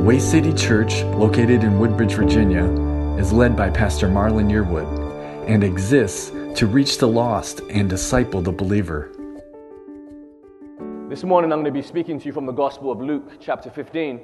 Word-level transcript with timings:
Way 0.00 0.18
City 0.18 0.54
Church, 0.54 1.02
located 1.02 1.62
in 1.62 1.78
Woodbridge, 1.78 2.14
Virginia, 2.14 2.64
is 3.18 3.34
led 3.34 3.54
by 3.54 3.68
Pastor 3.68 4.08
Marlon 4.08 4.50
Yearwood 4.50 4.88
and 5.46 5.62
exists 5.62 6.30
to 6.58 6.66
reach 6.66 6.96
the 6.96 7.06
lost 7.06 7.60
and 7.68 7.90
disciple 7.90 8.40
the 8.40 8.50
believer. 8.50 9.10
This 11.10 11.22
morning, 11.22 11.52
I'm 11.52 11.60
going 11.60 11.66
to 11.66 11.70
be 11.70 11.86
speaking 11.86 12.18
to 12.18 12.24
you 12.24 12.32
from 12.32 12.46
the 12.46 12.52
Gospel 12.52 12.90
of 12.90 13.02
Luke, 13.02 13.32
chapter 13.40 13.68
15. 13.68 14.20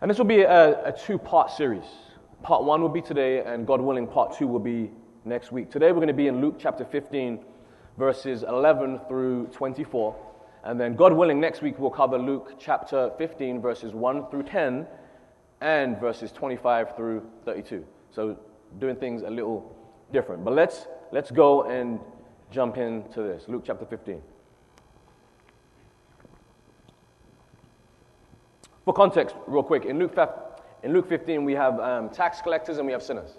And 0.00 0.10
this 0.10 0.16
will 0.16 0.24
be 0.24 0.40
a, 0.40 0.82
a 0.86 0.92
two 0.92 1.18
part 1.18 1.50
series. 1.50 1.84
Part 2.42 2.64
one 2.64 2.80
will 2.80 2.88
be 2.88 3.02
today, 3.02 3.44
and 3.44 3.66
God 3.66 3.82
willing, 3.82 4.06
part 4.06 4.34
two 4.34 4.46
will 4.46 4.60
be 4.60 4.90
next 5.26 5.52
week. 5.52 5.70
Today, 5.70 5.88
we're 5.88 5.96
going 5.96 6.08
to 6.08 6.14
be 6.14 6.28
in 6.28 6.40
Luke 6.40 6.56
chapter 6.58 6.86
15, 6.86 7.38
verses 7.98 8.44
11 8.44 9.00
through 9.08 9.48
24. 9.48 10.16
And 10.64 10.80
then, 10.80 10.96
God 10.96 11.12
willing, 11.12 11.40
next 11.40 11.60
week 11.60 11.78
we'll 11.78 11.90
cover 11.90 12.18
Luke 12.18 12.54
chapter 12.58 13.10
15, 13.18 13.60
verses 13.60 13.92
1 13.92 14.30
through 14.30 14.44
10, 14.44 14.86
and 15.60 16.00
verses 16.00 16.32
25 16.32 16.96
through 16.96 17.22
32. 17.44 17.84
So, 18.10 18.38
doing 18.78 18.96
things 18.96 19.22
a 19.22 19.30
little 19.30 19.76
different. 20.10 20.42
But 20.42 20.54
let's, 20.54 20.86
let's 21.12 21.30
go 21.30 21.64
and 21.64 22.00
jump 22.50 22.78
into 22.78 23.22
this. 23.22 23.44
Luke 23.46 23.64
chapter 23.66 23.84
15. 23.84 24.22
For 28.86 28.94
context, 28.94 29.36
real 29.46 29.62
quick, 29.62 29.84
in 29.84 29.98
Luke, 29.98 30.16
in 30.82 30.94
Luke 30.94 31.08
15, 31.10 31.44
we 31.44 31.52
have 31.52 31.78
um, 31.78 32.08
tax 32.08 32.40
collectors 32.40 32.78
and 32.78 32.86
we 32.86 32.92
have 32.92 33.02
sinners. 33.02 33.36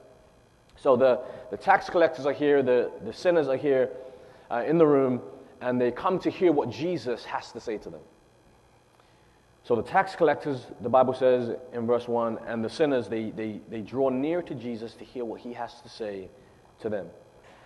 So 0.75 0.95
the, 0.95 1.21
the 1.49 1.57
tax 1.57 1.89
collectors 1.89 2.27
are 2.27 2.33
here, 2.33 2.61
the, 2.61 2.91
the 3.03 3.13
sinners 3.13 3.47
are 3.47 3.57
here 3.57 3.89
uh, 4.51 4.63
in 4.67 4.77
the 4.77 4.85
room, 4.85 5.21
and 5.61 5.79
they 5.79 5.91
come 5.91 6.19
to 6.19 6.29
hear 6.29 6.51
what 6.51 6.69
Jesus 6.69 7.25
has 7.25 7.51
to 7.51 7.59
say 7.59 7.77
to 7.77 7.89
them. 7.89 8.01
So 9.63 9.75
the 9.75 9.81
tax 9.81 10.15
collectors, 10.15 10.67
the 10.81 10.89
Bible 10.89 11.13
says 11.13 11.55
in 11.73 11.87
verse 11.87 12.07
1, 12.07 12.39
and 12.45 12.63
the 12.63 12.69
sinners, 12.69 13.07
they, 13.07 13.31
they, 13.31 13.61
they 13.67 13.81
draw 13.81 14.09
near 14.09 14.43
to 14.43 14.53
Jesus 14.53 14.93
to 14.93 15.03
hear 15.03 15.25
what 15.25 15.41
he 15.41 15.53
has 15.53 15.81
to 15.81 15.89
say 15.89 16.29
to 16.81 16.89
them. 16.89 17.07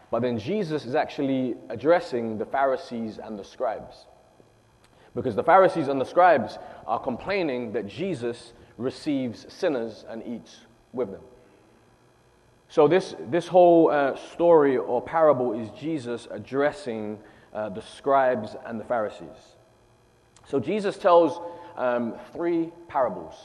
But 0.10 0.22
then 0.22 0.40
Jesus 0.40 0.86
is 0.86 0.96
actually 0.96 1.56
addressing 1.70 2.38
the 2.38 2.46
Pharisees 2.46 3.20
and 3.22 3.38
the 3.38 3.44
scribes. 3.44 4.06
Because 5.14 5.36
the 5.36 5.44
Pharisees 5.44 5.90
and 5.90 6.00
the 6.00 6.06
scribes 6.06 6.58
are 6.88 7.00
complaining 7.00 7.74
that 7.74 7.86
Jesus 7.86 8.54
receives 8.78 9.46
sinners 9.52 10.06
and 10.08 10.26
eats 10.26 10.62
with 10.94 11.12
them. 11.12 11.22
So, 12.70 12.88
this, 12.88 13.16
this 13.30 13.48
whole 13.48 13.90
uh, 13.90 14.16
story 14.16 14.78
or 14.78 15.02
parable 15.02 15.60
is 15.60 15.70
Jesus 15.72 16.28
addressing 16.30 17.20
uh, 17.54 17.70
the 17.70 17.82
scribes 17.82 18.56
and 18.66 18.80
the 18.80 18.84
Pharisees. 18.86 19.56
So 20.48 20.60
Jesus 20.60 20.98
tells 20.98 21.40
um, 21.78 22.16
three 22.34 22.72
parables 22.88 23.36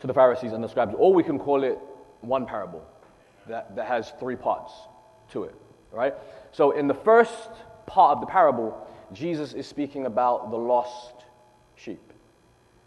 to 0.00 0.06
the 0.06 0.14
Pharisees 0.14 0.52
and 0.52 0.62
the 0.62 0.68
scribes, 0.68 0.94
or 0.96 1.12
we 1.12 1.22
can 1.22 1.38
call 1.38 1.64
it 1.64 1.78
one 2.20 2.46
parable 2.46 2.84
that, 3.48 3.74
that 3.76 3.86
has 3.86 4.12
three 4.18 4.36
parts 4.36 4.72
to 5.32 5.44
it, 5.44 5.54
right? 5.92 6.14
So 6.52 6.72
in 6.72 6.86
the 6.86 6.94
first 6.94 7.50
part 7.86 8.16
of 8.16 8.20
the 8.20 8.26
parable, 8.26 8.86
Jesus 9.12 9.52
is 9.52 9.66
speaking 9.66 10.06
about 10.06 10.50
the 10.50 10.56
lost 10.56 11.14
sheep. 11.76 12.12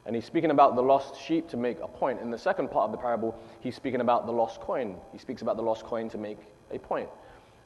And 0.05 0.15
he's 0.15 0.25
speaking 0.25 0.51
about 0.51 0.75
the 0.75 0.81
lost 0.81 1.19
sheep 1.21 1.47
to 1.49 1.57
make 1.57 1.79
a 1.79 1.87
point. 1.87 2.19
In 2.19 2.29
the 2.29 2.37
second 2.37 2.69
part 2.69 2.85
of 2.85 2.91
the 2.91 2.97
parable, 2.97 3.39
he's 3.61 3.75
speaking 3.75 4.01
about 4.01 4.25
the 4.25 4.33
lost 4.33 4.59
coin. 4.59 4.97
He 5.11 5.17
speaks 5.17 5.41
about 5.41 5.55
the 5.55 5.63
lost 5.63 5.83
coin 5.85 6.09
to 6.09 6.17
make 6.17 6.39
a 6.71 6.79
point. 6.79 7.09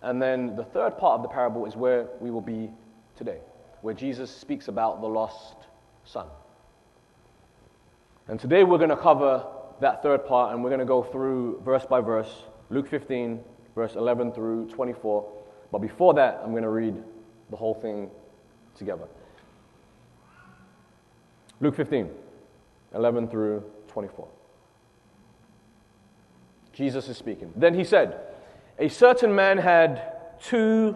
And 0.01 0.21
then 0.21 0.55
the 0.55 0.63
third 0.63 0.97
part 0.97 1.15
of 1.15 1.21
the 1.23 1.29
parable 1.29 1.65
is 1.65 1.75
where 1.75 2.07
we 2.19 2.31
will 2.31 2.41
be 2.41 2.69
today, 3.15 3.39
where 3.81 3.93
Jesus 3.93 4.29
speaks 4.29 4.67
about 4.67 5.01
the 5.01 5.07
lost 5.07 5.55
son. 6.05 6.27
And 8.27 8.39
today 8.39 8.63
we're 8.63 8.77
going 8.77 8.89
to 8.89 8.97
cover 8.97 9.45
that 9.79 10.03
third 10.03 10.25
part 10.25 10.53
and 10.53 10.63
we're 10.63 10.69
going 10.69 10.79
to 10.79 10.85
go 10.85 11.03
through 11.03 11.61
verse 11.63 11.85
by 11.85 12.01
verse, 12.01 12.43
Luke 12.69 12.87
15, 12.89 13.39
verse 13.75 13.95
11 13.95 14.33
through 14.33 14.67
24. 14.69 15.25
But 15.71 15.79
before 15.79 16.13
that, 16.15 16.41
I'm 16.43 16.51
going 16.51 16.63
to 16.63 16.69
read 16.69 16.95
the 17.49 17.55
whole 17.55 17.73
thing 17.73 18.09
together. 18.75 19.05
Luke 21.59 21.75
15, 21.75 22.09
11 22.93 23.27
through 23.29 23.63
24. 23.87 24.27
Jesus 26.73 27.09
is 27.09 27.17
speaking. 27.17 27.51
Then 27.55 27.73
he 27.73 27.83
said, 27.83 28.19
a 28.79 28.89
certain 28.89 29.33
man 29.33 29.57
had 29.57 30.13
two 30.41 30.95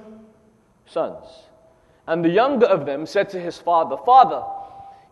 sons. 0.86 1.26
And 2.08 2.24
the 2.24 2.30
younger 2.30 2.66
of 2.66 2.86
them 2.86 3.06
said 3.06 3.30
to 3.30 3.40
his 3.40 3.58
father, 3.58 3.98
Father, 4.06 4.44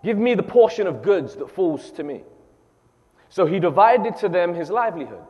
give 0.03 0.18
me 0.18 0.35
the 0.35 0.44
portion 0.44 0.88
of 0.88 1.02
goods 1.02 1.35
that 1.35 1.50
falls 1.50 1.91
to 1.91 2.03
me. 2.03 2.24
So 3.29 3.46
he 3.46 3.59
divided 3.59 4.18
to 4.18 4.29
them 4.29 4.53
his 4.53 4.69
livelihood. 4.69 5.25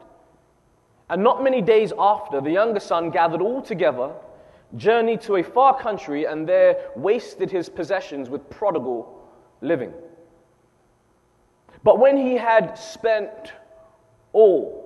And 1.09 1.23
not 1.23 1.43
many 1.43 1.61
days 1.61 1.91
after, 1.97 2.39
the 2.39 2.51
younger 2.51 2.79
son 2.79 3.09
gathered 3.09 3.41
all 3.41 3.61
together, 3.61 4.11
journeyed 4.75 5.21
to 5.21 5.37
a 5.37 5.43
far 5.43 5.79
country, 5.79 6.25
and 6.25 6.47
there 6.47 6.77
wasted 6.95 7.49
his 7.49 7.67
possessions 7.67 8.29
with 8.29 8.49
prodigal 8.49 9.27
living. 9.61 9.93
But 11.83 11.99
when 11.99 12.17
he 12.17 12.35
had 12.35 12.77
spent 12.77 13.53
all, 14.33 14.78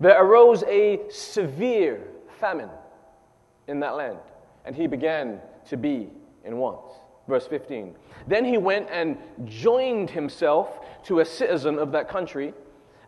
there 0.00 0.22
arose 0.22 0.62
a 0.64 1.00
severe 1.08 2.08
famine 2.38 2.70
in 3.66 3.80
that 3.80 3.96
land, 3.96 4.18
and 4.64 4.76
he 4.76 4.86
began 4.86 5.40
to 5.68 5.76
be 5.76 6.10
in 6.44 6.58
want. 6.58 6.80
Verse 7.28 7.46
15. 7.46 7.94
Then 8.28 8.44
he 8.44 8.58
went 8.58 8.88
and 8.90 9.18
joined 9.44 10.10
himself 10.10 10.80
to 11.04 11.20
a 11.20 11.24
citizen 11.24 11.78
of 11.78 11.92
that 11.92 12.08
country, 12.08 12.54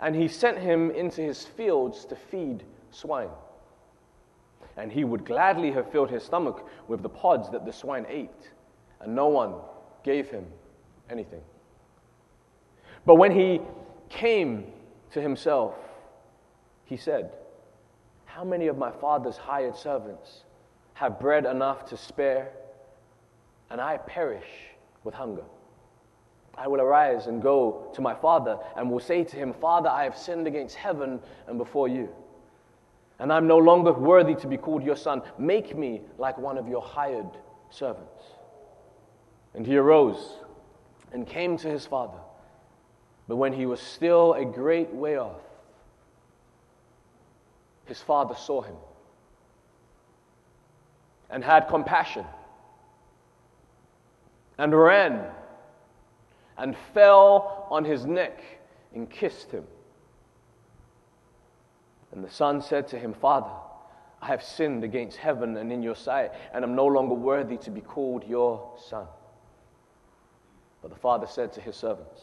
and 0.00 0.14
he 0.14 0.28
sent 0.28 0.58
him 0.58 0.90
into 0.90 1.20
his 1.22 1.44
fields 1.44 2.04
to 2.06 2.16
feed 2.16 2.64
swine. 2.90 3.30
And 4.76 4.90
he 4.90 5.04
would 5.04 5.24
gladly 5.24 5.70
have 5.72 5.90
filled 5.90 6.10
his 6.10 6.22
stomach 6.22 6.68
with 6.86 7.02
the 7.02 7.08
pods 7.08 7.50
that 7.50 7.64
the 7.64 7.72
swine 7.72 8.06
ate, 8.08 8.50
and 9.00 9.14
no 9.14 9.28
one 9.28 9.54
gave 10.04 10.28
him 10.30 10.46
anything. 11.10 11.42
But 13.04 13.16
when 13.16 13.32
he 13.32 13.60
came 14.08 14.66
to 15.12 15.20
himself, 15.20 15.74
he 16.88 16.96
said, 16.96 17.30
How 18.24 18.44
many 18.44 18.66
of 18.68 18.78
my 18.78 18.90
father's 18.90 19.36
hired 19.36 19.76
servants 19.76 20.44
have 20.94 21.20
bread 21.20 21.44
enough 21.44 21.84
to 21.90 21.98
spare, 21.98 22.50
and 23.68 23.78
I 23.78 23.98
perish 23.98 24.48
with 25.04 25.12
hunger? 25.12 25.44
I 26.56 26.66
will 26.66 26.80
arise 26.80 27.26
and 27.26 27.42
go 27.42 27.92
to 27.94 28.00
my 28.00 28.14
father 28.14 28.58
and 28.74 28.90
will 28.90 29.00
say 29.00 29.22
to 29.22 29.36
him, 29.36 29.52
Father, 29.52 29.90
I 29.90 30.04
have 30.04 30.16
sinned 30.16 30.46
against 30.46 30.76
heaven 30.76 31.20
and 31.46 31.58
before 31.58 31.88
you. 31.88 32.08
And 33.18 33.30
I'm 33.30 33.46
no 33.46 33.58
longer 33.58 33.92
worthy 33.92 34.34
to 34.36 34.46
be 34.46 34.56
called 34.56 34.82
your 34.82 34.96
son. 34.96 35.20
Make 35.36 35.76
me 35.76 36.00
like 36.16 36.38
one 36.38 36.56
of 36.56 36.68
your 36.68 36.80
hired 36.80 37.28
servants. 37.68 38.22
And 39.54 39.66
he 39.66 39.76
arose 39.76 40.38
and 41.12 41.26
came 41.26 41.58
to 41.58 41.68
his 41.68 41.84
father. 41.84 42.18
But 43.28 43.36
when 43.36 43.52
he 43.52 43.66
was 43.66 43.78
still 43.78 44.32
a 44.32 44.44
great 44.44 44.90
way 44.90 45.18
off, 45.18 45.42
his 47.88 48.02
father 48.02 48.34
saw 48.34 48.60
him 48.60 48.76
and 51.30 51.42
had 51.42 51.68
compassion 51.68 52.24
and 54.58 54.78
ran 54.78 55.24
and 56.58 56.76
fell 56.92 57.66
on 57.70 57.84
his 57.84 58.04
neck 58.04 58.42
and 58.94 59.10
kissed 59.10 59.50
him. 59.50 59.64
And 62.12 62.22
the 62.22 62.30
son 62.30 62.60
said 62.60 62.88
to 62.88 62.98
him, 62.98 63.14
Father, 63.14 63.50
I 64.20 64.26
have 64.26 64.42
sinned 64.42 64.84
against 64.84 65.16
heaven 65.16 65.56
and 65.56 65.72
in 65.72 65.82
your 65.82 65.94
sight, 65.94 66.32
and 66.52 66.64
am 66.64 66.74
no 66.74 66.86
longer 66.86 67.14
worthy 67.14 67.56
to 67.58 67.70
be 67.70 67.80
called 67.80 68.24
your 68.26 68.70
son. 68.88 69.06
But 70.82 70.90
the 70.90 70.96
father 70.96 71.26
said 71.26 71.52
to 71.54 71.60
his 71.60 71.76
servants, 71.76 72.22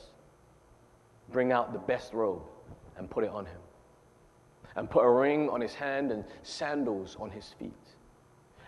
Bring 1.31 1.51
out 1.51 1.73
the 1.73 1.79
best 1.79 2.13
robe 2.13 2.43
and 2.97 3.09
put 3.09 3.23
it 3.23 3.29
on 3.29 3.45
him 3.45 3.59
and 4.75 4.89
put 4.89 5.03
a 5.03 5.09
ring 5.09 5.49
on 5.49 5.61
his 5.61 5.73
hand 5.73 6.11
and 6.11 6.23
sandals 6.43 7.15
on 7.19 7.29
his 7.29 7.53
feet. 7.59 7.71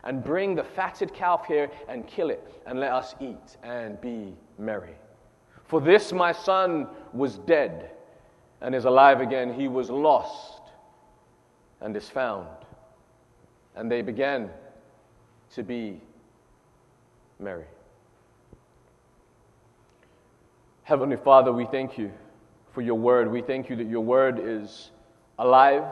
And 0.03 0.23
bring 0.23 0.55
the 0.55 0.63
fatted 0.63 1.13
calf 1.13 1.45
here 1.47 1.69
and 1.89 2.07
kill 2.07 2.29
it, 2.29 2.61
and 2.65 2.79
let 2.79 2.93
us 2.93 3.15
eat 3.19 3.57
and 3.63 3.99
be 3.99 4.33
merry. 4.57 4.95
For 5.65 5.81
this 5.81 6.13
my 6.13 6.31
son 6.31 6.87
was 7.11 7.39
dead 7.39 7.91
and 8.61 8.73
is 8.73 8.85
alive 8.85 9.19
again. 9.19 9.53
He 9.53 9.67
was 9.67 9.89
lost 9.89 10.61
and 11.81 11.95
is 11.95 12.09
found. 12.09 12.47
And 13.75 13.91
they 13.91 14.01
began 14.01 14.49
to 15.55 15.63
be 15.63 15.99
merry. 17.39 17.65
Heavenly 20.83 21.17
Father, 21.17 21.51
we 21.51 21.65
thank 21.65 21.97
you 21.97 22.11
for 22.71 22.81
your 22.81 22.95
word. 22.95 23.29
We 23.29 23.41
thank 23.41 23.69
you 23.69 23.75
that 23.75 23.87
your 23.87 24.03
word 24.05 24.39
is 24.41 24.91
alive, 25.39 25.83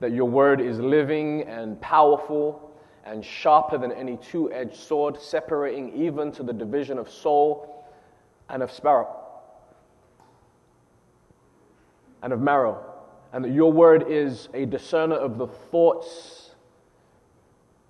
that 0.00 0.12
your 0.12 0.28
word 0.28 0.60
is 0.60 0.78
living 0.78 1.42
and 1.42 1.80
powerful 1.80 2.70
and 3.04 3.24
sharper 3.24 3.78
than 3.78 3.92
any 3.92 4.16
two 4.16 4.52
edged 4.52 4.76
sword, 4.76 5.20
separating 5.20 5.92
even 5.94 6.30
to 6.32 6.42
the 6.42 6.52
division 6.52 6.98
of 6.98 7.10
soul 7.10 7.84
and 8.48 8.62
of 8.62 8.70
spirit, 8.70 9.08
and 12.22 12.32
of 12.32 12.40
marrow, 12.40 12.84
and 13.32 13.44
that 13.44 13.52
your 13.52 13.72
word 13.72 14.04
is 14.08 14.48
a 14.54 14.66
discerner 14.66 15.16
of 15.16 15.38
the 15.38 15.46
thoughts 15.46 16.54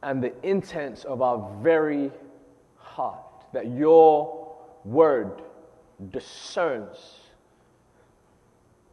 and 0.03 0.23
the 0.23 0.33
intents 0.47 1.05
of 1.05 1.23
our 1.23 1.51
very 1.63 2.11
heart. 2.77 3.19
That 3.53 3.71
your 3.71 4.57
word 4.85 5.43
discerns 6.11 7.21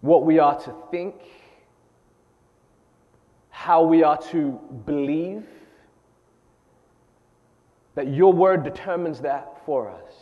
what 0.01 0.25
we 0.25 0.39
are 0.39 0.59
to 0.61 0.73
think, 0.91 1.15
how 3.59 3.83
we 3.83 4.03
are 4.03 4.17
to 4.17 4.57
believe, 4.85 5.43
that 7.95 8.07
your 8.07 8.31
word 8.31 8.63
determines 8.63 9.19
that 9.19 9.65
for 9.65 9.89
us. 9.89 10.13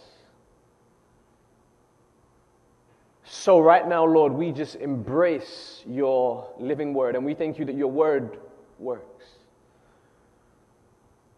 So, 3.24 3.60
right 3.60 3.88
now, 3.88 4.04
Lord, 4.06 4.34
we 4.34 4.52
just 4.52 4.78
embrace 4.78 5.84
your 5.86 6.50
living 6.58 6.96
word 6.96 7.16
and 7.16 7.24
we 7.24 7.36
thank 7.36 7.60
you 7.60 7.66
that 7.66 7.76
your 7.76 7.92
word 7.92 8.40
works. 8.80 9.26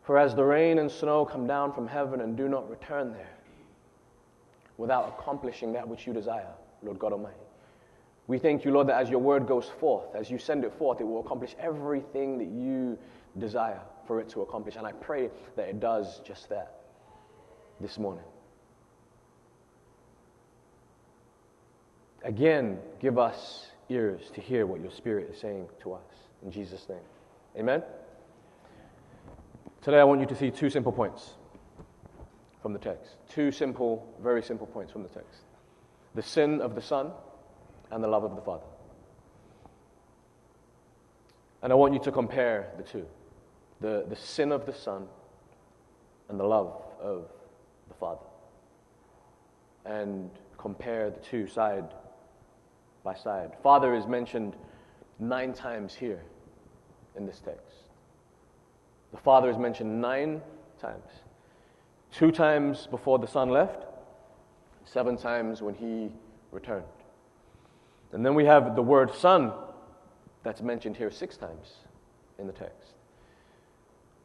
For 0.03 0.17
as 0.17 0.33
the 0.33 0.45
rain 0.45 0.79
and 0.79 0.89
snow 0.89 1.25
come 1.25 1.47
down 1.47 1.73
from 1.73 1.85
heaven 1.85 2.21
and 2.21 2.37
do 2.37 2.47
not 2.47 2.69
return 2.69 3.11
there 3.11 3.35
without 4.77 5.17
accomplishing 5.19 5.73
that 5.73 5.85
which 5.85 6.07
you 6.07 6.13
desire, 6.13 6.53
Lord 6.81 6.97
God 6.97 7.11
Almighty. 7.11 7.48
We 8.29 8.37
thank 8.37 8.63
you, 8.63 8.69
Lord, 8.69 8.85
that 8.89 9.01
as 9.01 9.09
your 9.09 9.17
word 9.17 9.47
goes 9.47 9.67
forth, 9.79 10.13
as 10.13 10.29
you 10.29 10.37
send 10.37 10.63
it 10.63 10.71
forth, 10.77 11.01
it 11.01 11.03
will 11.03 11.19
accomplish 11.19 11.55
everything 11.59 12.37
that 12.37 12.47
you 12.47 12.95
desire 13.39 13.81
for 14.05 14.19
it 14.19 14.29
to 14.29 14.43
accomplish. 14.43 14.75
And 14.75 14.85
I 14.85 14.91
pray 14.91 15.31
that 15.55 15.67
it 15.67 15.79
does 15.79 16.19
just 16.19 16.47
that 16.49 16.75
this 17.81 17.97
morning. 17.97 18.23
Again, 22.23 22.77
give 22.99 23.17
us 23.17 23.65
ears 23.89 24.29
to 24.35 24.41
hear 24.41 24.67
what 24.67 24.79
your 24.79 24.91
Spirit 24.91 25.31
is 25.33 25.41
saying 25.41 25.67
to 25.81 25.93
us. 25.93 26.03
In 26.43 26.51
Jesus' 26.51 26.87
name. 26.87 26.99
Amen. 27.57 27.81
Today, 29.81 29.99
I 29.99 30.03
want 30.03 30.21
you 30.21 30.27
to 30.27 30.35
see 30.35 30.51
two 30.51 30.69
simple 30.69 30.91
points 30.91 31.31
from 32.61 32.73
the 32.73 32.79
text. 32.79 33.15
Two 33.27 33.51
simple, 33.51 34.07
very 34.21 34.43
simple 34.43 34.67
points 34.67 34.91
from 34.91 35.01
the 35.01 35.09
text 35.09 35.45
the 36.13 36.21
sin 36.21 36.61
of 36.61 36.75
the 36.75 36.81
Son 36.81 37.11
and 37.91 38.03
the 38.03 38.07
love 38.07 38.23
of 38.23 38.35
the 38.35 38.41
Father. 38.41 38.65
And 41.61 41.71
I 41.73 41.75
want 41.75 41.93
you 41.93 41.99
to 41.99 42.11
compare 42.11 42.71
the 42.77 42.83
two 42.83 43.05
the, 43.81 44.05
the 44.09 44.15
sin 44.15 44.51
of 44.51 44.65
the 44.65 44.73
Son 44.73 45.07
and 46.29 46.39
the 46.39 46.43
love 46.43 46.73
of 47.01 47.25
the 47.87 47.93
Father. 47.93 48.25
And 49.85 50.29
compare 50.57 51.09
the 51.09 51.19
two 51.19 51.47
side 51.47 51.85
by 53.03 53.15
side. 53.15 53.51
Father 53.63 53.95
is 53.95 54.05
mentioned 54.05 54.55
nine 55.19 55.53
times 55.53 55.95
here 55.95 56.21
in 57.15 57.25
this 57.25 57.39
text. 57.39 57.75
The 59.11 59.17
Father 59.17 59.49
is 59.49 59.57
mentioned 59.57 60.01
nine 60.01 60.41
times. 60.79 61.09
Two 62.11 62.31
times 62.31 62.87
before 62.87 63.19
the 63.19 63.27
Son 63.27 63.49
left, 63.49 63.85
seven 64.85 65.17
times 65.17 65.61
when 65.61 65.75
he 65.75 66.11
returned. 66.51 66.83
And 68.11 68.25
then 68.25 68.35
we 68.35 68.45
have 68.45 68.75
the 68.75 68.81
word 68.81 69.13
son 69.13 69.53
that's 70.43 70.61
mentioned 70.61 70.97
here 70.97 71.11
six 71.11 71.37
times 71.37 71.73
in 72.37 72.47
the 72.47 72.53
text. 72.53 72.93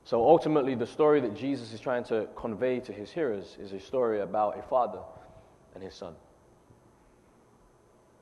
So 0.04 0.26
ultimately, 0.26 0.74
the 0.74 0.86
story 0.86 1.20
that 1.20 1.34
Jesus 1.34 1.72
is 1.72 1.80
trying 1.80 2.04
to 2.04 2.28
convey 2.36 2.80
to 2.80 2.92
his 2.92 3.10
hearers 3.10 3.56
is 3.58 3.72
a 3.72 3.80
story 3.80 4.20
about 4.20 4.58
a 4.58 4.62
father 4.62 5.00
and 5.74 5.82
his 5.82 5.94
son. 5.94 6.14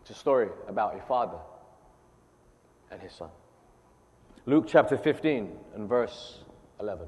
It's 0.00 0.10
a 0.10 0.14
story 0.14 0.48
about 0.68 0.96
a 0.96 1.02
father 1.02 1.38
and 2.90 3.00
his 3.00 3.12
son. 3.12 3.30
Luke 4.46 4.66
chapter 4.68 4.96
15 4.96 5.50
and 5.74 5.88
verse 5.88 6.40
11. 6.80 7.06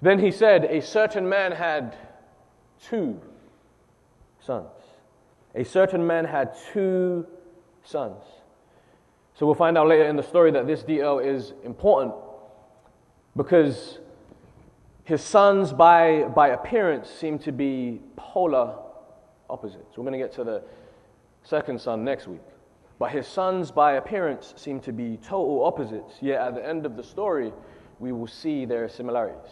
Then 0.00 0.18
he 0.18 0.30
said, 0.30 0.64
A 0.64 0.82
certain 0.82 1.28
man 1.28 1.52
had 1.52 1.96
two 2.82 3.20
sons. 4.40 4.68
A 5.54 5.64
certain 5.64 6.06
man 6.06 6.24
had 6.24 6.54
two 6.72 7.26
sons. 7.84 8.22
So 9.34 9.46
we'll 9.46 9.54
find 9.54 9.76
out 9.78 9.88
later 9.88 10.04
in 10.04 10.16
the 10.16 10.22
story 10.22 10.50
that 10.52 10.66
this 10.66 10.82
detail 10.82 11.18
is 11.18 11.52
important 11.64 12.14
because 13.36 13.98
his 15.04 15.22
sons, 15.22 15.72
by, 15.72 16.22
by 16.34 16.48
appearance, 16.48 17.10
seem 17.10 17.38
to 17.40 17.52
be 17.52 18.00
polar 18.16 18.74
opposites. 19.50 19.96
We're 19.96 20.04
going 20.04 20.12
to 20.12 20.18
get 20.18 20.32
to 20.34 20.44
the 20.44 20.62
second 21.42 21.80
son 21.80 22.04
next 22.04 22.26
week. 22.26 22.40
But 22.98 23.10
his 23.10 23.26
sons, 23.26 23.70
by 23.70 23.94
appearance, 23.94 24.54
seem 24.56 24.80
to 24.80 24.92
be 24.92 25.18
total 25.18 25.64
opposites, 25.64 26.14
yet 26.20 26.40
at 26.40 26.54
the 26.54 26.66
end 26.66 26.86
of 26.86 26.96
the 26.96 27.02
story, 27.02 27.52
we 27.98 28.12
will 28.12 28.26
see 28.26 28.64
their 28.64 28.88
similarities. 28.88 29.50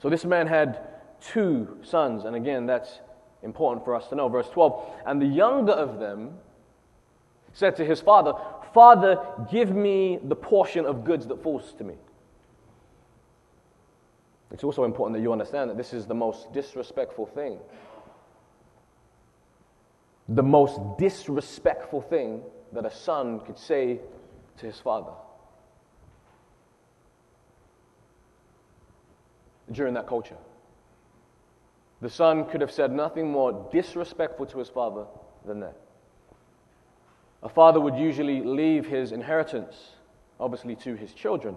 So 0.00 0.08
this 0.08 0.24
man 0.24 0.46
had 0.46 0.86
two 1.20 1.78
sons, 1.82 2.24
and 2.24 2.36
again, 2.36 2.66
that's 2.66 3.00
important 3.42 3.84
for 3.84 3.94
us 3.94 4.06
to 4.08 4.14
know. 4.14 4.28
Verse 4.28 4.48
12 4.50 4.84
And 5.06 5.20
the 5.20 5.26
younger 5.26 5.72
of 5.72 5.98
them 5.98 6.38
said 7.52 7.76
to 7.76 7.84
his 7.84 8.00
father, 8.00 8.32
Father, 8.72 9.18
give 9.50 9.74
me 9.74 10.18
the 10.22 10.36
portion 10.36 10.86
of 10.86 11.04
goods 11.04 11.26
that 11.26 11.42
falls 11.42 11.72
to 11.78 11.84
me. 11.84 11.94
It's 14.52 14.64
also 14.64 14.84
important 14.84 15.16
that 15.16 15.22
you 15.22 15.32
understand 15.32 15.70
that 15.70 15.76
this 15.76 15.92
is 15.92 16.06
the 16.06 16.14
most 16.14 16.52
disrespectful 16.52 17.26
thing. 17.26 17.58
The 20.28 20.42
most 20.42 20.80
disrespectful 20.98 22.02
thing 22.02 22.42
that 22.72 22.84
a 22.84 22.90
son 22.90 23.40
could 23.40 23.58
say 23.58 24.00
to 24.58 24.66
his 24.66 24.78
father. 24.78 25.12
During 29.70 29.94
that 29.94 30.06
culture. 30.06 30.36
The 32.00 32.08
son 32.08 32.46
could 32.46 32.60
have 32.60 32.70
said 32.70 32.92
nothing 32.92 33.30
more 33.30 33.68
disrespectful 33.70 34.46
to 34.46 34.58
his 34.58 34.68
father 34.68 35.04
than 35.44 35.60
that. 35.60 35.76
A 37.42 37.48
father 37.48 37.80
would 37.80 37.96
usually 37.96 38.42
leave 38.42 38.86
his 38.86 39.12
inheritance, 39.12 39.92
obviously, 40.38 40.76
to 40.76 40.94
his 40.94 41.12
children. 41.12 41.56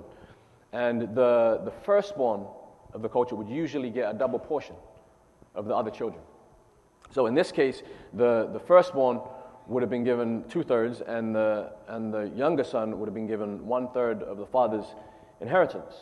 And 0.72 1.16
the, 1.16 1.62
the 1.64 1.74
firstborn 1.84 2.46
of 2.94 3.02
the 3.02 3.10
culture 3.10 3.36
would 3.36 3.50
usually 3.50 3.90
get 3.90 4.14
a 4.14 4.18
double 4.18 4.40
portion 4.40 4.76
of 5.56 5.66
the 5.66 5.76
other 5.76 5.92
children. 5.92 6.22
So 7.12 7.26
in 7.28 7.36
this 7.36 7.52
case, 7.52 7.84
the, 8.14 8.50
the 8.52 8.60
firstborn 8.60 9.22
would 9.68 9.82
have 9.82 9.90
been 9.90 10.04
given 10.04 10.44
two 10.50 10.64
thirds, 10.64 11.02
and 11.02 11.34
the, 11.34 11.72
and 11.88 12.14
the 12.14 12.32
younger 12.36 12.64
son 12.64 13.00
would 13.00 13.08
have 13.08 13.14
been 13.14 13.28
given 13.28 13.66
one 13.66 13.90
third 13.90 14.24
of 14.24 14.38
the 14.38 14.46
father's 14.46 14.86
inheritance, 15.40 15.94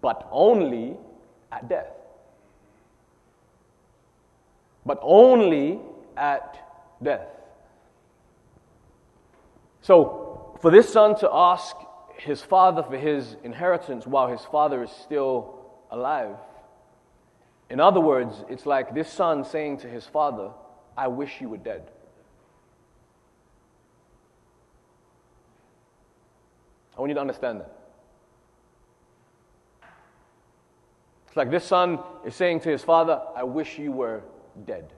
but 0.00 0.28
only 0.30 0.96
at 1.50 1.68
death 1.68 1.88
but 4.86 4.98
only 5.02 5.80
at 6.16 6.58
death. 7.02 7.26
So, 9.80 10.56
for 10.60 10.70
this 10.70 10.90
son 10.90 11.16
to 11.18 11.28
ask 11.30 11.76
his 12.16 12.40
father 12.40 12.82
for 12.82 12.96
his 12.96 13.36
inheritance 13.44 14.06
while 14.06 14.28
his 14.28 14.40
father 14.42 14.82
is 14.82 14.90
still 14.90 15.60
alive, 15.90 16.36
in 17.70 17.80
other 17.80 18.00
words, 18.00 18.44
it's 18.48 18.66
like 18.66 18.94
this 18.94 19.10
son 19.10 19.44
saying 19.44 19.78
to 19.78 19.88
his 19.88 20.06
father, 20.06 20.50
I 20.96 21.08
wish 21.08 21.40
you 21.40 21.48
were 21.48 21.56
dead. 21.56 21.90
I 26.96 27.00
want 27.00 27.10
you 27.10 27.14
to 27.14 27.20
understand 27.20 27.60
that. 27.60 27.72
It's 31.26 31.36
like 31.36 31.50
this 31.50 31.64
son 31.64 31.98
is 32.24 32.34
saying 32.34 32.60
to 32.60 32.68
his 32.68 32.82
father, 32.82 33.20
I 33.34 33.42
wish 33.42 33.78
you 33.78 33.90
were 33.90 34.22
dead. 34.66 34.92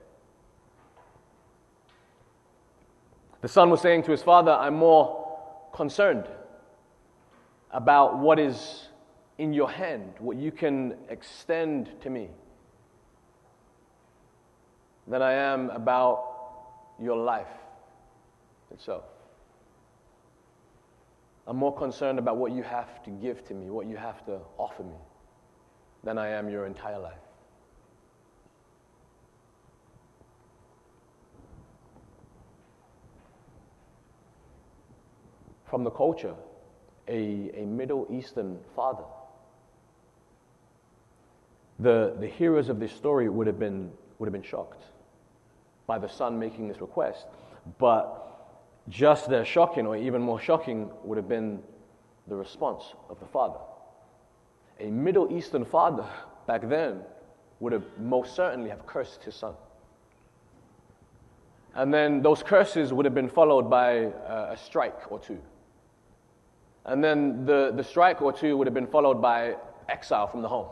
The 3.43 3.49
son 3.49 3.71
was 3.71 3.81
saying 3.81 4.03
to 4.05 4.11
his 4.11 4.23
father, 4.23 4.53
I'm 4.53 4.77
more 4.77 5.39
concerned 5.73 6.27
about 7.71 8.19
what 8.19 8.39
is 8.39 8.89
in 9.39 9.53
your 9.53 9.71
hand, 9.71 10.15
what 10.19 10.37
you 10.37 10.51
can 10.51 10.97
extend 11.09 11.91
to 12.01 12.11
me, 12.11 12.29
than 15.07 15.23
I 15.23 15.33
am 15.33 15.71
about 15.71 16.25
your 17.01 17.17
life 17.17 17.47
itself. 18.73 19.05
I'm 21.47 21.57
more 21.57 21.75
concerned 21.77 22.19
about 22.19 22.39
what 22.39 22.51
you 22.53 22.63
have 22.63 23.03
to 23.05 23.11
give 23.11 23.45
to 23.47 23.55
me, 23.55 23.71
what 23.71 23.87
you 23.87 23.97
have 23.97 24.25
to 24.27 24.41
offer 24.59 24.83
me, 24.83 24.97
than 26.03 26.19
I 26.19 26.29
am 26.31 26.49
your 26.49 26.67
entire 26.67 26.99
life. 26.99 27.26
From 35.69 35.85
the 35.85 35.91
culture, 35.91 36.35
a, 37.09 37.51
a 37.55 37.67
Middle 37.67 38.07
Eastern 38.11 38.59
father. 38.75 39.05
The, 41.79 42.17
the 42.21 42.27
hearers 42.27 42.69
of 42.69 42.81
this 42.81 42.93
story 42.93 43.29
would 43.29 43.47
have 43.47 43.59
been, 43.59 43.91
would 44.19 44.27
have 44.27 44.33
been 44.33 44.43
shocked. 44.43 44.83
by 45.87 45.99
the 45.99 46.09
son 46.09 46.39
making 46.39 46.69
this 46.69 46.81
request. 46.81 47.27
But 47.79 48.23
just 48.89 49.31
as 49.33 49.47
shocking, 49.47 49.87
or 49.87 49.97
even 49.97 50.21
more 50.23 50.41
shocking, 50.41 50.91
would 51.05 51.17
have 51.17 51.29
been 51.29 51.63
the 52.29 52.37
response 52.37 52.95
of 53.09 53.19
the 53.21 53.27
father. 53.27 53.59
A 54.81 54.91
Middle 54.91 55.33
Eastern 55.37 55.65
father 55.65 56.07
back 56.47 56.69
then 56.69 57.01
would 57.61 57.73
have 57.73 57.85
most 57.99 58.35
certainly 58.35 58.71
have 58.71 58.87
cursed 58.87 59.25
his 59.25 59.35
son. 59.35 59.55
And 61.75 61.93
then 61.93 62.23
those 62.23 62.43
curses 62.43 62.93
would 62.93 63.05
have 63.05 63.15
been 63.15 63.29
followed 63.29 63.69
by 63.69 63.91
a 63.93 64.57
strike 64.57 65.11
or 65.11 65.19
two. 65.19 65.39
And 66.87 67.03
then 67.03 67.45
the, 67.45 67.73
the 67.75 67.83
strike 67.83 68.23
or 68.23 68.33
two 68.33 68.57
would 68.57 68.67
have 68.67 68.75
been 68.75 68.87
followed 68.87 69.21
by 69.21 69.57
exile 69.89 70.29
from 70.29 70.41
the 70.41 70.49
home. 70.49 70.69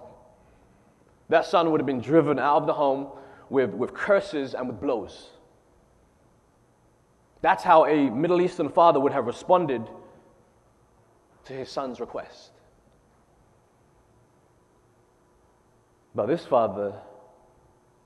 That 1.28 1.44
son 1.44 1.72
would 1.72 1.80
have 1.80 1.86
been 1.86 2.00
driven 2.00 2.38
out 2.38 2.58
of 2.58 2.66
the 2.66 2.72
home 2.72 3.08
with, 3.50 3.70
with 3.70 3.92
curses 3.92 4.54
and 4.54 4.68
with 4.68 4.80
blows. 4.80 5.30
That's 7.40 7.64
how 7.64 7.86
a 7.86 8.10
Middle 8.10 8.40
Eastern 8.40 8.68
father 8.68 9.00
would 9.00 9.12
have 9.12 9.26
responded 9.26 9.82
to 11.46 11.52
his 11.52 11.68
son's 11.68 12.00
request. 12.00 12.52
But 16.14 16.26
this 16.26 16.46
father 16.46 16.94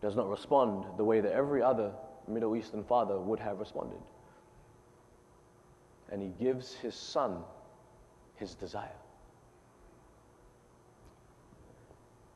does 0.01 0.17
not 0.17 0.31
respond 0.31 0.87
the 0.97 1.05
way 1.05 1.21
that 1.21 1.33
every 1.33 1.63
other 1.63 1.93
Middle 2.27 2.57
Eastern 2.57 2.83
father 2.85 3.19
would 3.19 3.39
have 3.39 3.61
responded. 3.61 3.99
And 6.11 6.23
he 6.23 6.29
gives 6.43 6.75
his 6.75 6.95
son 6.95 7.43
his 8.39 8.55
desire. 8.55 8.89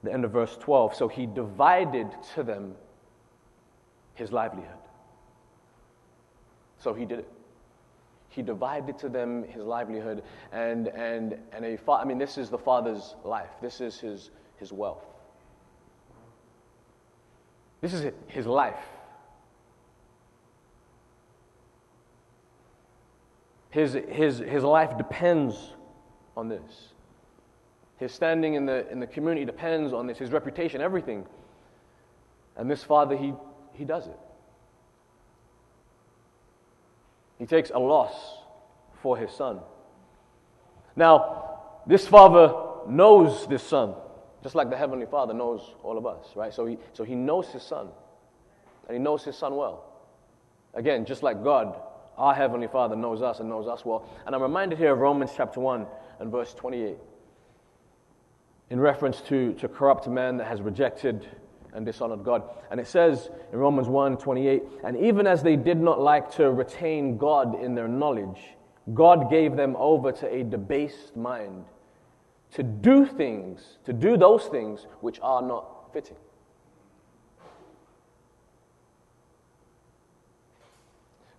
The 0.03 0.13
end 0.13 0.25
of 0.25 0.33
verse 0.33 0.57
12. 0.59 0.95
So 0.95 1.09
he 1.09 1.27
divided 1.27 2.09
to 2.35 2.43
them 2.43 2.75
his 4.15 4.33
livelihood. 4.33 4.77
So 6.79 6.93
he 6.93 7.05
did 7.05 7.21
it. 7.21 7.29
He 8.29 8.43
divided 8.43 8.99
to 8.99 9.11
them 9.11 9.45
his 9.45 9.63
livelihood, 9.63 10.23
and, 10.53 10.89
and, 10.89 11.37
and 11.53 11.65
a 11.67 11.77
fa- 11.77 11.93
I 11.93 12.05
mean, 12.05 12.17
this 12.17 12.39
is 12.39 12.49
the 12.49 12.59
father's 12.59 13.15
life. 13.25 13.51
This 13.61 13.81
is 13.83 14.01
his, 14.01 14.31
his 14.57 14.73
wealth. 14.73 15.05
This 17.83 17.93
is 17.93 18.11
his 18.27 18.47
life. 18.47 18.81
His, 23.69 23.99
his, 24.09 24.39
his 24.39 24.65
life 24.65 24.97
depends 24.97 25.75
on 26.37 26.49
this. 26.49 26.93
His 27.99 28.13
standing 28.13 28.55
in 28.55 28.67
the, 28.67 28.91
in 28.91 29.01
the 29.01 29.07
community 29.07 29.45
depends 29.45 29.93
on 29.93 30.07
this, 30.07 30.19
his 30.19 30.33
reputation, 30.33 30.81
everything. 30.81 31.27
And 32.57 32.71
this 32.71 32.83
father, 32.83 33.17
he, 33.17 33.33
he 33.75 33.85
does 33.85 34.07
it. 34.07 34.19
He 37.39 37.47
takes 37.47 37.71
a 37.71 37.79
loss 37.79 38.15
for 39.03 39.17
his 39.17 39.31
son. 39.31 39.61
Now, 40.95 41.61
this 41.87 42.07
father 42.07 42.55
knows 42.87 43.47
this 43.49 43.63
son, 43.63 43.95
just 44.43 44.55
like 44.55 44.71
the 44.71 44.77
Heavenly 44.77 45.07
Father 45.07 45.35
knows 45.35 45.75
all 45.83 45.99
of 45.99 46.07
us, 46.07 46.27
right? 46.35 46.53
So 46.53 46.67
he, 46.67 46.79
so 46.93 47.05
he 47.05 47.15
knows 47.15 47.49
his 47.49 47.63
son, 47.63 47.89
and 48.87 48.97
he 48.97 49.03
knows 49.03 49.25
his 49.25 49.37
son 49.37 49.57
well. 49.57 49.85
Again, 50.75 51.05
just 51.05 51.23
like 51.23 51.43
God, 51.43 51.81
our 52.17 52.35
Heavenly 52.35 52.69
Father 52.69 52.97
knows 52.97 53.23
us 53.23 53.41
and 53.41 53.49
knows 53.49 53.67
us 53.67 53.85
well. 53.85 54.09
And 54.27 54.35
I'm 54.35 54.43
reminded 54.43 54.79
here 54.79 54.93
of 54.93 54.99
Romans 54.99 55.31
chapter 55.37 55.61
1 55.61 55.87
and 56.21 56.31
verse 56.31 56.55
28 56.55 56.97
in 58.71 58.81
reference 58.81 59.21
to, 59.23 59.53
to 59.55 59.69
corrupt 59.69 60.09
man 60.09 60.39
that 60.39 60.47
has 60.47 60.63
rejected 60.63 61.29
and 61.75 61.85
dishonored 61.85 62.25
God. 62.25 62.43
And 62.71 62.81
it 62.81 62.87
says 62.87 63.31
in 63.53 63.59
Romans 63.59 63.89
1 63.89 64.17
28, 64.19 64.63
and 64.85 64.97
even 64.97 65.27
as 65.27 65.43
they 65.43 65.57
did 65.57 65.79
not 65.79 66.01
like 66.01 66.31
to 66.37 66.51
retain 66.51 67.17
God 67.19 67.61
in 67.63 67.75
their 67.75 67.89
knowledge, 67.89 68.41
God 68.95 69.31
gave 69.31 69.57
them 69.57 69.77
over 69.79 70.13
to 70.13 70.33
a 70.33 70.43
debased 70.43 71.17
mind 71.17 71.65
to 72.53 72.63
do 72.63 73.07
things, 73.07 73.79
to 73.85 73.93
do 73.93 74.17
those 74.17 74.45
things 74.47 74.87
which 75.01 75.19
are 75.23 75.43
not 75.43 75.93
fitting. 75.93 76.17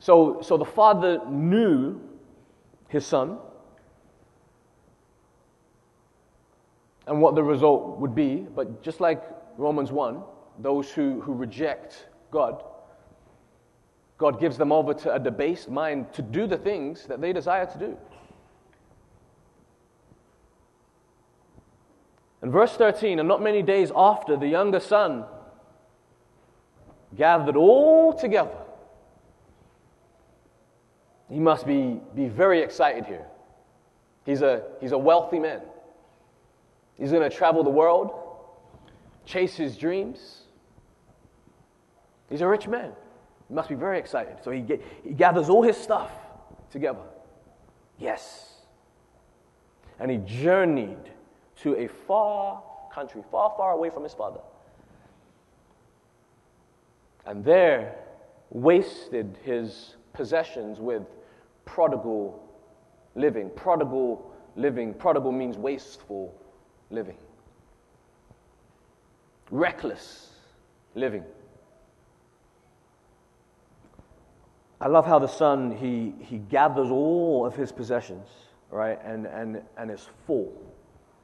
So, 0.04 0.42
so 0.42 0.58
the 0.58 0.66
father 0.66 1.22
knew 1.30 1.98
his 2.90 3.06
son 3.06 3.38
and 7.08 7.22
what 7.22 7.36
the 7.36 7.44
result 7.44 8.00
would 8.00 8.14
be, 8.14 8.46
but 8.54 8.84
just 8.84 9.00
like 9.00 9.24
Romans 9.58 9.94
1, 9.94 10.22
those 10.60 10.92
who, 10.92 11.22
who 11.22 11.34
reject 11.34 12.08
God, 12.32 12.66
God 14.18 14.42
gives 14.42 14.58
them 14.58 14.74
over 14.74 14.94
to 14.94 15.16
a 15.16 15.20
debased 15.20 15.70
mind 15.70 16.12
to 16.12 16.22
do 16.22 16.48
the 16.48 16.58
things 16.58 17.06
that 17.06 17.22
they 17.22 17.32
desire 17.32 17.66
to 17.66 17.80
do. 17.80 17.98
In 22.42 22.52
verse 22.52 22.76
13, 22.76 23.20
and 23.20 23.28
not 23.30 23.42
many 23.42 23.62
days 23.62 23.90
after, 23.96 24.36
the 24.36 24.48
younger 24.48 24.82
son 24.82 25.24
gathered 27.16 27.56
all 27.56 28.12
together. 28.12 28.63
He 31.30 31.40
must 31.40 31.66
be, 31.66 32.00
be 32.16 32.28
very 32.28 32.62
excited 32.62 33.06
here. 33.06 33.26
He's 34.26 34.42
a, 34.42 34.64
he's 34.80 34.92
a 34.92 34.98
wealthy 34.98 35.40
man. 35.40 35.62
He's 36.98 37.12
going 37.12 37.30
to 37.30 37.36
travel 37.36 37.64
the 37.64 37.70
world, 37.70 38.12
chase 39.26 39.56
his 39.56 39.78
dreams. 39.78 40.42
He's 42.30 42.42
a 42.42 42.48
rich 42.48 42.68
man. 42.68 42.92
He 43.48 43.54
must 43.54 43.70
be 43.70 43.76
very 43.76 44.00
excited. 44.00 44.38
So 44.44 44.52
he, 44.52 44.62
get, 44.62 44.82
he 45.04 45.14
gathers 45.14 45.50
all 45.50 45.64
his 45.64 45.78
stuff 45.78 46.12
together. 46.72 47.04
Yes. 47.98 48.62
And 50.00 50.10
he 50.10 50.18
journeyed 50.18 51.12
to 51.58 51.76
a 51.76 51.88
far 51.88 52.64
country, 52.94 53.22
far, 53.32 53.54
far 53.58 53.72
away 53.72 53.90
from 53.90 54.04
his 54.04 54.14
father. 54.14 54.40
And 57.26 57.44
there 57.44 57.96
wasted 58.50 59.38
his 59.44 59.96
possessions 60.14 60.80
with 60.80 61.04
prodigal 61.66 62.48
living. 63.16 63.50
Prodigal 63.56 64.32
living. 64.56 64.94
Prodigal 64.94 65.32
means 65.32 65.58
wasteful 65.58 66.34
living, 66.90 67.18
reckless 69.50 70.30
living. 70.96 71.24
I 74.80 74.88
love 74.88 75.06
how 75.06 75.18
the 75.18 75.28
son, 75.28 75.72
he, 75.72 76.14
he 76.26 76.40
gathers 76.40 76.90
all 76.92 77.46
of 77.46 77.56
his 77.56 77.72
possessions, 77.72 78.28
right, 78.70 79.00
and, 79.04 79.26
and, 79.26 79.62
and 79.78 79.90
is 79.90 80.10
full. 80.28 80.62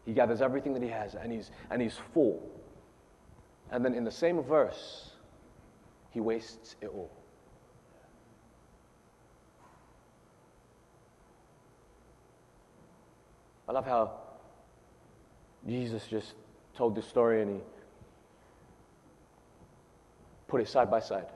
He 0.06 0.14
gathers 0.14 0.42
everything 0.42 0.74
that 0.74 0.82
he 0.82 0.88
has, 0.88 1.16
and 1.16 1.30
he's, 1.30 1.52
and 1.70 1.82
he's 1.82 2.00
full. 2.14 2.42
And 3.70 3.84
then 3.84 3.94
in 3.94 4.06
the 4.06 4.12
same 4.12 4.42
verse, 4.42 5.12
he 6.12 6.22
wastes 6.22 6.78
it 6.82 6.88
all. 6.88 7.12
I 13.70 13.72
love 13.72 13.86
how 13.86 14.12
Jesus 15.68 16.08
just 16.08 16.34
told 16.76 16.96
this 16.96 17.08
story 17.08 17.44
and 17.44 17.58
he 17.58 17.62
put 20.48 20.60
it 20.60 20.68
side 20.68 20.90
by 20.90 21.00
side. 21.00 21.28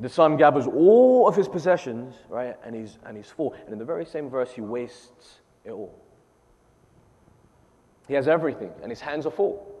The 0.00 0.08
son 0.10 0.36
gathers 0.36 0.66
all 0.66 1.26
of 1.26 1.34
his 1.34 1.48
possessions, 1.48 2.14
right, 2.28 2.56
and 2.62 2.74
he's, 2.74 2.98
and 3.06 3.16
he's 3.16 3.28
full. 3.30 3.54
And 3.64 3.72
in 3.72 3.78
the 3.78 3.86
very 3.86 4.04
same 4.04 4.28
verse, 4.28 4.52
he 4.52 4.60
wastes 4.60 5.40
it 5.64 5.70
all. 5.70 5.98
He 8.06 8.14
has 8.14 8.28
everything, 8.28 8.70
and 8.82 8.90
his 8.90 9.00
hands 9.00 9.24
are 9.24 9.32
full. 9.32 9.74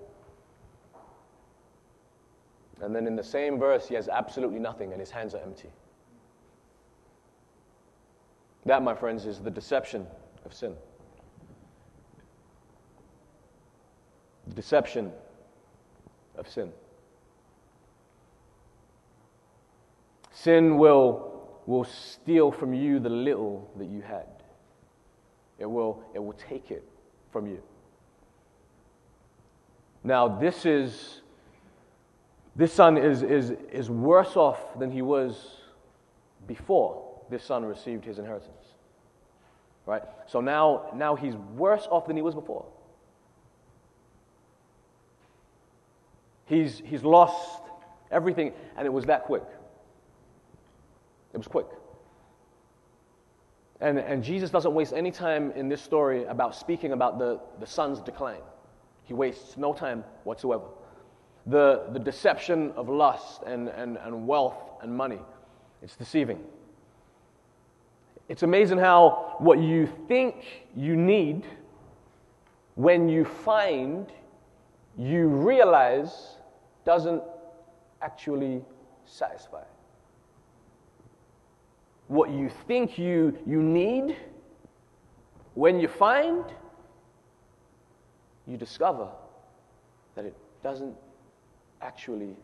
And 2.80 2.96
then 2.96 3.06
in 3.06 3.16
the 3.16 3.22
same 3.22 3.58
verse, 3.58 3.86
he 3.86 3.94
has 3.96 4.08
absolutely 4.08 4.58
nothing, 4.58 4.92
and 4.92 5.00
his 5.00 5.10
hands 5.10 5.34
are 5.34 5.42
empty. 5.42 5.68
That, 8.68 8.82
my 8.82 8.94
friends, 8.94 9.24
is 9.24 9.38
the 9.38 9.50
deception 9.50 10.06
of 10.44 10.52
sin. 10.52 10.74
The 14.46 14.54
deception 14.54 15.10
of 16.36 16.46
sin. 16.46 16.70
Sin 20.32 20.76
will, 20.76 21.48
will 21.64 21.84
steal 21.84 22.52
from 22.52 22.74
you 22.74 22.98
the 22.98 23.08
little 23.08 23.70
that 23.78 23.86
you 23.86 24.02
had. 24.02 24.26
It 25.58 25.64
will, 25.64 26.04
it 26.12 26.22
will 26.22 26.34
take 26.34 26.70
it 26.70 26.84
from 27.32 27.46
you. 27.46 27.62
Now, 30.04 30.28
this 30.28 30.66
is 30.66 31.22
this 32.54 32.74
son 32.74 32.98
is, 32.98 33.22
is, 33.22 33.54
is 33.72 33.88
worse 33.88 34.36
off 34.36 34.78
than 34.78 34.90
he 34.90 35.00
was 35.00 35.56
before 36.46 37.08
this 37.30 37.44
son 37.44 37.64
received 37.64 38.04
his 38.04 38.18
inheritance. 38.18 38.57
Right? 39.88 40.02
So 40.26 40.40
now, 40.40 40.90
now 40.94 41.16
he's 41.16 41.34
worse 41.34 41.88
off 41.90 42.06
than 42.06 42.16
he 42.16 42.22
was 42.22 42.34
before. 42.34 42.66
He's, 46.46 46.82
he's 46.84 47.02
lost 47.02 47.62
Everything, 48.10 48.52
and 48.76 48.86
it 48.86 48.92
was 48.92 49.04
that 49.06 49.24
quick. 49.24 49.44
It 51.34 51.36
was 51.36 51.46
quick. 51.46 51.66
And, 53.80 53.98
and 53.98 54.24
Jesus 54.24 54.50
doesn't 54.50 54.74
waste 54.74 54.92
any 54.92 55.10
time 55.10 55.52
in 55.52 55.68
this 55.68 55.82
story 55.82 56.24
about 56.24 56.54
speaking 56.56 56.92
about 56.92 57.18
the, 57.18 57.38
the 57.60 57.66
son's 57.66 58.00
decline. 58.00 58.40
He 59.04 59.14
wastes 59.14 59.56
no 59.56 59.72
time 59.72 60.04
whatsoever. 60.24 60.64
The, 61.46 61.86
the 61.92 61.98
deception 61.98 62.72
of 62.72 62.88
lust 62.88 63.42
and, 63.46 63.68
and, 63.68 63.98
and 63.98 64.26
wealth 64.26 64.58
and 64.82 64.94
money, 64.94 65.20
it's 65.82 65.96
deceiving. 65.96 66.42
It's 68.28 68.42
amazing 68.42 68.78
how 68.78 69.36
what 69.38 69.58
you 69.58 69.88
think 70.06 70.66
you 70.76 70.96
need, 70.96 71.46
when 72.74 73.08
you 73.08 73.24
find, 73.24 74.06
you 74.96 75.28
realize 75.28 76.36
doesn't 76.84 77.22
actually 78.02 78.62
satisfy 79.06 79.62
what 82.08 82.30
you 82.30 82.50
think 82.66 82.98
you, 82.98 83.38
you 83.46 83.62
need, 83.62 84.16
when 85.54 85.78
you 85.78 85.88
find, 85.88 86.44
you 88.46 88.56
discover 88.56 89.08
that 90.14 90.24
it 90.24 90.34
doesn't 90.62 90.96
actually 91.82 92.34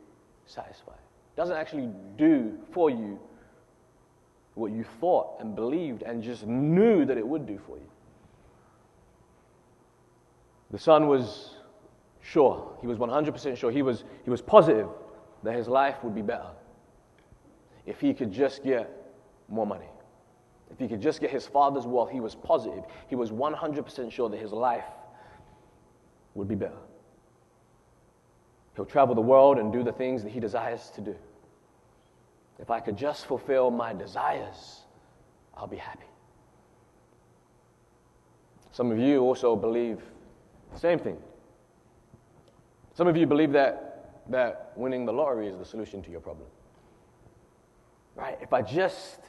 satisfy. 0.47 0.93
Doesn't 1.35 1.57
actually 1.57 1.91
do 2.17 2.59
for 2.73 2.91
you 2.91 3.19
what 4.55 4.73
you 4.73 4.85
thought 5.01 5.41
and 5.41 5.55
believed 5.55 6.03
and 6.03 6.23
just 6.23 6.47
knew 6.47 7.05
that 7.05 7.19
it 7.19 7.27
would 7.27 7.47
do 7.47 7.59
for 7.67 7.77
you. 7.77 7.91
The 10.71 10.79
son 10.79 11.07
was 11.09 11.55
sure, 12.21 12.77
he 12.81 12.87
was 12.87 12.99
100% 12.99 13.57
sure, 13.57 13.71
he 13.71 13.83
was, 13.83 14.05
he 14.25 14.31
was 14.31 14.41
positive 14.41 14.89
that 15.43 15.55
his 15.55 15.69
life 15.69 16.03
would 16.03 16.15
be 16.15 16.23
better 16.23 16.51
if 17.87 18.01
he 18.01 18.15
could 18.15 18.33
just 18.33 18.65
get 18.65 18.91
more 19.49 19.67
money. 19.67 19.89
If 20.71 20.79
he 20.79 20.89
could 20.89 21.01
just 21.01 21.21
get 21.21 21.31
his 21.31 21.47
father's 21.47 21.87
wealth, 21.87 22.11
he 22.11 22.21
was 22.21 22.35
positive. 22.35 22.85
He 23.09 23.15
was 23.15 23.31
100% 23.31 24.11
sure 24.11 24.29
that 24.31 24.41
his 24.41 24.53
life 24.53 24.85
would 26.35 26.49
be 26.49 26.55
better. 26.55 26.79
He'll 28.75 28.87
travel 28.87 29.15
the 29.15 29.21
world 29.21 29.59
and 29.59 29.73
do 29.73 29.85
the 29.85 29.93
things 29.93 30.23
that 30.25 30.31
he 30.31 30.41
desires 30.41 30.91
to 30.97 31.01
do. 31.01 31.15
If 32.59 32.71
I 32.71 32.81
could 32.81 32.97
just 32.97 33.27
fulfill 33.27 33.71
my 33.71 33.93
desires, 33.93 34.83
I'll 35.57 35.67
be 35.67 35.77
happy. 35.77 36.07
Some 38.73 38.91
of 38.91 38.99
you 38.99 39.21
also 39.21 39.55
believe 39.55 40.01
the 40.73 40.79
same 40.79 40.99
thing. 40.99 41.17
Some 42.95 43.07
of 43.07 43.17
you 43.17 43.27
believe 43.27 43.53
that, 43.53 44.23
that 44.31 44.73
winning 44.77 45.05
the 45.05 45.13
lottery 45.13 45.49
is 45.49 45.59
the 45.59 45.65
solution 45.65 46.03
to 46.03 46.11
your 46.11 46.21
problem. 46.21 46.47
Right? 48.17 48.39
If 48.41 48.53
I 48.53 48.63
just 48.63 49.21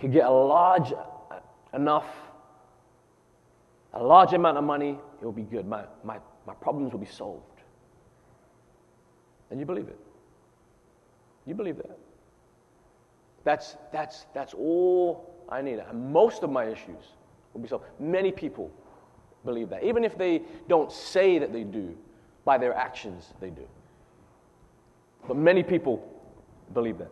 could 0.00 0.12
get 0.12 0.26
a 0.26 0.30
large 0.30 0.92
enough, 1.74 2.06
a 3.92 4.02
large 4.02 4.32
amount 4.32 4.58
of 4.58 4.64
money, 4.64 4.98
it 5.20 5.24
will 5.24 5.32
be 5.32 5.42
good. 5.42 5.66
My, 5.66 5.84
my, 6.04 6.18
my 6.46 6.54
problems 6.54 6.92
will 6.92 7.00
be 7.00 7.06
solved. 7.06 7.42
And 9.50 9.58
you 9.58 9.66
believe 9.66 9.88
it. 9.88 9.98
You 11.48 11.54
believe 11.54 11.78
that. 11.78 11.98
That's, 13.42 13.78
that's, 13.90 14.26
that's 14.34 14.52
all 14.52 15.34
I 15.48 15.62
need. 15.62 15.80
Most 15.94 16.42
of 16.42 16.50
my 16.50 16.66
issues 16.66 17.14
will 17.54 17.62
be 17.62 17.68
solved. 17.68 17.86
Many 17.98 18.30
people 18.30 18.70
believe 19.46 19.70
that. 19.70 19.82
Even 19.82 20.04
if 20.04 20.18
they 20.18 20.42
don't 20.68 20.92
say 20.92 21.38
that 21.38 21.50
they 21.50 21.64
do, 21.64 21.96
by 22.44 22.58
their 22.58 22.74
actions, 22.74 23.32
they 23.40 23.48
do. 23.48 23.66
But 25.26 25.38
many 25.38 25.62
people 25.62 26.06
believe 26.74 26.98
that. 26.98 27.10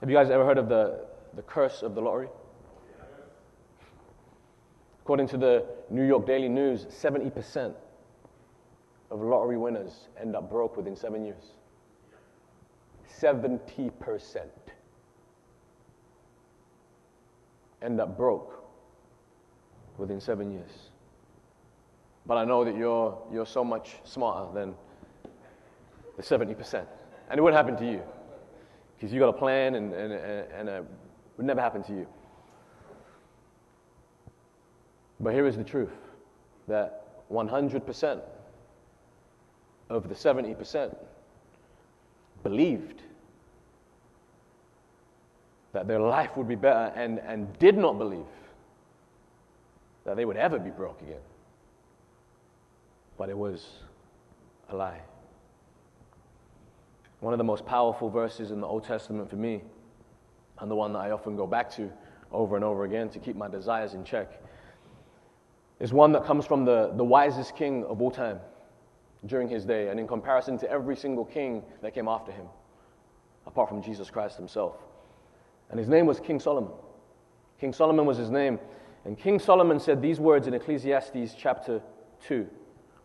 Have 0.00 0.10
you 0.10 0.16
guys 0.16 0.28
ever 0.28 0.44
heard 0.44 0.58
of 0.58 0.68
the, 0.68 1.06
the 1.34 1.42
curse 1.42 1.82
of 1.82 1.94
the 1.94 2.02
lottery? 2.02 2.28
According 5.02 5.28
to 5.28 5.38
the 5.38 5.64
New 5.88 6.04
York 6.04 6.26
Daily 6.26 6.50
News, 6.50 6.84
70% 6.84 7.74
of 9.10 9.22
lottery 9.22 9.56
winners 9.56 10.08
end 10.20 10.36
up 10.36 10.50
broke 10.50 10.76
within 10.76 10.94
seven 10.94 11.24
years. 11.24 11.54
70% 13.20 14.42
end 17.82 18.00
up 18.00 18.16
broke 18.16 18.64
within 19.96 20.20
seven 20.20 20.50
years. 20.50 20.70
But 22.26 22.36
I 22.36 22.44
know 22.44 22.64
that 22.64 22.76
you're, 22.76 23.18
you're 23.32 23.46
so 23.46 23.64
much 23.64 23.96
smarter 24.04 24.52
than 24.52 24.74
the 26.16 26.22
70%. 26.22 26.86
And 27.30 27.38
it 27.38 27.42
wouldn't 27.42 27.56
happen 27.56 27.76
to 27.84 27.90
you 27.90 28.02
because 28.96 29.12
you 29.12 29.20
got 29.20 29.28
a 29.28 29.38
plan 29.38 29.74
and, 29.74 29.92
and, 29.92 30.12
and, 30.12 30.68
and 30.68 30.86
would 31.36 31.46
never 31.46 31.60
happen 31.60 31.82
to 31.84 31.92
you. 31.92 32.06
But 35.20 35.34
here 35.34 35.46
is 35.46 35.56
the 35.56 35.64
truth 35.64 35.92
that 36.68 37.26
100% 37.30 38.20
of 39.90 40.08
the 40.08 40.14
70% 40.14 40.96
believed 42.42 43.02
that 45.72 45.86
their 45.86 46.00
life 46.00 46.36
would 46.36 46.48
be 46.48 46.54
better 46.54 46.92
and, 46.96 47.18
and 47.20 47.58
did 47.58 47.76
not 47.76 47.98
believe 47.98 48.24
that 50.04 50.16
they 50.16 50.24
would 50.24 50.36
ever 50.36 50.58
be 50.58 50.70
broke 50.70 51.00
again. 51.02 51.20
But 53.16 53.28
it 53.28 53.36
was 53.36 53.66
a 54.70 54.76
lie. 54.76 55.00
One 57.20 57.34
of 57.34 57.38
the 57.38 57.44
most 57.44 57.66
powerful 57.66 58.08
verses 58.08 58.50
in 58.50 58.60
the 58.60 58.66
Old 58.66 58.84
Testament 58.84 59.28
for 59.28 59.36
me 59.36 59.60
and 60.60 60.70
the 60.70 60.76
one 60.76 60.92
that 60.92 61.00
I 61.00 61.10
often 61.10 61.36
go 61.36 61.46
back 61.46 61.70
to 61.72 61.90
over 62.32 62.56
and 62.56 62.64
over 62.64 62.84
again 62.84 63.08
to 63.10 63.18
keep 63.18 63.36
my 63.36 63.48
desires 63.48 63.94
in 63.94 64.04
check, 64.04 64.40
is 65.80 65.92
one 65.92 66.12
that 66.12 66.24
comes 66.24 66.44
from 66.44 66.64
the, 66.64 66.92
the 66.96 67.04
wisest 67.04 67.56
king 67.56 67.84
of 67.84 68.02
all 68.02 68.10
time 68.10 68.40
during 69.26 69.48
his 69.48 69.64
day, 69.64 69.88
and 69.88 69.98
in 69.98 70.06
comparison 70.06 70.58
to 70.58 70.70
every 70.70 70.96
single 70.96 71.24
king 71.24 71.62
that 71.82 71.94
came 71.94 72.08
after 72.08 72.30
him, 72.30 72.46
apart 73.46 73.68
from 73.68 73.82
Jesus 73.82 74.10
Christ 74.10 74.36
himself. 74.36 74.76
And 75.70 75.78
his 75.78 75.88
name 75.88 76.06
was 76.06 76.20
King 76.20 76.40
Solomon. 76.40 76.72
King 77.60 77.72
Solomon 77.72 78.06
was 78.06 78.16
his 78.16 78.30
name. 78.30 78.58
And 79.04 79.18
King 79.18 79.38
Solomon 79.38 79.80
said 79.80 80.00
these 80.02 80.20
words 80.20 80.46
in 80.46 80.54
Ecclesiastes 80.54 81.34
chapter 81.36 81.80
2, 82.26 82.46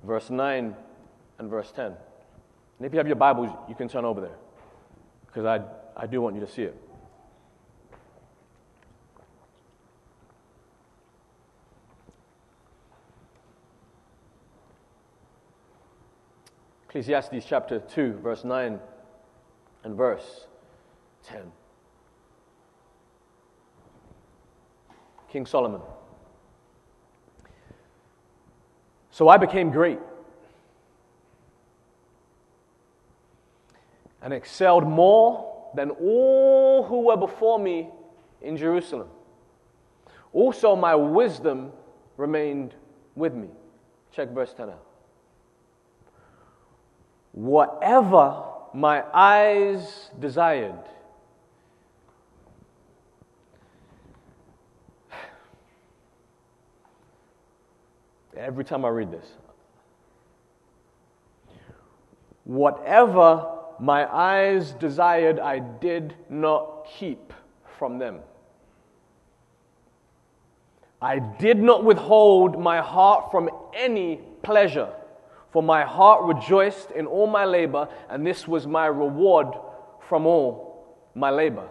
verse 0.04 0.30
9 0.30 0.76
and 1.40 1.50
verse 1.50 1.72
10. 1.72 1.86
And 1.86 2.86
if 2.86 2.94
you 2.94 2.98
have 2.98 3.08
your 3.08 3.16
Bibles, 3.16 3.50
you 3.70 3.76
can 3.76 3.88
turn 3.88 4.06
over 4.06 4.22
there, 4.22 4.36
because 5.28 5.46
I, 5.46 5.62
I 5.96 6.08
do 6.08 6.22
want 6.22 6.36
you 6.36 6.42
to 6.42 6.52
see 6.52 6.64
it. 6.64 6.78
Ecclesiastes 16.90 17.46
chapter 17.48 17.80
2, 17.80 18.20
verse 18.22 18.44
9 18.44 18.80
and 19.84 19.96
verse 19.96 20.48
10. 21.24 21.52
King 25.34 25.46
Solomon. 25.46 25.82
So 29.12 29.28
I 29.28 29.38
became 29.38 29.72
great 29.72 30.00
and 34.22 34.32
excelled 34.32 34.88
more 34.88 35.72
than 35.76 35.90
all 35.90 36.84
who 36.84 37.02
were 37.02 37.18
before 37.18 37.60
me 37.60 37.90
in 38.42 38.56
Jerusalem. 38.56 39.10
Also, 40.32 40.76
my 40.76 40.96
wisdom 40.96 41.72
remained 42.16 42.76
with 43.16 43.34
me. 43.34 43.50
Check 44.12 44.30
verse 44.30 44.54
10 44.54 44.70
out 44.70 44.86
whatever 47.34 48.44
my 48.76 49.04
eyes 49.12 50.12
desired. 50.20 50.80
Every 58.38 58.64
time 58.64 58.84
I 58.84 58.90
read 58.90 59.12
this, 59.12 59.28
whatever 62.46 63.48
my 63.80 64.12
eyes 64.12 64.72
desired, 64.74 65.40
I 65.40 65.60
did 65.60 66.16
not 66.30 66.88
keep 66.98 67.34
from 67.78 68.00
them. 68.00 68.20
I 71.02 71.20
did 71.20 71.62
not 71.62 71.84
withhold 71.84 72.60
my 72.60 72.82
heart 72.82 73.30
from 73.30 73.50
any 73.74 74.22
pleasure. 74.42 74.90
For 75.52 75.62
my 75.62 75.84
heart 75.84 76.24
rejoiced 76.24 76.92
in 76.92 77.06
all 77.06 77.28
my 77.28 77.46
labor, 77.46 77.88
and 78.10 78.26
this 78.26 78.48
was 78.48 78.66
my 78.66 78.88
reward 78.88 79.48
from 80.08 80.26
all 80.26 80.98
my 81.14 81.30
labor. 81.30 81.68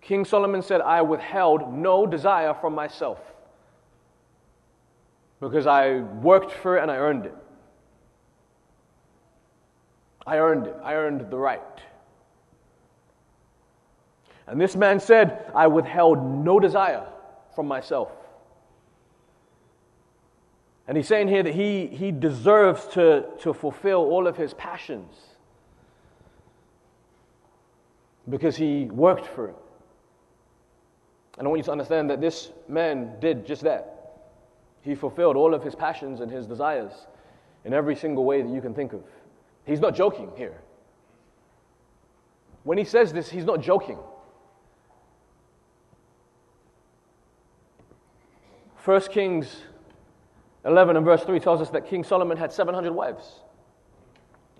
King 0.00 0.24
Solomon 0.24 0.62
said, 0.62 0.80
I 0.80 1.00
withheld 1.00 1.72
no 1.72 2.06
desire 2.06 2.52
from 2.54 2.74
myself 2.74 3.29
because 5.40 5.66
I 5.66 6.00
worked 6.00 6.52
for 6.52 6.76
it 6.78 6.82
and 6.82 6.90
I 6.90 6.96
earned 6.96 7.26
it. 7.26 7.34
I 10.26 10.38
earned 10.38 10.66
it. 10.66 10.76
I 10.82 10.94
earned 10.94 11.30
the 11.30 11.36
right. 11.38 11.60
And 14.46 14.60
this 14.60 14.76
man 14.76 15.00
said, 15.00 15.50
I 15.54 15.66
withheld 15.66 16.22
no 16.44 16.60
desire 16.60 17.06
from 17.54 17.66
myself. 17.66 18.10
And 20.86 20.96
he's 20.96 21.06
saying 21.06 21.28
here 21.28 21.42
that 21.42 21.54
he, 21.54 21.86
he 21.86 22.10
deserves 22.10 22.86
to, 22.88 23.26
to 23.40 23.54
fulfill 23.54 24.00
all 24.00 24.26
of 24.26 24.36
his 24.36 24.52
passions 24.54 25.14
because 28.28 28.56
he 28.56 28.86
worked 28.86 29.26
for 29.26 29.48
it. 29.48 29.56
And 31.38 31.46
I 31.46 31.48
want 31.48 31.60
you 31.60 31.64
to 31.64 31.72
understand 31.72 32.10
that 32.10 32.20
this 32.20 32.50
man 32.68 33.14
did 33.20 33.46
just 33.46 33.62
that. 33.62 33.99
He 34.82 34.94
fulfilled 34.94 35.36
all 35.36 35.54
of 35.54 35.62
his 35.62 35.74
passions 35.74 36.20
and 36.20 36.30
his 36.30 36.46
desires 36.46 36.92
in 37.64 37.74
every 37.74 37.94
single 37.94 38.24
way 38.24 38.42
that 38.42 38.50
you 38.50 38.60
can 38.60 38.74
think 38.74 38.92
of. 38.92 39.02
He's 39.64 39.80
not 39.80 39.94
joking 39.94 40.30
here. 40.36 40.60
When 42.64 42.78
he 42.78 42.84
says 42.84 43.12
this, 43.12 43.30
he's 43.30 43.44
not 43.44 43.60
joking. 43.60 43.98
1 48.84 49.00
Kings 49.12 49.62
11 50.64 50.96
and 50.96 51.04
verse 51.04 51.22
3 51.22 51.40
tells 51.40 51.60
us 51.60 51.70
that 51.70 51.86
King 51.86 52.04
Solomon 52.04 52.36
had 52.36 52.52
700 52.52 52.92
wives 52.92 53.40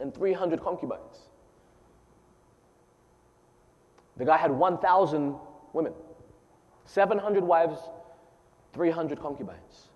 and 0.00 0.14
300 0.14 0.62
concubines. 0.62 1.28
The 4.16 4.24
guy 4.24 4.36
had 4.36 4.50
1,000 4.50 5.34
women, 5.72 5.92
700 6.86 7.44
wives, 7.44 7.78
300 8.72 9.20
concubines. 9.20 9.89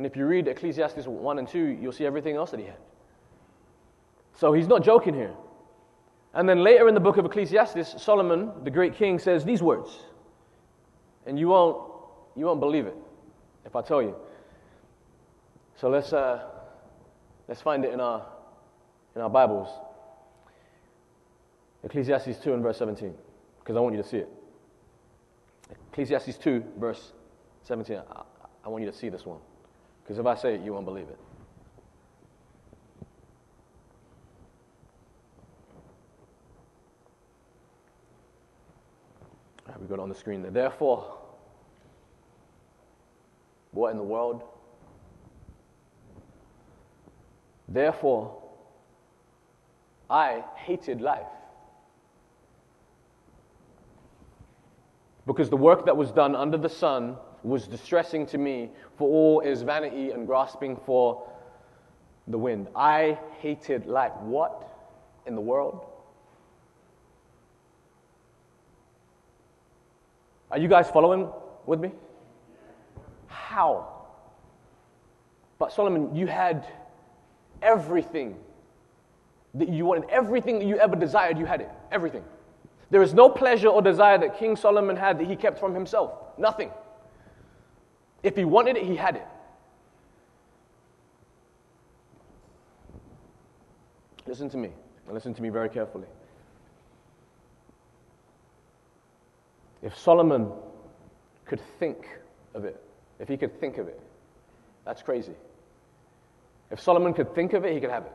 And 0.00 0.06
if 0.06 0.16
you 0.16 0.24
read 0.24 0.48
Ecclesiastes 0.48 1.06
1 1.06 1.38
and 1.38 1.46
2, 1.46 1.58
you'll 1.78 1.92
see 1.92 2.06
everything 2.06 2.34
else 2.34 2.52
that 2.52 2.60
he 2.60 2.64
had. 2.64 2.78
So 4.34 4.54
he's 4.54 4.66
not 4.66 4.82
joking 4.82 5.12
here. 5.12 5.34
And 6.32 6.48
then 6.48 6.64
later 6.64 6.88
in 6.88 6.94
the 6.94 7.00
book 7.00 7.18
of 7.18 7.26
Ecclesiastes, 7.26 8.02
Solomon, 8.02 8.50
the 8.64 8.70
great 8.70 8.94
king, 8.94 9.18
says 9.18 9.44
these 9.44 9.62
words. 9.62 9.90
And 11.26 11.38
you 11.38 11.48
won't 11.48 11.92
you 12.34 12.46
won't 12.46 12.60
believe 12.60 12.86
it 12.86 12.96
if 13.66 13.76
I 13.76 13.82
tell 13.82 14.00
you. 14.00 14.16
So 15.76 15.90
let's, 15.90 16.14
uh, 16.14 16.44
let's 17.46 17.60
find 17.60 17.84
it 17.84 17.92
in 17.92 18.00
our, 18.00 18.24
in 19.14 19.20
our 19.20 19.28
Bibles. 19.28 19.68
Ecclesiastes 21.84 22.38
2 22.42 22.54
and 22.54 22.62
verse 22.62 22.78
17, 22.78 23.12
because 23.58 23.76
I 23.76 23.80
want 23.80 23.94
you 23.94 24.02
to 24.02 24.08
see 24.08 24.16
it. 24.16 24.30
Ecclesiastes 25.92 26.38
2, 26.38 26.64
verse 26.78 27.12
17. 27.64 27.98
I, 27.98 28.22
I 28.64 28.68
want 28.70 28.82
you 28.82 28.90
to 28.90 28.96
see 28.96 29.10
this 29.10 29.26
one, 29.26 29.40
because 30.10 30.18
if 30.18 30.26
I 30.26 30.34
say 30.34 30.56
it, 30.56 30.62
you 30.62 30.72
won't 30.72 30.86
believe 30.86 31.06
it. 31.06 31.18
All 39.68 39.72
right, 39.72 39.80
we 39.80 39.86
got 39.86 39.94
it 39.94 40.00
on 40.00 40.08
the 40.08 40.16
screen 40.16 40.42
there. 40.42 40.50
Therefore, 40.50 41.16
what 43.70 43.92
in 43.92 43.98
the 43.98 44.02
world? 44.02 44.42
Therefore, 47.68 48.36
I 50.10 50.42
hated 50.56 51.00
life. 51.00 51.22
Because 55.24 55.50
the 55.50 55.56
work 55.56 55.86
that 55.86 55.96
was 55.96 56.10
done 56.10 56.34
under 56.34 56.56
the 56.56 56.68
sun 56.68 57.16
was 57.42 57.66
distressing 57.66 58.26
to 58.26 58.38
me, 58.38 58.70
for 58.96 59.08
all 59.08 59.40
is 59.40 59.62
vanity 59.62 60.10
and 60.10 60.26
grasping 60.26 60.76
for 60.76 61.26
the 62.28 62.38
wind. 62.38 62.68
I 62.74 63.18
hated 63.38 63.86
life. 63.86 64.12
What 64.20 64.68
in 65.26 65.34
the 65.34 65.40
world? 65.40 65.86
Are 70.50 70.58
you 70.58 70.68
guys 70.68 70.90
following 70.90 71.28
with 71.66 71.80
me? 71.80 71.92
How? 73.28 73.86
But 75.58 75.72
Solomon, 75.72 76.14
you 76.14 76.26
had 76.26 76.66
everything 77.62 78.36
that 79.54 79.68
you 79.68 79.84
wanted, 79.84 80.08
everything 80.10 80.58
that 80.58 80.64
you 80.64 80.76
ever 80.78 80.96
desired, 80.96 81.38
you 81.38 81.46
had 81.46 81.60
it. 81.60 81.70
Everything. 81.92 82.24
There 82.90 83.02
is 83.02 83.14
no 83.14 83.28
pleasure 83.28 83.68
or 83.68 83.82
desire 83.82 84.18
that 84.18 84.38
King 84.38 84.56
Solomon 84.56 84.96
had 84.96 85.18
that 85.18 85.26
he 85.26 85.36
kept 85.36 85.58
from 85.58 85.74
himself. 85.74 86.12
Nothing. 86.38 86.70
If 88.22 88.36
he 88.36 88.44
wanted 88.44 88.76
it, 88.76 88.84
he 88.84 88.96
had 88.96 89.16
it. 89.16 89.26
Listen 94.26 94.50
to 94.50 94.56
me, 94.56 94.70
and 95.06 95.14
listen 95.14 95.34
to 95.34 95.42
me 95.42 95.48
very 95.48 95.68
carefully. 95.68 96.06
If 99.82 99.96
Solomon 99.96 100.52
could 101.46 101.60
think 101.78 102.06
of 102.54 102.64
it, 102.64 102.80
if 103.18 103.28
he 103.28 103.36
could 103.36 103.58
think 103.58 103.78
of 103.78 103.88
it, 103.88 103.98
that's 104.84 105.02
crazy. 105.02 105.34
If 106.70 106.80
Solomon 106.80 107.14
could 107.14 107.34
think 107.34 107.54
of 107.54 107.64
it, 107.64 107.72
he 107.72 107.80
could 107.80 107.90
have 107.90 108.04
it. 108.04 108.12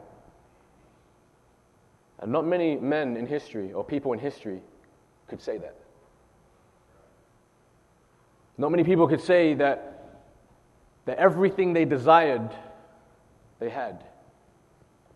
And 2.19 2.31
not 2.31 2.45
many 2.45 2.77
men 2.77 3.17
in 3.17 3.25
history 3.25 3.73
or 3.73 3.83
people 3.83 4.13
in 4.13 4.19
history 4.19 4.61
could 5.27 5.41
say 5.41 5.57
that. 5.57 5.75
Not 8.57 8.71
many 8.71 8.83
people 8.83 9.07
could 9.07 9.21
say 9.21 9.53
that, 9.55 9.94
that 11.05 11.17
everything 11.17 11.73
they 11.73 11.85
desired, 11.85 12.49
they 13.59 13.69
had 13.69 14.03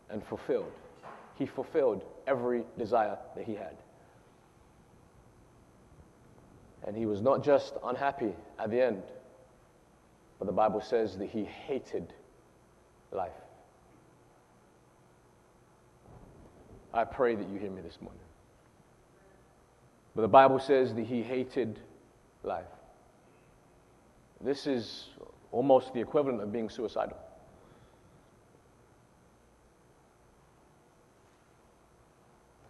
and 0.09 0.23
fulfilled. 0.23 0.71
He 1.35 1.45
fulfilled 1.45 2.03
every 2.27 2.63
desire 2.77 3.17
that 3.35 3.45
he 3.45 3.55
had. 3.55 3.75
And 6.85 6.95
he 6.95 7.05
was 7.05 7.21
not 7.21 7.43
just 7.43 7.73
unhappy 7.83 8.33
at 8.57 8.71
the 8.71 8.81
end, 8.81 9.03
but 10.37 10.45
the 10.45 10.51
Bible 10.53 10.81
says 10.81 11.17
that 11.17 11.29
he 11.29 11.43
hated 11.43 12.13
life. 13.11 13.31
I 16.93 17.03
pray 17.03 17.35
that 17.35 17.47
you 17.49 17.59
hear 17.59 17.69
me 17.69 17.81
this 17.81 17.99
morning. 18.01 18.19
But 20.15 20.23
the 20.23 20.27
Bible 20.27 20.59
says 20.59 20.93
that 20.95 21.05
he 21.05 21.21
hated 21.21 21.79
life. 22.43 22.65
This 24.41 24.65
is 24.65 25.09
almost 25.51 25.93
the 25.93 25.99
equivalent 25.99 26.41
of 26.41 26.51
being 26.51 26.69
suicidal. 26.69 27.17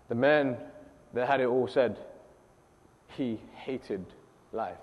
The 0.07 0.15
man 0.15 0.57
that 1.13 1.27
had 1.27 1.39
it 1.39 1.47
all 1.47 1.67
said, 1.67 1.97
he 3.15 3.39
hated 3.55 4.05
life 4.51 4.77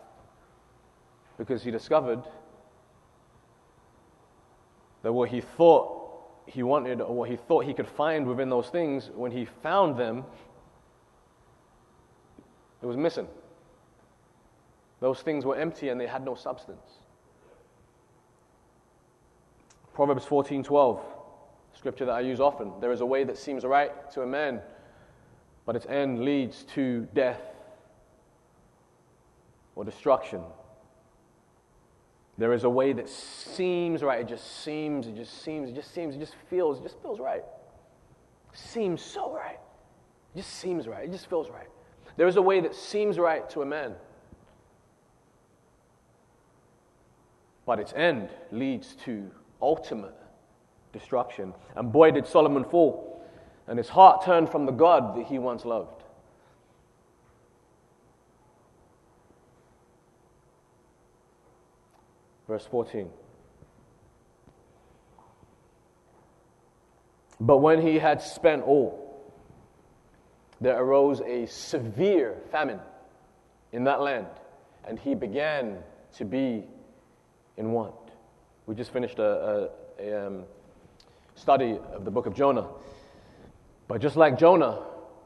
because 1.38 1.62
he 1.62 1.70
discovered 1.70 2.22
that 5.02 5.12
what 5.12 5.28
he 5.28 5.40
thought 5.40 5.92
he 6.46 6.62
wanted 6.62 7.00
or 7.00 7.14
what 7.14 7.28
he 7.28 7.36
thought 7.36 7.64
he 7.64 7.74
could 7.74 7.88
find 7.88 8.26
within 8.26 8.48
those 8.48 8.68
things, 8.68 9.10
when 9.14 9.32
he 9.32 9.44
found 9.44 9.98
them, 9.98 10.24
it 12.82 12.86
was 12.86 12.96
missing. 12.96 13.26
Those 15.00 15.20
things 15.20 15.44
were 15.44 15.56
empty 15.56 15.88
and 15.88 16.00
they 16.00 16.06
had 16.06 16.24
no 16.24 16.34
substance. 16.34 17.00
Proverbs 19.96 20.26
14:12, 20.26 21.00
scripture 21.72 22.04
that 22.04 22.12
I 22.12 22.20
use 22.20 22.38
often. 22.38 22.70
There 22.82 22.92
is 22.92 23.00
a 23.00 23.06
way 23.06 23.24
that 23.24 23.38
seems 23.38 23.64
right 23.64 24.10
to 24.10 24.20
a 24.20 24.26
man, 24.26 24.60
but 25.64 25.74
its 25.74 25.86
end 25.86 26.22
leads 26.22 26.64
to 26.74 27.08
death 27.14 27.40
or 29.74 29.86
destruction. 29.86 30.42
There 32.36 32.52
is 32.52 32.64
a 32.64 32.68
way 32.68 32.92
that 32.92 33.08
seems 33.08 34.02
right. 34.02 34.20
It 34.20 34.28
just 34.28 34.62
seems, 34.62 35.06
it 35.06 35.16
just 35.16 35.42
seems, 35.42 35.70
it 35.70 35.74
just 35.74 35.94
seems, 35.94 36.14
it 36.14 36.18
just 36.18 36.34
feels, 36.50 36.80
it 36.80 36.82
just 36.82 37.00
feels 37.00 37.18
right. 37.18 37.44
Seems 38.52 39.00
so 39.00 39.32
right. 39.32 39.58
It 40.34 40.40
just 40.40 40.52
seems 40.52 40.86
right. 40.86 41.04
It 41.04 41.10
just 41.10 41.30
feels 41.30 41.48
right. 41.48 41.70
There 42.18 42.28
is 42.28 42.36
a 42.36 42.42
way 42.42 42.60
that 42.60 42.74
seems 42.74 43.18
right 43.18 43.48
to 43.48 43.62
a 43.62 43.66
man. 43.66 43.94
But 47.64 47.80
its 47.80 47.94
end 47.94 48.28
leads 48.52 48.94
to 49.06 49.30
ultimate 49.60 50.14
destruction. 50.92 51.54
And 51.74 51.92
boy, 51.92 52.10
did 52.10 52.26
Solomon 52.26 52.64
fall. 52.64 53.24
And 53.66 53.78
his 53.78 53.88
heart 53.88 54.24
turned 54.24 54.48
from 54.50 54.66
the 54.66 54.72
God 54.72 55.16
that 55.16 55.26
he 55.26 55.38
once 55.38 55.64
loved. 55.64 56.02
Verse 62.46 62.66
14. 62.66 63.10
But 67.40 67.58
when 67.58 67.82
he 67.82 67.98
had 67.98 68.22
spent 68.22 68.62
all, 68.62 69.02
there 70.60 70.80
arose 70.80 71.20
a 71.20 71.46
severe 71.46 72.38
famine 72.50 72.80
in 73.72 73.84
that 73.84 74.00
land, 74.00 74.26
and 74.86 74.98
he 74.98 75.14
began 75.14 75.78
to 76.14 76.24
be 76.24 76.64
in 77.56 77.72
want. 77.72 77.94
We 78.66 78.74
just 78.74 78.92
finished 78.92 79.18
a, 79.20 79.70
a, 80.00 80.04
a 80.04 80.26
um, 80.26 80.42
study 81.36 81.78
of 81.92 82.04
the 82.04 82.10
book 82.10 82.26
of 82.26 82.34
Jonah, 82.34 82.66
But 83.88 84.00
just 84.00 84.16
like 84.16 84.38
Jonah, 84.38 84.82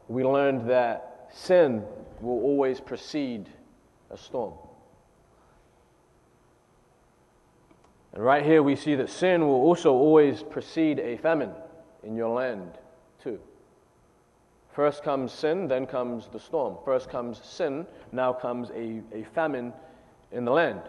we 0.09 0.25
learned 0.25 0.69
that 0.69 1.29
sin 1.33 1.83
will 2.21 2.43
always 2.43 2.81
precede 2.81 3.49
a 4.11 4.19
storm. 4.19 4.53
And 8.13 8.23
right 8.23 8.45
here 8.45 8.63
we 8.63 8.77
see 8.77 8.95
that 8.97 9.09
sin 9.09 9.47
will 9.47 9.55
also 9.55 9.93
always 9.93 10.43
precede 10.43 10.99
a 10.99 11.17
famine 11.17 11.53
in 12.03 12.17
your 12.17 12.35
land, 12.35 12.73
too. 13.23 13.39
First 14.75 15.03
comes 15.03 15.33
sin, 15.33 15.69
then 15.69 15.87
comes 15.87 16.29
the 16.33 16.41
storm. 16.41 16.77
First 16.85 17.09
comes 17.09 17.41
sin, 17.43 17.87
now 18.13 18.33
comes 18.33 18.71
a, 18.71 19.01
a 19.13 19.25
famine 19.35 19.73
in 20.33 20.45
the 20.45 20.53
land. 20.53 20.83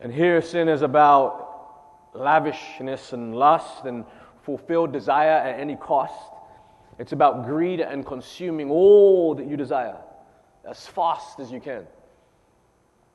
And 0.00 0.12
here 0.12 0.40
sin 0.42 0.68
is 0.68 0.82
about 0.82 2.12
lavishness 2.14 3.12
and 3.12 3.34
lust 3.34 3.84
and 3.84 4.04
fulfilled 4.42 4.92
desire 4.92 5.30
at 5.30 5.58
any 5.58 5.76
cost. 5.76 6.32
It's 6.98 7.12
about 7.12 7.44
greed 7.44 7.80
and 7.80 8.04
consuming 8.06 8.70
all 8.70 9.34
that 9.34 9.46
you 9.46 9.56
desire 9.56 9.96
as 10.68 10.86
fast 10.86 11.40
as 11.40 11.50
you 11.50 11.60
can. 11.60 11.86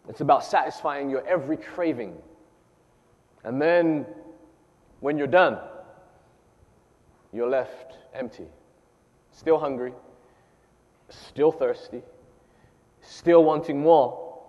It's 0.08 0.22
about 0.22 0.44
satisfying 0.44 1.10
your 1.10 1.26
every 1.28 1.58
craving. 1.58 2.16
And 3.44 3.62
then, 3.62 4.06
when 5.00 5.18
you're 5.18 5.28
done, 5.28 5.60
you're 7.32 7.50
left 7.50 7.98
empty, 8.14 8.48
still 9.32 9.58
hungry, 9.58 9.94
still 11.10 11.52
thirsty, 11.52 12.02
still 13.02 13.44
wanting 13.44 13.80
more, 13.80 14.42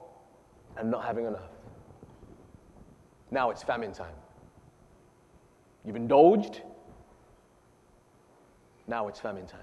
and 0.76 0.90
not 0.90 1.04
having 1.04 1.26
enough. 1.26 1.59
Now 3.30 3.50
it's 3.50 3.62
famine 3.62 3.92
time. 3.92 4.14
You've 5.84 5.96
indulged, 5.96 6.62
now 8.86 9.08
it's 9.08 9.20
famine 9.20 9.46
time. 9.46 9.60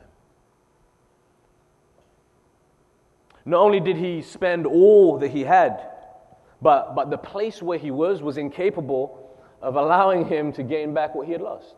Not 3.45 3.61
only 3.61 3.79
did 3.79 3.97
he 3.97 4.21
spend 4.21 4.65
all 4.65 5.19
that 5.19 5.31
he 5.31 5.43
had, 5.43 5.81
but, 6.61 6.95
but 6.95 7.09
the 7.09 7.17
place 7.17 7.61
where 7.61 7.77
he 7.77 7.91
was 7.91 8.21
was 8.21 8.37
incapable 8.37 9.37
of 9.61 9.75
allowing 9.75 10.25
him 10.25 10.51
to 10.53 10.63
gain 10.63 10.93
back 10.93 11.13
what 11.13 11.27
he 11.27 11.33
had 11.33 11.41
lost. 11.41 11.75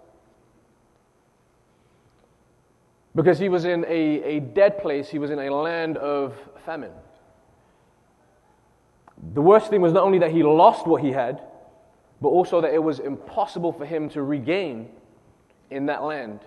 Because 3.15 3.39
he 3.39 3.49
was 3.49 3.65
in 3.65 3.84
a, 3.86 4.23
a 4.23 4.39
dead 4.39 4.80
place, 4.80 5.10
he 5.10 5.19
was 5.19 5.32
in 5.32 5.39
a 5.39 5.49
land 5.49 5.97
of 5.97 6.34
famine. 6.65 6.91
The 9.34 9.41
worst 9.41 9.69
thing 9.69 9.82
was 9.82 9.91
not 9.91 10.04
only 10.04 10.19
that 10.19 10.32
he 10.32 10.43
lost 10.43 10.88
what 10.88 11.02
he 11.02 11.12
had, 11.12 11.41
but 12.21 12.29
also 12.29 12.62
that 12.62 12.73
it 12.73 12.84
was 12.84 12.99
impossible 12.99 13.71
for 13.71 13.86
him 13.86 14.10
to 14.10 14.23
regain 14.23 14.89
in 15.71 15.86
that 15.86 16.03
land 16.03 16.41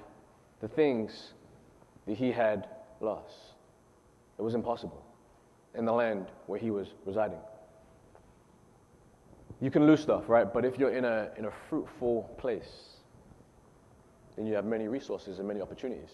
the 0.61 0.68
things 0.68 1.32
that 2.06 2.16
he 2.16 2.30
had 2.30 2.68
lost. 3.00 3.35
It 4.38 4.42
was 4.42 4.54
impossible 4.54 5.04
in 5.74 5.85
the 5.85 5.92
land 5.92 6.26
where 6.46 6.58
he 6.58 6.70
was 6.70 6.88
residing. 7.06 7.38
You 9.61 9.70
can 9.70 9.87
lose 9.87 10.00
stuff, 10.00 10.28
right? 10.28 10.52
But 10.52 10.64
if 10.64 10.78
you're 10.78 10.94
in 10.94 11.04
a, 11.04 11.30
in 11.38 11.44
a 11.44 11.52
fruitful 11.68 12.35
place, 12.37 12.96
then 14.37 14.46
you 14.46 14.54
have 14.54 14.64
many 14.64 14.88
resources 14.88 15.38
and 15.38 15.46
many 15.46 15.61
opportunities 15.61 16.11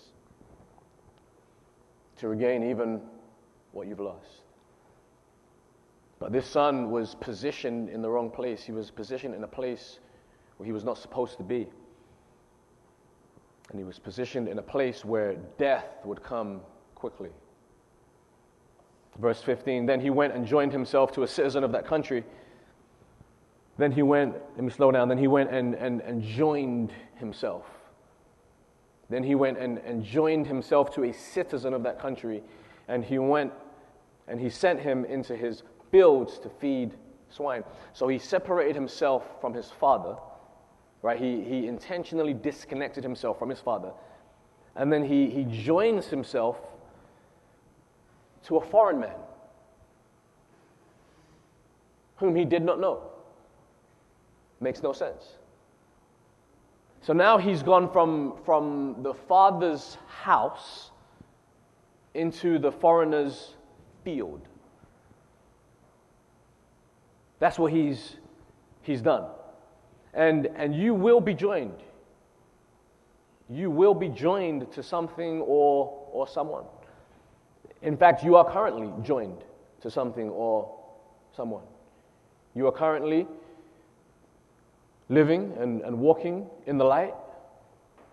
to 2.18 2.28
regain 2.28 2.68
even 2.68 3.00
what 3.72 3.86
you've 3.86 4.00
lost. 4.00 4.42
But 6.18 6.32
this 6.32 6.46
son 6.46 6.90
was 6.90 7.14
positioned 7.14 7.88
in 7.88 8.02
the 8.02 8.10
wrong 8.10 8.30
place. 8.30 8.62
He 8.62 8.72
was 8.72 8.90
positioned 8.90 9.34
in 9.34 9.44
a 9.44 9.48
place 9.48 10.00
where 10.56 10.66
he 10.66 10.72
was 10.72 10.84
not 10.84 10.98
supposed 10.98 11.36
to 11.38 11.44
be. 11.44 11.68
And 13.70 13.78
he 13.78 13.84
was 13.84 13.98
positioned 13.98 14.48
in 14.48 14.58
a 14.58 14.62
place 14.62 15.04
where 15.04 15.34
death 15.58 15.86
would 16.04 16.22
come 16.22 16.60
quickly. 16.94 17.30
Verse 19.18 19.42
15 19.42 19.86
Then 19.86 20.00
he 20.00 20.10
went 20.10 20.34
and 20.34 20.46
joined 20.46 20.72
himself 20.72 21.12
to 21.12 21.22
a 21.22 21.28
citizen 21.28 21.62
of 21.62 21.72
that 21.72 21.86
country. 21.86 22.24
Then 23.76 23.92
he 23.92 24.02
went, 24.02 24.34
let 24.56 24.64
me 24.64 24.70
slow 24.70 24.90
down. 24.90 25.08
Then 25.08 25.18
he 25.18 25.28
went 25.28 25.50
and, 25.50 25.74
and, 25.74 26.00
and 26.00 26.20
joined 26.22 26.92
himself. 27.14 27.64
Then 29.08 29.22
he 29.22 29.36
went 29.36 29.58
and, 29.58 29.78
and 29.78 30.04
joined 30.04 30.48
himself 30.48 30.92
to 30.94 31.04
a 31.04 31.12
citizen 31.12 31.72
of 31.72 31.84
that 31.84 32.00
country. 32.00 32.42
And 32.88 33.04
he 33.04 33.18
went 33.18 33.52
and 34.26 34.40
he 34.40 34.50
sent 34.50 34.80
him 34.80 35.04
into 35.04 35.36
his 35.36 35.62
fields 35.90 36.38
to 36.40 36.48
feed 36.48 36.94
swine. 37.30 37.64
So 37.92 38.08
he 38.08 38.18
separated 38.18 38.74
himself 38.74 39.24
from 39.40 39.54
his 39.54 39.70
father 39.70 40.16
right? 41.02 41.18
He, 41.18 41.42
he 41.42 41.66
intentionally 41.66 42.34
disconnected 42.34 43.04
himself 43.04 43.38
from 43.38 43.48
his 43.48 43.60
father. 43.60 43.92
And 44.76 44.92
then 44.92 45.04
he, 45.04 45.30
he 45.30 45.44
joins 45.44 46.06
himself 46.06 46.56
to 48.44 48.56
a 48.56 48.66
foreign 48.66 49.00
man 49.00 49.16
whom 52.16 52.34
he 52.34 52.44
did 52.44 52.62
not 52.62 52.80
know. 52.80 53.02
Makes 54.60 54.82
no 54.82 54.92
sense. 54.92 55.34
So 57.00 57.12
now 57.12 57.38
he's 57.38 57.62
gone 57.62 57.90
from, 57.92 58.34
from 58.44 58.96
the 59.02 59.14
father's 59.14 59.98
house 60.08 60.90
into 62.14 62.58
the 62.58 62.72
foreigner's 62.72 63.54
field. 64.02 64.47
That's 67.38 67.58
what 67.58 67.72
he's, 67.72 68.16
he's 68.82 69.00
done 69.02 69.24
and, 70.14 70.48
and 70.56 70.74
you 70.74 70.94
will 70.94 71.20
be 71.20 71.34
joined. 71.34 71.82
You 73.48 73.70
will 73.70 73.94
be 73.94 74.08
joined 74.08 74.70
to 74.72 74.82
something 74.82 75.40
or, 75.42 76.06
or 76.12 76.26
someone. 76.26 76.64
In 77.82 77.96
fact, 77.96 78.24
you 78.24 78.36
are 78.36 78.50
currently 78.50 78.90
joined 79.04 79.44
to 79.80 79.90
something 79.90 80.28
or 80.28 80.76
someone. 81.34 81.62
You 82.54 82.66
are 82.66 82.72
currently 82.72 83.26
living 85.08 85.54
and, 85.58 85.80
and 85.82 85.98
walking 85.98 86.48
in 86.66 86.76
the 86.76 86.84
light, 86.84 87.14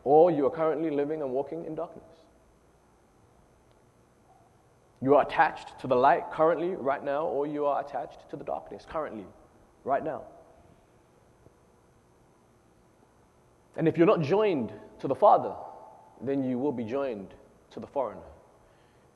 or 0.04 0.32
you 0.32 0.46
are 0.46 0.52
currently 0.52 0.92
living 0.92 1.22
and 1.22 1.32
walking 1.32 1.66
in 1.66 1.76
darkness. 1.76 2.06
You 5.06 5.14
are 5.14 5.22
attached 5.22 5.78
to 5.82 5.86
the 5.86 5.96
light 5.96 6.32
currently, 6.32 6.70
right 6.70 7.04
now, 7.04 7.28
or 7.28 7.46
you 7.46 7.68
are 7.68 7.80
attached 7.80 8.28
to 8.32 8.36
the 8.36 8.44
darkness 8.44 8.88
currently, 8.90 9.28
right 9.84 10.04
now. 10.04 10.24
And 13.78 13.88
if 13.88 14.00
you're 14.00 14.08
not 14.08 14.22
joined 14.22 14.74
to 15.02 15.08
the 15.08 15.14
Father, 15.14 15.54
then 16.22 16.44
you 16.44 16.58
will 16.58 16.72
be 16.72 16.84
joined 16.84 17.36
to 17.70 17.80
the 17.80 17.86
foreigner. 17.86 18.26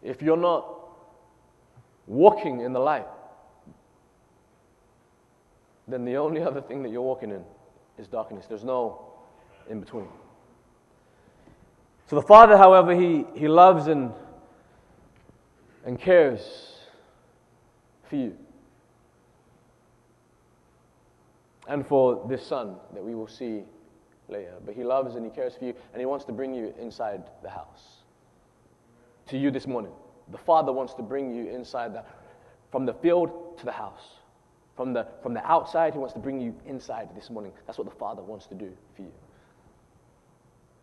If 0.04 0.22
you're 0.22 0.38
not 0.38 0.78
walking 2.06 2.62
in 2.62 2.72
the 2.72 2.80
light, 2.80 3.08
then 5.88 6.06
the 6.06 6.18
only 6.18 6.44
other 6.44 6.62
thing 6.62 6.84
that 6.84 6.90
you're 6.90 7.02
walking 7.02 7.32
in 7.32 7.44
is 7.98 8.08
darkness. 8.08 8.46
There's 8.46 8.64
no 8.64 9.08
in 9.68 9.80
between. 9.80 10.08
So 12.06 12.16
the 12.16 12.28
Father, 12.28 12.58
however, 12.58 12.94
he, 12.94 13.26
he 13.34 13.48
loves 13.48 13.88
and, 13.88 14.14
and 15.86 16.00
cares 16.00 16.42
for 18.10 18.16
you. 18.16 18.36
And 21.68 21.86
for 21.86 22.26
this 22.28 22.46
Son 22.46 22.76
that 22.94 23.04
we 23.04 23.14
will 23.16 23.28
see 23.28 23.64
later. 24.28 24.56
But 24.66 24.76
He 24.76 24.84
loves 24.84 25.16
and 25.16 25.24
He 25.24 25.32
cares 25.32 25.56
for 25.56 25.66
you, 25.66 25.74
and 25.94 26.00
He 26.00 26.06
wants 26.06 26.26
to 26.26 26.32
bring 26.32 26.54
you 26.54 26.74
inside 26.80 27.24
the 27.44 27.50
house. 27.50 28.04
To 29.28 29.38
you 29.38 29.52
this 29.52 29.68
morning. 29.68 29.92
The 30.32 30.38
Father 30.38 30.72
wants 30.72 30.94
to 30.96 31.04
bring 31.04 31.34
you 31.34 31.50
inside 31.50 31.94
the, 31.94 32.04
from 32.72 32.86
the 32.86 32.94
field 32.94 33.58
to 33.60 33.66
the 33.66 33.72
house. 33.72 34.16
From 34.76 34.94
the, 34.94 35.08
from 35.22 35.34
the 35.34 35.46
outside, 35.46 35.94
He 35.94 36.00
wants 36.00 36.14
to 36.14 36.20
bring 36.20 36.40
you 36.42 36.56
inside 36.66 37.10
this 37.16 37.30
morning. 37.30 37.52
That's 37.68 37.78
what 37.78 37.90
the 37.90 37.96
Father 37.96 38.22
wants 38.22 38.48
to 38.48 38.56
do 38.56 38.72
for 38.96 39.04
you. 39.04 39.12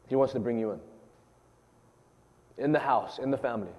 He 0.09 0.15
wants 0.15 0.33
to 0.35 0.41
bring 0.41 0.59
you 0.59 0.73
in. 0.73 0.81
In 2.59 2.73
the 2.73 2.79
house, 2.79 3.19
in 3.19 3.31
the 3.31 3.39
family. 3.39 3.73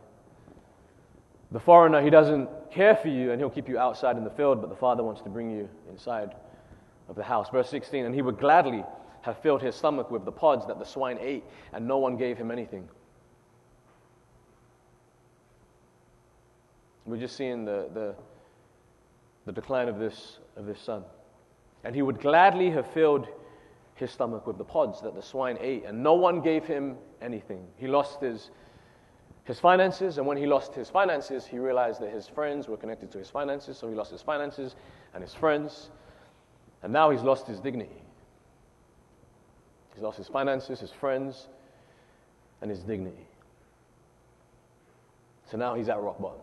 The 1.51 1.60
foreigner, 1.60 2.01
he 2.01 2.10
doesn't 2.10 2.49
care 2.71 2.95
for 2.95 3.07
you 3.07 3.31
and 3.31 3.39
he'll 3.39 3.49
keep 3.49 3.69
you 3.69 3.79
outside 3.79 4.17
in 4.17 4.23
the 4.23 4.29
field, 4.29 4.62
but 4.62 4.69
the 4.69 4.75
Father 4.75 5.03
wants 5.03 5.21
to 5.21 5.29
bring 5.29 5.49
you 5.49 5.69
inside 5.89 6.36
of 7.07 7.15
the 7.15 7.23
house. 7.23 7.49
Verse 7.49 7.69
16, 7.69 8.05
and 8.05 8.13
he 8.13 8.21
would 8.21 8.38
gladly 8.38 8.83
have 9.21 9.38
filled 9.39 9.62
his 9.62 9.75
stomach 9.75 10.12
with 10.12 10.25
the 10.25 10.31
pods 10.31 10.65
that 10.67 10.79
the 10.79 10.86
swine 10.86 11.17
ate, 11.21 11.43
and 11.73 11.88
no 11.88 11.97
one 11.97 12.17
gave 12.17 12.38
him 12.38 12.51
anything. 12.51 12.88
We're 17.05 17.17
just 17.17 17.38
seeing 17.38 17.63
the, 17.63 17.89
the, 17.93 18.15
the 19.45 19.53
decline 19.53 19.88
of 19.88 19.97
this, 19.97 20.39
of 20.57 20.65
this 20.65 20.79
son. 20.79 21.03
And 21.86 21.95
he 21.95 22.01
would 22.01 22.19
gladly 22.19 22.69
have 22.71 22.86
filled 22.91 23.27
his 23.95 24.12
stomach 24.12 24.45
with 24.45 24.57
the 24.57 24.65
pods 24.65 25.01
that 25.01 25.15
the 25.15 25.21
swine 25.21 25.57
ate, 25.62 25.86
and 25.86 26.03
no 26.03 26.13
one 26.13 26.41
gave 26.41 26.65
him 26.65 26.97
anything. 27.21 27.65
He 27.77 27.88
lost 27.88 28.19
his, 28.19 28.51
his 29.47 29.62
finances, 29.62 30.17
and 30.17 30.27
when 30.27 30.36
he 30.36 30.45
lost 30.45 30.75
his 30.75 30.89
finances, 30.89 31.45
he 31.45 31.57
realized 31.57 32.01
that 32.01 32.12
his 32.12 32.27
friends 32.27 32.67
were 32.67 32.75
connected 32.75 33.10
to 33.13 33.17
his 33.17 33.29
finances, 33.29 33.77
so 33.77 33.88
he 33.88 33.95
lost 33.95 34.12
his 34.12 34.21
finances 34.21 34.75
and 35.13 35.23
his 35.23 35.33
friends, 35.33 35.89
and 36.83 36.91
now 36.91 37.10
he's 37.10 37.21
lost 37.21 37.47
his 37.47 37.62
dignity. 37.62 38.03
He's 39.93 40.03
lost 40.03 40.17
his 40.17 40.27
finances, 40.27 40.81
his 40.81 40.91
friends, 40.91 41.47
and 42.62 42.69
his 42.69 42.81
dignity. 42.81 43.25
So 45.49 45.55
now 45.55 45.75
he's 45.75 45.88
at 45.88 46.01
rock 46.01 46.19
bottom. 46.19 46.41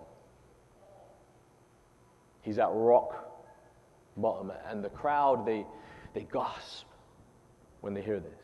He's 2.40 2.58
at 2.58 2.70
rock 2.72 3.38
bottom. 4.16 4.50
And 4.66 4.82
the 4.82 4.88
crowd, 4.88 5.44
they, 5.44 5.66
they 6.14 6.26
gasp 6.32 6.86
when 7.82 7.92
they 7.92 8.00
hear 8.00 8.18
this. 8.18 8.43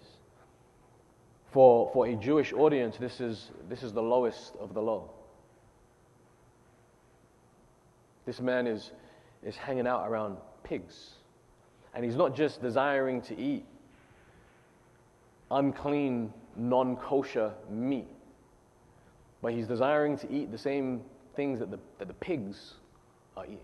For, 1.53 1.91
for 1.93 2.07
a 2.07 2.15
Jewish 2.15 2.53
audience, 2.53 2.97
this 2.97 3.21
is, 3.21 3.51
this 3.69 3.83
is 3.83 3.93
the 3.93 4.03
lowest 4.03 4.55
of 4.61 4.73
the 4.73 4.81
low. 4.81 5.11
This 8.25 8.41
man 8.41 8.67
is, 8.67 8.93
is 9.45 9.57
hanging 9.57 9.87
out 9.87 10.09
around 10.09 10.37
pigs. 10.63 11.15
And 11.95 12.05
he's 12.05 12.15
not 12.15 12.37
just 12.37 12.63
desiring 12.63 13.21
to 13.23 13.37
eat 13.37 13.65
unclean, 15.51 16.33
non 16.57 16.97
kosher 16.97 17.53
meat, 17.69 18.07
but 19.43 19.53
he's 19.53 19.67
desiring 19.67 20.17
to 20.19 20.33
eat 20.33 20.53
the 20.53 20.59
same 20.59 21.01
things 21.35 21.59
that 21.59 21.71
the, 21.71 21.79
that 21.99 22.07
the 22.07 22.15
pigs 22.15 22.75
are 23.37 23.45
eating. 23.45 23.59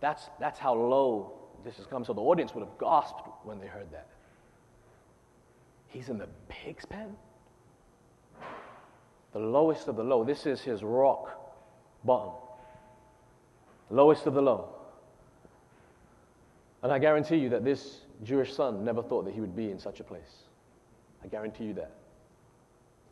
That's, 0.00 0.28
that's 0.38 0.58
how 0.58 0.74
low 0.74 1.32
this 1.64 1.76
has 1.76 1.86
come. 1.86 2.04
So 2.04 2.12
the 2.12 2.20
audience 2.20 2.54
would 2.54 2.64
have 2.64 2.78
gasped 2.78 3.28
when 3.44 3.60
they 3.60 3.66
heard 3.66 3.90
that. 3.92 4.08
He's 5.90 6.08
in 6.08 6.18
the 6.18 6.28
pig's 6.48 6.84
pen? 6.84 7.16
The 9.32 9.38
lowest 9.38 9.88
of 9.88 9.96
the 9.96 10.04
low. 10.04 10.24
This 10.24 10.46
is 10.46 10.60
his 10.60 10.82
rock 10.82 11.30
bottom. 12.04 12.32
Lowest 13.90 14.26
of 14.26 14.34
the 14.34 14.42
low. 14.42 14.68
And 16.82 16.92
I 16.92 16.98
guarantee 16.98 17.36
you 17.36 17.48
that 17.50 17.64
this 17.64 17.98
Jewish 18.22 18.54
son 18.54 18.84
never 18.84 19.02
thought 19.02 19.24
that 19.24 19.34
he 19.34 19.40
would 19.40 19.54
be 19.54 19.70
in 19.70 19.78
such 19.78 20.00
a 20.00 20.04
place. 20.04 20.44
I 21.22 21.28
guarantee 21.28 21.64
you 21.64 21.74
that. 21.74 21.90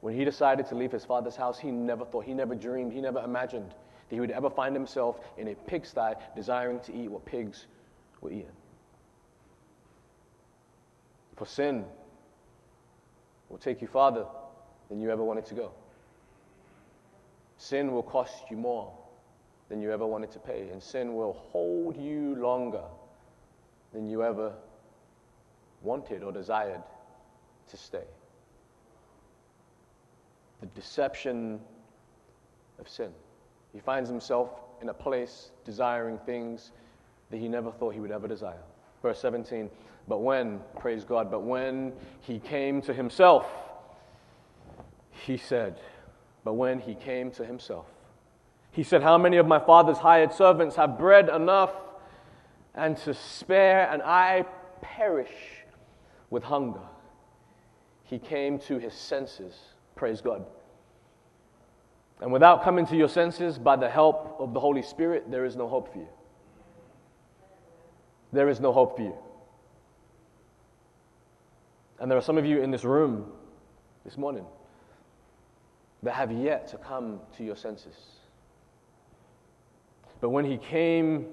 When 0.00 0.14
he 0.14 0.24
decided 0.24 0.66
to 0.68 0.76
leave 0.76 0.92
his 0.92 1.04
father's 1.04 1.36
house, 1.36 1.58
he 1.58 1.70
never 1.70 2.04
thought, 2.04 2.24
he 2.24 2.32
never 2.32 2.54
dreamed, 2.54 2.92
he 2.92 3.00
never 3.00 3.20
imagined 3.20 3.70
that 3.70 4.14
he 4.14 4.20
would 4.20 4.30
ever 4.30 4.48
find 4.48 4.74
himself 4.74 5.18
in 5.36 5.48
a 5.48 5.54
pigsty 5.54 6.12
desiring 6.36 6.78
to 6.80 6.94
eat 6.94 7.10
what 7.10 7.24
pigs 7.26 7.66
were 8.20 8.30
eating. 8.30 8.46
For 11.36 11.46
sin 11.46 11.84
will 13.48 13.58
take 13.58 13.80
you 13.80 13.88
farther 13.88 14.26
than 14.88 15.00
you 15.00 15.10
ever 15.10 15.24
wanted 15.24 15.46
to 15.46 15.54
go. 15.54 15.72
Sin 17.56 17.92
will 17.92 18.02
cost 18.02 18.50
you 18.50 18.56
more 18.56 18.92
than 19.68 19.80
you 19.80 19.92
ever 19.92 20.06
wanted 20.06 20.30
to 20.32 20.38
pay, 20.38 20.68
and 20.70 20.82
sin 20.82 21.14
will 21.14 21.32
hold 21.32 21.96
you 21.96 22.34
longer 22.36 22.84
than 23.92 24.08
you 24.08 24.22
ever 24.22 24.52
wanted 25.82 26.22
or 26.22 26.32
desired 26.32 26.82
to 27.68 27.76
stay. 27.76 28.04
The 30.60 30.66
deception 30.66 31.60
of 32.78 32.88
sin. 32.88 33.12
He 33.72 33.80
finds 33.80 34.08
himself 34.08 34.50
in 34.80 34.88
a 34.88 34.94
place 34.94 35.50
desiring 35.64 36.18
things 36.18 36.72
that 37.30 37.38
he 37.38 37.48
never 37.48 37.70
thought 37.70 37.94
he 37.94 38.00
would 38.00 38.10
ever 38.10 38.26
desire. 38.28 38.62
Verse 39.02 39.20
17, 39.20 39.70
but 40.08 40.18
when, 40.18 40.60
praise 40.78 41.04
God, 41.04 41.30
but 41.30 41.42
when 41.42 41.92
he 42.20 42.38
came 42.38 42.82
to 42.82 42.94
himself, 42.94 43.46
he 45.10 45.36
said, 45.36 45.78
but 46.44 46.54
when 46.54 46.80
he 46.80 46.94
came 46.94 47.30
to 47.32 47.44
himself, 47.44 47.86
he 48.70 48.82
said, 48.82 49.02
How 49.02 49.18
many 49.18 49.36
of 49.36 49.46
my 49.46 49.58
father's 49.58 49.98
hired 49.98 50.32
servants 50.32 50.76
have 50.76 50.98
bread 50.98 51.28
enough 51.28 51.72
and 52.74 52.96
to 52.98 53.14
spare, 53.14 53.90
and 53.90 54.02
I 54.02 54.44
perish 54.80 55.32
with 56.30 56.44
hunger? 56.44 56.80
He 58.04 58.18
came 58.18 58.58
to 58.60 58.78
his 58.78 58.94
senses, 58.94 59.54
praise 59.94 60.20
God. 60.20 60.44
And 62.20 62.32
without 62.32 62.64
coming 62.64 62.86
to 62.86 62.96
your 62.96 63.08
senses 63.08 63.58
by 63.58 63.76
the 63.76 63.88
help 63.88 64.36
of 64.40 64.54
the 64.54 64.60
Holy 64.60 64.82
Spirit, 64.82 65.30
there 65.30 65.44
is 65.44 65.54
no 65.54 65.68
hope 65.68 65.92
for 65.92 65.98
you. 65.98 66.08
There 68.32 68.48
is 68.48 68.60
no 68.60 68.72
hope 68.72 68.96
for 68.96 69.02
you. 69.02 69.14
And 72.00 72.10
there 72.10 72.18
are 72.18 72.22
some 72.22 72.38
of 72.38 72.44
you 72.44 72.62
in 72.62 72.70
this 72.70 72.84
room 72.84 73.32
this 74.04 74.16
morning 74.16 74.44
that 76.02 76.14
have 76.14 76.30
yet 76.30 76.68
to 76.68 76.78
come 76.78 77.20
to 77.36 77.44
your 77.44 77.56
senses. 77.56 77.96
But 80.20 80.30
when 80.30 80.44
he 80.44 80.58
came 80.58 81.26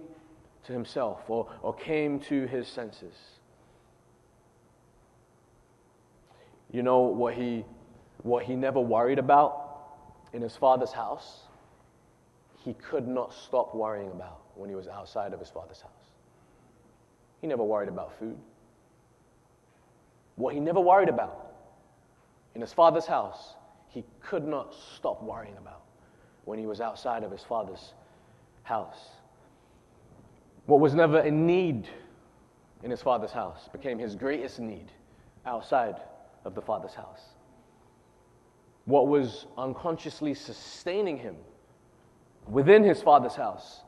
to 0.65 0.73
himself 0.73 1.21
or, 1.27 1.47
or 1.61 1.73
came 1.73 2.19
to 2.21 2.45
his 2.47 2.67
senses, 2.67 3.13
you 6.71 6.81
know 6.81 7.01
what 7.01 7.35
he, 7.35 7.63
what 8.23 8.43
he 8.43 8.55
never 8.55 8.79
worried 8.79 9.19
about 9.19 9.61
in 10.33 10.41
his 10.41 10.55
father's 10.55 10.91
house? 10.91 11.43
He 12.63 12.73
could 12.73 13.07
not 13.07 13.33
stop 13.33 13.75
worrying 13.75 14.09
about 14.09 14.41
when 14.55 14.69
he 14.69 14.75
was 14.75 14.87
outside 14.87 15.33
of 15.33 15.39
his 15.39 15.49
father's 15.49 15.81
house. 15.81 16.04
He 17.45 17.47
never 17.47 17.63
worried 17.63 17.89
about 17.89 18.17
food. 18.17 18.39
What 20.35 20.55
he 20.55 20.59
never 20.59 20.79
worried 20.79 21.09
about 21.09 21.53
in 22.55 22.61
his 22.61 22.73
father's 22.73 23.05
house, 23.05 23.53
he 23.87 24.03
could 24.19 24.47
not 24.47 24.73
stop 24.73 25.21
worrying 25.21 25.55
about 25.55 25.83
when 26.45 26.57
he 26.57 26.65
was 26.65 26.81
outside 26.81 27.21
of 27.21 27.29
his 27.29 27.43
father's 27.43 27.93
house. 28.63 28.97
What 30.65 30.79
was 30.79 30.95
never 30.95 31.19
a 31.19 31.29
need 31.29 31.87
in 32.81 32.89
his 32.89 33.03
father's 33.03 33.31
house 33.31 33.69
became 33.71 33.99
his 33.99 34.15
greatest 34.15 34.59
need 34.59 34.91
outside 35.45 35.97
of 36.45 36.55
the 36.55 36.63
father's 36.63 36.95
house. 36.95 37.21
What 38.85 39.07
was 39.07 39.45
unconsciously 39.55 40.33
sustaining 40.33 41.19
him 41.19 41.35
within 42.49 42.83
his 42.83 43.03
father's 43.03 43.35
house 43.35 43.81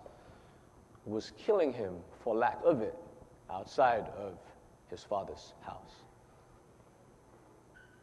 was 1.07 1.31
killing 1.39 1.73
him 1.73 1.95
for 2.23 2.35
lack 2.35 2.59
of 2.63 2.83
it 2.83 2.95
outside 3.51 4.05
of 4.17 4.37
his 4.89 5.03
father's 5.03 5.53
house. 5.61 6.03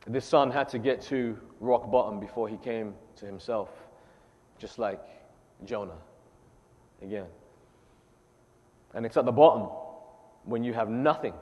This 0.06 0.24
son 0.24 0.50
had 0.50 0.68
to 0.70 0.78
get 0.78 1.00
to 1.02 1.38
rock 1.60 1.90
bottom 1.90 2.20
before 2.20 2.48
he 2.48 2.58
came 2.58 2.94
to 3.16 3.24
himself, 3.24 3.70
just 4.58 4.78
like 4.78 5.00
Jonah 5.64 5.96
again. 7.02 7.26
And 8.92 9.06
it's 9.06 9.16
at 9.16 9.24
the 9.24 9.32
bottom 9.32 9.68
when 10.44 10.62
you 10.62 10.74
have 10.74 10.90
nothing. 10.90 11.32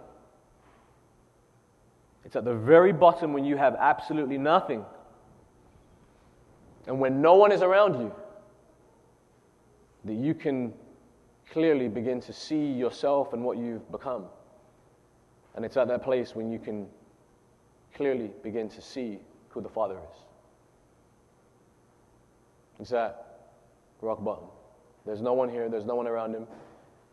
It's 2.25 2.37
at 2.37 2.45
the 2.45 2.55
very 2.55 2.93
bottom 2.93 3.33
when 3.33 3.45
you 3.45 3.57
have 3.57 3.75
absolutely 3.79 4.39
nothing. 4.39 4.85
And 6.87 7.01
when 7.01 7.21
no 7.21 7.35
one 7.35 7.51
is 7.51 7.63
around 7.63 8.01
you, 8.01 8.15
that 10.05 10.15
you 10.15 10.35
can 10.35 10.73
clearly 11.51 11.89
begin 11.89 12.21
to 12.23 12.33
see 12.33 12.73
yourself 12.73 13.33
and 13.33 13.45
what 13.45 13.59
you've 13.59 13.91
become. 13.91 14.25
And 15.55 15.65
it's 15.65 15.77
at 15.77 15.89
that 15.89 16.03
place 16.03 16.35
when 16.35 16.51
you 16.51 16.59
can 16.59 16.87
clearly 17.95 18.31
begin 18.43 18.69
to 18.71 18.81
see 18.81 19.19
who 19.51 19.61
the 19.61 19.69
Father 19.69 19.97
is. 19.97 20.19
It's 22.81 22.93
at 22.93 23.51
rock 24.01 24.25
bottom. 24.25 24.47
There's 25.05 25.21
no 25.23 25.33
one 25.33 25.49
here, 25.49 25.69
there's 25.69 25.85
no 25.85 25.95
one 25.95 26.07
around 26.07 26.35
him. 26.35 26.47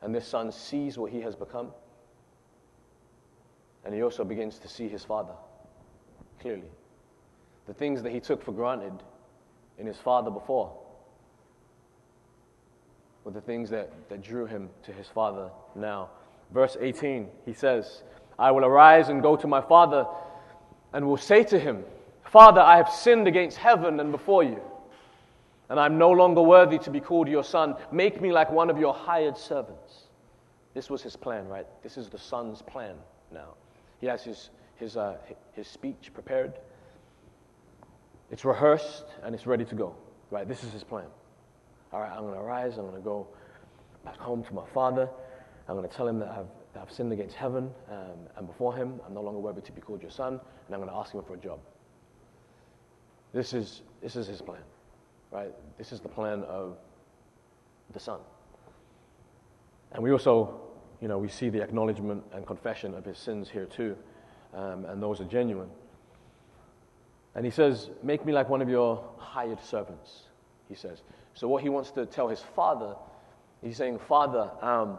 And 0.01 0.15
this 0.15 0.27
son 0.27 0.51
sees 0.51 0.97
what 0.97 1.11
he 1.11 1.21
has 1.21 1.35
become. 1.35 1.71
And 3.85 3.93
he 3.93 4.01
also 4.01 4.23
begins 4.23 4.59
to 4.59 4.67
see 4.67 4.87
his 4.87 5.03
father 5.03 5.33
clearly. 6.39 6.69
The 7.67 7.73
things 7.73 8.01
that 8.03 8.11
he 8.11 8.19
took 8.19 8.43
for 8.43 8.51
granted 8.51 9.03
in 9.77 9.85
his 9.85 9.97
father 9.97 10.31
before 10.31 10.75
were 13.23 13.31
the 13.31 13.41
things 13.41 13.69
that, 13.69 13.91
that 14.09 14.21
drew 14.21 14.45
him 14.45 14.69
to 14.83 14.91
his 14.91 15.07
father 15.07 15.49
now. 15.75 16.09
Verse 16.51 16.77
18, 16.79 17.27
he 17.45 17.53
says, 17.53 18.03
I 18.37 18.51
will 18.51 18.65
arise 18.65 19.09
and 19.09 19.21
go 19.21 19.35
to 19.35 19.47
my 19.47 19.61
father 19.61 20.07
and 20.93 21.05
will 21.05 21.17
say 21.17 21.43
to 21.45 21.59
him, 21.59 21.83
Father, 22.23 22.61
I 22.61 22.77
have 22.77 22.89
sinned 22.89 23.27
against 23.27 23.57
heaven 23.57 23.99
and 23.99 24.11
before 24.11 24.43
you, 24.43 24.61
and 25.69 25.79
I'm 25.79 25.97
no 25.97 26.11
longer 26.11 26.41
worthy 26.41 26.77
to 26.79 26.91
be 26.91 26.99
called 26.99 27.27
your 27.27 27.43
son. 27.43 27.75
Make 27.91 28.21
me 28.21 28.31
like 28.31 28.51
one 28.51 28.69
of 28.69 28.77
your 28.77 28.93
hired 28.93 29.37
servants. 29.37 30.03
This 30.73 30.89
was 30.89 31.01
his 31.01 31.15
plan, 31.15 31.47
right? 31.47 31.65
This 31.83 31.97
is 31.97 32.09
the 32.09 32.19
son's 32.19 32.61
plan 32.61 32.95
now. 33.31 33.55
He 33.99 34.07
has 34.07 34.23
his, 34.23 34.49
his, 34.75 34.95
uh, 34.95 35.17
his 35.53 35.67
speech 35.67 36.11
prepared, 36.13 36.53
it's 38.31 38.45
rehearsed, 38.45 39.05
and 39.23 39.33
it's 39.33 39.47
ready 39.47 39.65
to 39.65 39.75
go, 39.75 39.95
right? 40.29 40.47
This 40.47 40.63
is 40.63 40.71
his 40.71 40.83
plan. 40.83 41.07
All 41.91 41.99
right, 41.99 42.11
I'm 42.11 42.23
going 42.23 42.35
to 42.35 42.41
rise. 42.41 42.77
I'm 42.77 42.85
going 42.85 42.95
to 42.95 43.01
go 43.01 43.27
back 44.05 44.17
home 44.17 44.43
to 44.43 44.53
my 44.53 44.65
father. 44.73 45.09
I'm 45.67 45.75
going 45.75 45.87
to 45.87 45.95
tell 45.95 46.07
him 46.07 46.19
that 46.19 46.29
I've 46.29 46.47
I've 46.79 46.91
sinned 46.91 47.11
against 47.11 47.35
heaven 47.35 47.71
um, 47.91 48.27
and 48.37 48.47
before 48.47 48.75
him. 48.75 48.99
I'm 49.05 49.13
no 49.13 49.21
longer 49.21 49.39
worthy 49.39 49.61
to 49.61 49.71
be 49.71 49.81
called 49.81 50.01
your 50.01 50.11
son, 50.11 50.33
and 50.33 50.75
I'm 50.75 50.79
going 50.79 50.89
to 50.89 50.95
ask 50.95 51.13
him 51.13 51.23
for 51.23 51.33
a 51.33 51.37
job. 51.37 51.59
This 53.33 53.53
is, 53.53 53.81
this 54.01 54.15
is 54.15 54.27
his 54.27 54.41
plan, 54.41 54.61
right? 55.31 55.53
This 55.77 55.91
is 55.91 55.99
the 55.99 56.09
plan 56.09 56.43
of 56.43 56.77
the 57.91 57.99
son. 57.99 58.19
And 59.91 60.03
we 60.03 60.11
also, 60.11 60.61
you 61.01 61.07
know, 61.07 61.17
we 61.17 61.27
see 61.27 61.49
the 61.49 61.61
acknowledgement 61.61 62.23
and 62.33 62.45
confession 62.45 62.93
of 62.93 63.05
his 63.05 63.17
sins 63.17 63.49
here 63.49 63.65
too, 63.65 63.95
um, 64.53 64.85
and 64.85 65.01
those 65.01 65.21
are 65.21 65.25
genuine. 65.25 65.69
And 67.35 67.45
he 67.45 67.51
says, 67.51 67.89
Make 68.03 68.25
me 68.25 68.33
like 68.33 68.49
one 68.49 68.61
of 68.61 68.69
your 68.69 69.03
hired 69.17 69.63
servants, 69.63 70.23
he 70.67 70.75
says. 70.75 71.01
So, 71.39 71.47
what 71.47 71.63
he 71.63 71.69
wants 71.69 71.91
to 71.91 72.05
tell 72.05 72.27
his 72.27 72.41
father, 72.53 72.97
he's 73.63 73.77
saying, 73.77 73.99
Father, 74.09 74.51
um, 74.61 74.97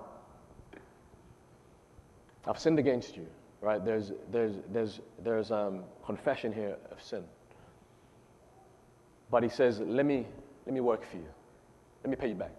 I've 2.46 2.58
sinned 2.58 2.78
against 2.78 3.14
you, 3.14 3.26
right? 3.60 3.84
There's, 3.84 4.12
there's, 4.32 4.54
there's, 4.72 5.00
there's 5.22 5.50
um, 5.50 5.82
confession 6.02 6.50
here 6.50 6.78
of 6.90 7.02
sin. 7.02 7.24
But 9.30 9.42
he 9.42 9.50
says, 9.50 9.80
let 9.80 10.06
me, 10.06 10.26
let 10.64 10.72
me 10.72 10.80
work 10.80 11.04
for 11.10 11.18
you. 11.18 11.28
Let 12.04 12.08
me 12.08 12.16
pay 12.16 12.28
you 12.28 12.34
back. 12.34 12.56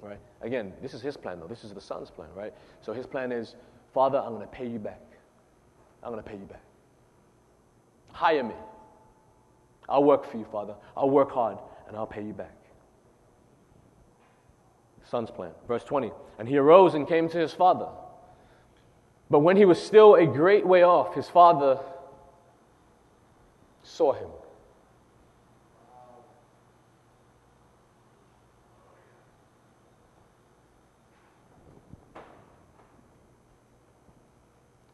Right? 0.00 0.18
Again, 0.40 0.72
this 0.82 0.94
is 0.94 1.00
his 1.00 1.16
plan, 1.16 1.38
though. 1.38 1.46
This 1.46 1.62
is 1.62 1.72
the 1.72 1.80
son's 1.80 2.10
plan, 2.10 2.28
right? 2.34 2.52
So 2.80 2.92
his 2.92 3.06
plan 3.06 3.30
is, 3.30 3.54
Father, 3.94 4.18
I'm 4.18 4.34
going 4.34 4.40
to 4.40 4.52
pay 4.52 4.66
you 4.66 4.80
back. 4.80 5.00
I'm 6.02 6.10
going 6.10 6.24
to 6.24 6.28
pay 6.28 6.38
you 6.38 6.46
back. 6.46 6.64
Hire 8.10 8.42
me. 8.42 8.54
I'll 9.88 10.04
work 10.04 10.30
for 10.30 10.36
you, 10.36 10.44
Father. 10.50 10.74
I'll 10.96 11.10
work 11.10 11.30
hard, 11.30 11.58
and 11.88 11.96
I'll 11.96 12.06
pay 12.06 12.22
you 12.22 12.32
back. 12.32 12.56
Son's 15.04 15.30
plan. 15.30 15.52
Verse 15.68 15.84
20. 15.84 16.10
And 16.38 16.48
he 16.48 16.56
arose 16.56 16.94
and 16.94 17.06
came 17.06 17.28
to 17.28 17.38
his 17.38 17.52
father. 17.52 17.88
But 19.30 19.40
when 19.40 19.56
he 19.56 19.64
was 19.64 19.80
still 19.80 20.14
a 20.14 20.26
great 20.26 20.66
way 20.66 20.82
off, 20.82 21.14
his 21.14 21.28
father 21.28 21.78
saw 23.82 24.12
him. 24.12 24.28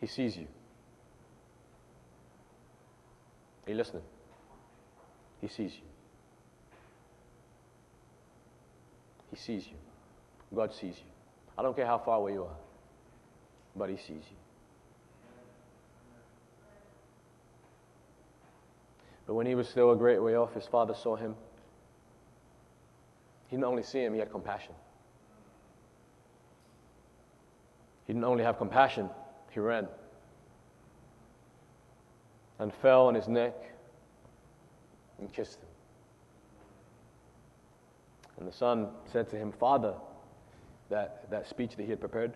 He 0.01 0.07
sees 0.09 0.37
you. 0.37 0.47
Are 3.67 3.71
you 3.71 3.77
listening? 3.77 4.03
He 5.43 5.49
sees 5.49 5.75
you. 5.75 5.83
He 9.31 9.37
sees 9.37 9.67
you. 9.67 9.77
God 10.55 10.73
sees 10.73 10.97
you. 10.97 11.11
I 11.59 11.63
don't 11.63 11.77
care 11.77 11.87
how 11.87 11.99
far 11.99 12.19
away 12.19 12.33
you 12.33 12.45
are, 12.45 12.57
but 13.77 13.91
He 13.91 13.97
sees 13.97 14.09
you. 14.31 14.37
But 19.27 19.35
when 19.35 19.47
he 19.47 19.55
was 19.55 19.69
still 19.69 19.93
a 19.93 19.97
great 19.97 20.23
way 20.23 20.35
off, 20.35 20.53
his 20.53 20.67
father 20.67 20.95
saw 20.95 21.17
him. 21.17 21.35
He 23.49 23.57
didn't 23.57 23.67
only 23.67 23.83
see 23.83 24.01
him, 24.05 24.13
he 24.15 24.19
had 24.19 24.31
compassion. 24.31 24.75
He 28.07 28.13
didn't 28.13 28.25
only 28.25 28.43
have 28.43 28.59
compassion, 28.59 29.09
he 29.51 29.61
ran 29.61 29.87
and 32.59 32.73
fell 32.75 33.07
on 33.07 33.15
his 33.15 33.29
neck 33.29 33.55
and 35.23 35.33
kissed 35.33 35.61
him. 35.61 35.69
And 38.39 38.49
the 38.49 38.53
son 38.53 38.89
said 39.13 39.29
to 39.31 39.37
him, 39.37 39.53
Father, 39.53 39.95
that, 40.91 41.31
that 41.31 41.49
speech 41.49 41.77
that 41.77 41.83
he 41.85 41.91
had 41.91 42.01
prepared, 42.01 42.33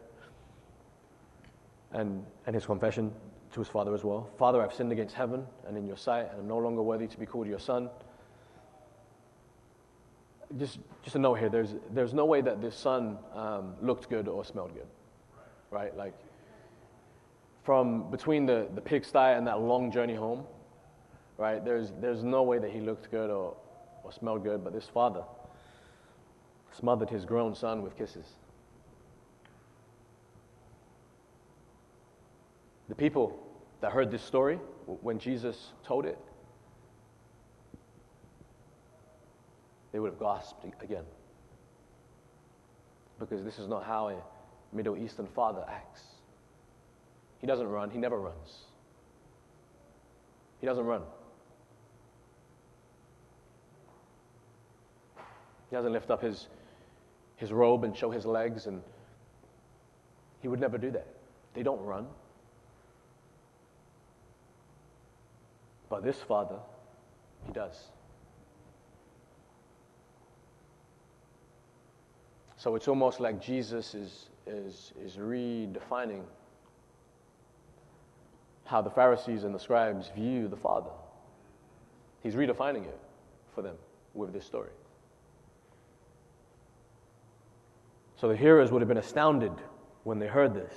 and, 1.93 2.25
and 2.47 2.55
his 2.55 2.65
confession 2.65 3.13
to 3.53 3.61
his 3.61 3.69
father 3.69 3.95
as 3.95 4.05
well. 4.05 4.31
Father, 4.39 4.63
I've 4.63 4.73
sinned 4.73 4.93
against 4.93 5.15
heaven 5.15 5.47
and 5.67 5.77
in 5.77 5.87
your 5.87 5.97
sight, 5.97 6.31
and 6.31 6.41
I'm 6.41 6.49
no 6.49 6.59
longer 6.59 6.83
worthy 6.83 7.07
to 7.07 7.19
be 7.19 7.27
called 7.27 7.47
your 7.47 7.59
son. 7.59 7.91
Just, 10.59 10.79
just 11.03 11.17
a 11.17 11.19
note 11.19 11.35
here 11.41 11.49
there's, 11.49 11.75
there's 11.93 12.15
no 12.15 12.25
way 12.25 12.41
that 12.41 12.61
this 12.61 12.77
son 12.77 13.19
um, 13.35 13.75
looked 13.83 14.09
good 14.09 14.29
or 14.29 14.45
smelled 14.45 14.75
good, 14.75 14.87
right? 15.71 15.97
Like, 15.97 16.15
from 17.65 18.11
between 18.13 18.47
the, 18.47 18.69
the 18.77 18.81
pigsty 18.81 19.19
and 19.19 19.47
that 19.49 19.61
long 19.61 19.91
journey 19.91 20.15
home, 20.15 20.45
right? 21.39 21.65
There's, 21.65 21.93
there's 22.01 22.23
no 22.23 22.43
way 22.43 22.59
that 22.59 22.71
he 22.71 22.81
looked 22.81 23.11
good 23.11 23.31
or, 23.31 23.57
or 24.03 24.13
smelled 24.13 24.43
good, 24.43 24.65
but 24.65 24.73
this 24.73 24.89
father 24.93 25.23
smothered 26.73 27.11
his 27.11 27.25
grown 27.25 27.55
son 27.55 27.83
with 27.83 27.97
kisses. 27.97 28.27
The 32.89 32.95
people 32.95 33.39
that 33.81 33.93
heard 33.93 34.11
this 34.11 34.23
story 34.23 34.57
when 34.87 35.19
Jesus 35.19 35.73
told 35.85 36.07
it, 36.07 36.19
they 39.93 39.99
would 39.99 40.13
have 40.13 40.21
gasped 40.21 40.65
again. 40.83 41.05
Because 43.19 43.43
this 43.43 43.59
is 43.59 43.67
not 43.67 43.85
how 43.85 44.09
a 44.09 44.17
Middle 44.75 44.97
Eastern 44.97 45.27
father 45.27 45.65
acts. 45.69 46.03
He 47.41 47.47
doesn't 47.47 47.69
run, 47.69 47.91
he 47.91 47.99
never 47.99 48.21
runs. 48.21 48.67
He 50.61 50.67
doesn't 50.67 50.85
run. 50.85 51.03
He 55.71 55.77
doesn't 55.77 55.93
lift 55.93 56.11
up 56.11 56.23
his, 56.23 56.47
his 57.37 57.53
robe 57.53 57.85
and 57.85 57.97
show 57.97 58.11
his 58.11 58.25
legs, 58.25 58.67
and 58.67 58.83
he 60.41 60.49
would 60.49 60.61
never 60.61 60.79
do 60.79 60.91
that. 60.93 61.07
They 61.55 61.63
don't 61.63 61.83
run. 61.85 62.07
But 65.89 66.05
this 66.05 66.17
father, 66.17 66.59
he 67.47 67.53
does. 67.53 67.91
So 72.57 72.75
it's 72.75 72.89
almost 72.89 73.21
like 73.21 73.41
Jesus 73.41 73.95
is, 73.95 74.31
is, 74.47 74.93
is 75.01 75.17
redefining 75.17 76.23
how 78.65 78.83
the 78.83 78.91
Pharisees 78.91 79.45
and 79.45 79.55
the 79.55 79.59
scribes 79.61 80.11
view 80.15 80.49
the 80.49 80.57
Father. 80.57 80.91
He's 82.23 82.35
redefining 82.35 82.85
it 82.85 82.99
for 83.55 83.63
them 83.63 83.77
with 84.15 84.33
this 84.33 84.45
story. 84.45 84.71
So 88.17 88.29
the 88.29 88.37
hearers 88.37 88.73
would 88.73 88.81
have 88.81 88.89
been 88.89 88.97
astounded 88.97 89.53
when 90.05 90.19
they 90.19 90.27
heard 90.27 90.55
this. 90.55 90.73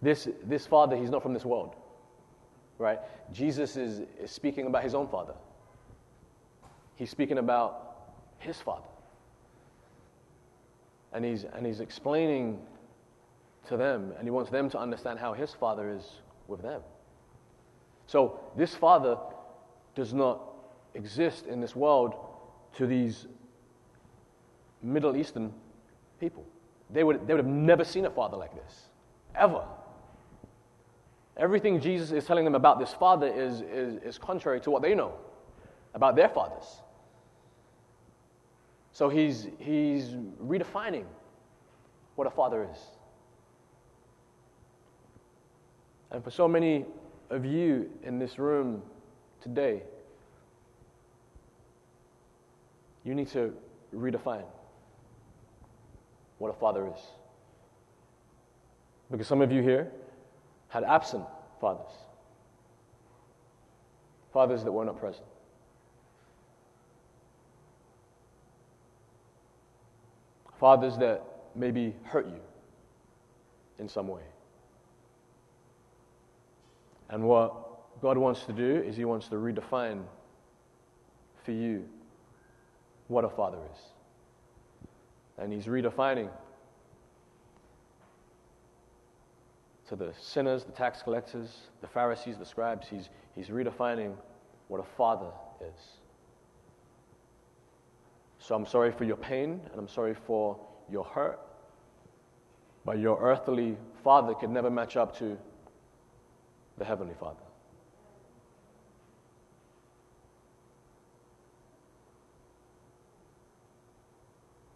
This, 0.00 0.28
this 0.44 0.66
father, 0.66 0.96
he's 0.96 1.10
not 1.10 1.22
from 1.22 1.32
this 1.32 1.44
world, 1.44 1.76
right? 2.78 2.98
Jesus 3.32 3.76
is, 3.76 4.02
is 4.20 4.32
speaking 4.32 4.66
about 4.66 4.82
his 4.82 4.96
own 4.96 5.06
father. 5.06 5.34
He's 6.96 7.10
speaking 7.10 7.38
about 7.38 8.12
his 8.38 8.56
father. 8.56 8.88
And 11.12 11.24
he's, 11.24 11.44
and 11.44 11.64
he's 11.64 11.78
explaining 11.78 12.58
to 13.68 13.76
them, 13.76 14.12
and 14.18 14.24
he 14.24 14.30
wants 14.30 14.50
them 14.50 14.68
to 14.70 14.78
understand 14.78 15.20
how 15.20 15.34
his 15.34 15.54
father 15.54 15.88
is 15.88 16.04
with 16.48 16.62
them. 16.62 16.80
So 18.08 18.40
this 18.56 18.74
father 18.74 19.16
does 19.94 20.12
not 20.12 20.51
exist 20.94 21.46
in 21.46 21.60
this 21.60 21.74
world 21.74 22.14
to 22.76 22.86
these 22.86 23.26
Middle 24.82 25.16
Eastern 25.16 25.52
people. 26.20 26.44
They 26.90 27.04
would, 27.04 27.26
they 27.26 27.34
would 27.34 27.44
have 27.44 27.52
never 27.52 27.84
seen 27.84 28.04
a 28.04 28.10
father 28.10 28.36
like 28.36 28.54
this, 28.54 28.88
ever. 29.34 29.64
Everything 31.36 31.80
Jesus 31.80 32.12
is 32.12 32.24
telling 32.24 32.44
them 32.44 32.54
about 32.54 32.78
this 32.78 32.92
father 32.92 33.26
is, 33.26 33.62
is, 33.62 34.02
is 34.02 34.18
contrary 34.18 34.60
to 34.60 34.70
what 34.70 34.82
they 34.82 34.94
know 34.94 35.14
about 35.94 36.16
their 36.16 36.28
fathers. 36.28 36.82
So 38.92 39.08
he's, 39.08 39.48
he's 39.58 40.10
redefining 40.44 41.04
what 42.14 42.26
a 42.26 42.30
father 42.30 42.68
is. 42.70 42.78
And 46.10 46.22
for 46.22 46.30
so 46.30 46.46
many 46.46 46.84
of 47.30 47.46
you 47.46 47.90
in 48.02 48.18
this 48.18 48.38
room 48.38 48.82
today, 49.40 49.82
you 53.04 53.14
need 53.14 53.28
to 53.28 53.54
redefine 53.94 54.44
what 56.38 56.50
a 56.50 56.54
father 56.58 56.86
is. 56.86 57.00
Because 59.10 59.26
some 59.26 59.42
of 59.42 59.52
you 59.52 59.62
here 59.62 59.90
had 60.68 60.84
absent 60.84 61.24
fathers, 61.60 61.92
fathers 64.32 64.64
that 64.64 64.72
were 64.72 64.84
not 64.84 64.98
present. 64.98 65.26
Fathers 70.58 70.96
that 70.98 71.22
maybe 71.54 71.94
hurt 72.04 72.26
you 72.26 72.40
in 73.78 73.88
some 73.88 74.08
way. 74.08 74.22
And 77.10 77.24
what 77.24 78.00
God 78.00 78.16
wants 78.16 78.44
to 78.44 78.52
do 78.52 78.76
is 78.76 78.96
He 78.96 79.04
wants 79.04 79.28
to 79.28 79.34
redefine 79.34 80.04
for 81.44 81.52
you 81.52 81.84
what 83.08 83.24
a 83.24 83.28
father 83.28 83.58
is. 83.72 83.78
And 85.38 85.52
He's 85.52 85.66
redefining 85.66 86.28
to 89.88 89.96
the 89.96 90.14
sinners, 90.18 90.64
the 90.64 90.72
tax 90.72 91.02
collectors, 91.02 91.68
the 91.80 91.86
Pharisees, 91.86 92.38
the 92.38 92.46
scribes. 92.46 92.86
He's, 92.88 93.10
he's 93.34 93.48
redefining 93.48 94.14
what 94.68 94.80
a 94.80 94.86
father 94.96 95.30
is. 95.60 95.98
So 98.38 98.54
I'm 98.54 98.66
sorry 98.66 98.90
for 98.90 99.04
your 99.04 99.16
pain, 99.16 99.60
and 99.70 99.78
I'm 99.78 99.88
sorry 99.88 100.14
for 100.14 100.58
your 100.90 101.04
hurt. 101.04 101.38
But 102.84 102.98
your 102.98 103.20
earthly 103.20 103.76
father 104.02 104.34
could 104.34 104.50
never 104.50 104.70
match 104.70 104.96
up 104.96 105.16
to 105.18 105.36
the 106.78 106.84
heavenly 106.84 107.14
father. 107.20 107.38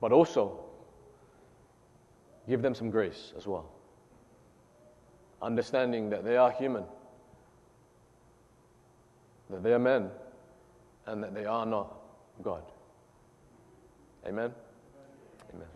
But 0.06 0.12
also, 0.12 0.60
give 2.48 2.62
them 2.62 2.76
some 2.76 2.90
grace 2.90 3.32
as 3.36 3.44
well. 3.44 3.68
Understanding 5.42 6.10
that 6.10 6.24
they 6.24 6.36
are 6.36 6.52
human, 6.52 6.84
that 9.50 9.64
they 9.64 9.72
are 9.72 9.80
men, 9.80 10.10
and 11.06 11.24
that 11.24 11.34
they 11.34 11.44
are 11.44 11.66
not 11.66 11.92
God. 12.40 12.62
Amen? 14.24 14.54
Amen. 15.52 15.66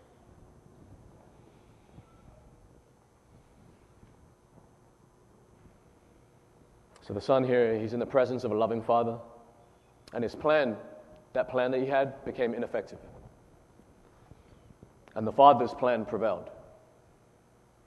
So 7.03 7.15
the 7.15 7.21
son 7.21 7.43
here, 7.43 7.77
he's 7.77 7.95
in 7.95 7.99
the 7.99 8.07
presence 8.07 8.45
of 8.45 8.53
a 8.53 8.57
loving 8.57 8.81
father, 8.81 9.19
and 10.15 10.23
his 10.23 10.37
plan, 10.37 10.77
that 11.33 11.49
plan 11.49 11.73
that 11.73 11.81
he 11.81 11.87
had, 11.87 12.25
became 12.25 12.55
ineffective. 12.55 13.01
And 15.15 15.27
the 15.27 15.33
father's 15.33 15.75
plan 15.75 16.05
prevailed. 16.05 16.51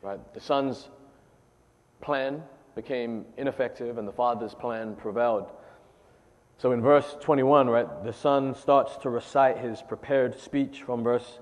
Right? 0.01 0.19
The 0.33 0.41
son's 0.41 0.89
plan 2.01 2.43
became 2.75 3.25
ineffective, 3.37 3.97
and 3.97 4.07
the 4.07 4.11
father's 4.11 4.53
plan 4.53 4.95
prevailed. 4.95 5.49
So 6.57 6.71
in 6.71 6.81
verse 6.81 7.15
21, 7.21 7.69
right, 7.69 8.03
the 8.03 8.13
son 8.13 8.55
starts 8.55 8.97
to 8.97 9.09
recite 9.09 9.57
his 9.57 9.81
prepared 9.81 10.39
speech 10.39 10.81
from 10.83 11.03
verse 11.03 11.39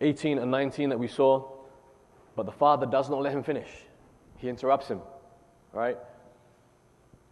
18 0.00 0.38
and 0.38 0.50
19 0.50 0.90
that 0.90 0.98
we 0.98 1.08
saw, 1.08 1.46
but 2.36 2.46
the 2.46 2.52
father 2.52 2.86
does 2.86 3.10
not 3.10 3.20
let 3.20 3.32
him 3.32 3.42
finish. 3.42 3.68
He 4.36 4.48
interrupts 4.48 4.88
him, 4.88 5.00
right? 5.72 5.98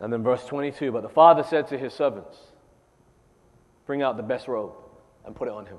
And 0.00 0.12
then 0.12 0.22
verse 0.22 0.44
22, 0.46 0.92
but 0.92 1.02
the 1.02 1.08
father 1.08 1.42
said 1.42 1.68
to 1.68 1.78
his 1.78 1.94
servants, 1.94 2.36
Bring 3.86 4.02
out 4.02 4.16
the 4.16 4.22
best 4.22 4.48
robe 4.48 4.72
and 5.24 5.34
put 5.34 5.48
it 5.48 5.54
on 5.54 5.64
him, 5.64 5.78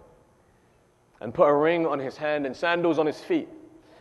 and 1.21 1.33
put 1.33 1.47
a 1.47 1.53
ring 1.53 1.85
on 1.85 1.99
his 1.99 2.17
hand 2.17 2.45
and 2.45 2.55
sandals 2.55 2.99
on 2.99 3.05
his 3.05 3.19
feet, 3.19 3.49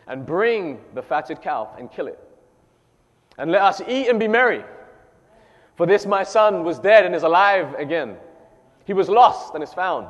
and 0.07 0.25
bring 0.25 0.79
the 0.93 1.01
fatted 1.01 1.41
calf 1.41 1.69
and 1.77 1.91
kill 1.91 2.07
it. 2.07 2.19
And 3.37 3.51
let 3.51 3.61
us 3.61 3.81
eat 3.87 4.07
and 4.07 4.19
be 4.19 4.27
merry. 4.27 4.63
For 5.75 5.85
this 5.85 6.05
my 6.05 6.23
son 6.23 6.63
was 6.63 6.79
dead 6.79 7.05
and 7.05 7.13
is 7.13 7.23
alive 7.23 7.75
again. 7.75 8.17
He 8.85 8.93
was 8.93 9.09
lost 9.09 9.53
and 9.53 9.63
is 9.63 9.73
found. 9.73 10.07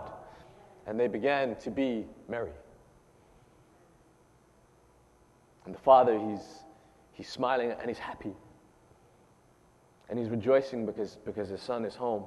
And 0.86 0.98
they 0.98 1.08
began 1.08 1.56
to 1.58 1.72
be 1.72 2.06
merry. 2.30 2.52
And 5.66 5.76
the 5.76 5.80
father, 5.80 6.18
he's, 6.18 6.64
he's 7.12 7.28
smiling 7.28 7.72
and 7.72 7.90
he's 7.90 8.00
happy. 8.00 8.32
And 10.10 10.18
he's 10.18 10.30
rejoicing 10.30 10.86
because, 10.86 11.18
because 11.26 11.50
his 11.50 11.62
son 11.62 11.84
is 11.84 11.96
home. 11.96 12.24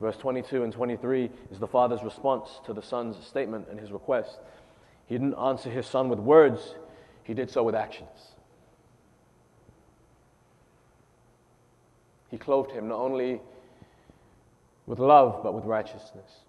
Verse 0.00 0.16
22 0.16 0.64
and 0.64 0.72
23 0.72 1.30
is 1.50 1.58
the 1.58 1.66
father's 1.66 2.02
response 2.02 2.60
to 2.66 2.72
the 2.72 2.82
son's 2.82 3.24
statement 3.24 3.68
and 3.70 3.78
his 3.78 3.92
request. 3.92 4.38
He 5.06 5.14
didn't 5.14 5.34
answer 5.34 5.70
his 5.70 5.86
son 5.86 6.08
with 6.08 6.18
words, 6.18 6.74
he 7.22 7.34
did 7.34 7.50
so 7.50 7.62
with 7.62 7.74
actions. 7.74 8.34
He 12.30 12.38
clothed 12.38 12.72
him 12.72 12.88
not 12.88 12.98
only 12.98 13.40
with 14.86 14.98
love, 14.98 15.40
but 15.42 15.54
with 15.54 15.64
righteousness. 15.64 16.40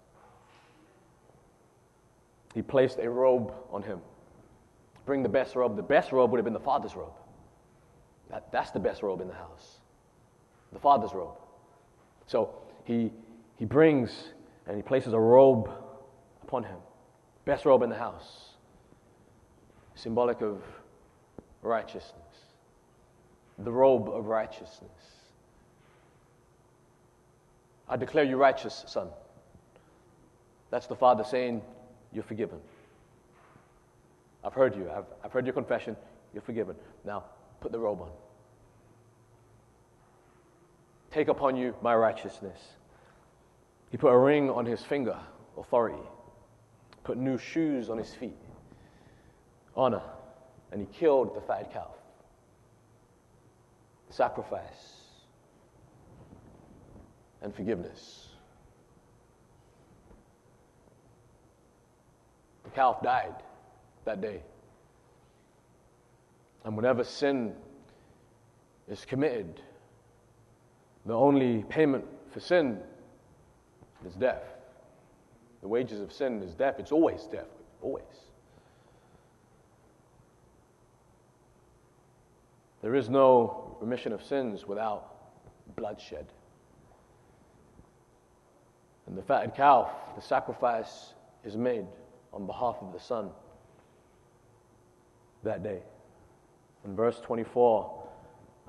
He 2.54 2.62
placed 2.62 2.98
a 2.98 3.08
robe 3.08 3.52
on 3.70 3.82
him. 3.82 4.00
Bring 5.04 5.22
the 5.22 5.28
best 5.28 5.54
robe. 5.54 5.76
The 5.76 5.82
best 5.82 6.10
robe 6.10 6.30
would 6.30 6.38
have 6.38 6.44
been 6.44 6.54
the 6.54 6.60
father's 6.60 6.96
robe. 6.96 7.12
That, 8.30 8.50
that's 8.50 8.72
the 8.72 8.80
best 8.80 9.02
robe 9.02 9.20
in 9.20 9.28
the 9.28 9.34
house. 9.34 9.78
The 10.72 10.78
father's 10.78 11.14
robe. 11.14 11.36
So 12.26 12.50
he, 12.84 13.12
he 13.58 13.64
brings 13.64 14.30
and 14.66 14.76
he 14.76 14.82
places 14.82 15.12
a 15.12 15.18
robe 15.18 15.70
upon 16.42 16.64
him. 16.64 16.76
Best 17.44 17.64
robe 17.64 17.82
in 17.82 17.90
the 17.90 17.96
house. 17.96 18.50
Symbolic 19.94 20.42
of 20.42 20.62
righteousness. 21.62 22.12
The 23.58 23.72
robe 23.72 24.08
of 24.08 24.26
righteousness. 24.26 24.90
I 27.88 27.96
declare 27.96 28.24
you 28.24 28.36
righteous, 28.36 28.84
son. 28.86 29.08
That's 30.70 30.86
the 30.86 30.96
Father 30.96 31.24
saying, 31.24 31.62
You're 32.12 32.24
forgiven. 32.24 32.58
I've 34.44 34.52
heard 34.52 34.76
you. 34.76 34.90
I've, 34.90 35.06
I've 35.24 35.32
heard 35.32 35.46
your 35.46 35.54
confession. 35.54 35.96
You're 36.32 36.42
forgiven. 36.42 36.76
Now, 37.04 37.24
put 37.60 37.72
the 37.72 37.78
robe 37.78 38.00
on. 38.02 38.10
Take 41.10 41.28
upon 41.28 41.56
you 41.56 41.74
my 41.80 41.94
righteousness. 41.94 42.58
He 43.90 43.96
put 43.96 44.12
a 44.12 44.18
ring 44.18 44.50
on 44.50 44.66
his 44.66 44.82
finger, 44.82 45.16
authority. 45.56 46.02
Put 47.04 47.18
new 47.18 47.38
shoes 47.38 47.88
on 47.88 47.98
his 47.98 48.12
feet, 48.14 48.36
honor. 49.76 50.02
And 50.72 50.80
he 50.80 50.86
killed 50.98 51.36
the 51.36 51.40
fat 51.40 51.72
calf. 51.72 51.94
Sacrifice 54.10 54.96
and 57.42 57.54
forgiveness. 57.54 58.28
The 62.64 62.70
calf 62.70 63.00
died 63.02 63.34
that 64.04 64.20
day. 64.20 64.42
And 66.64 66.76
whenever 66.76 67.04
sin 67.04 67.54
is 68.88 69.04
committed, 69.04 69.60
the 71.04 71.14
only 71.14 71.62
payment 71.68 72.04
for 72.32 72.40
sin 72.40 72.80
is 74.06 74.14
death. 74.14 74.42
The 75.62 75.68
wages 75.68 76.00
of 76.00 76.12
sin 76.12 76.42
is 76.42 76.54
death. 76.54 76.76
It's 76.78 76.92
always 76.92 77.24
death, 77.24 77.48
always. 77.82 78.04
There 82.82 82.94
is 82.94 83.08
no 83.08 83.76
remission 83.80 84.12
of 84.12 84.22
sins 84.22 84.66
without 84.66 85.16
bloodshed. 85.76 86.26
And 89.06 89.16
the 89.16 89.22
fatted 89.22 89.54
calf, 89.54 89.90
the 90.14 90.22
sacrifice 90.22 91.14
is 91.44 91.56
made 91.56 91.86
on 92.32 92.46
behalf 92.46 92.76
of 92.80 92.92
the 92.92 93.00
Son 93.00 93.30
that 95.42 95.62
day. 95.62 95.80
In 96.84 96.94
verse 96.94 97.18
24, 97.20 98.08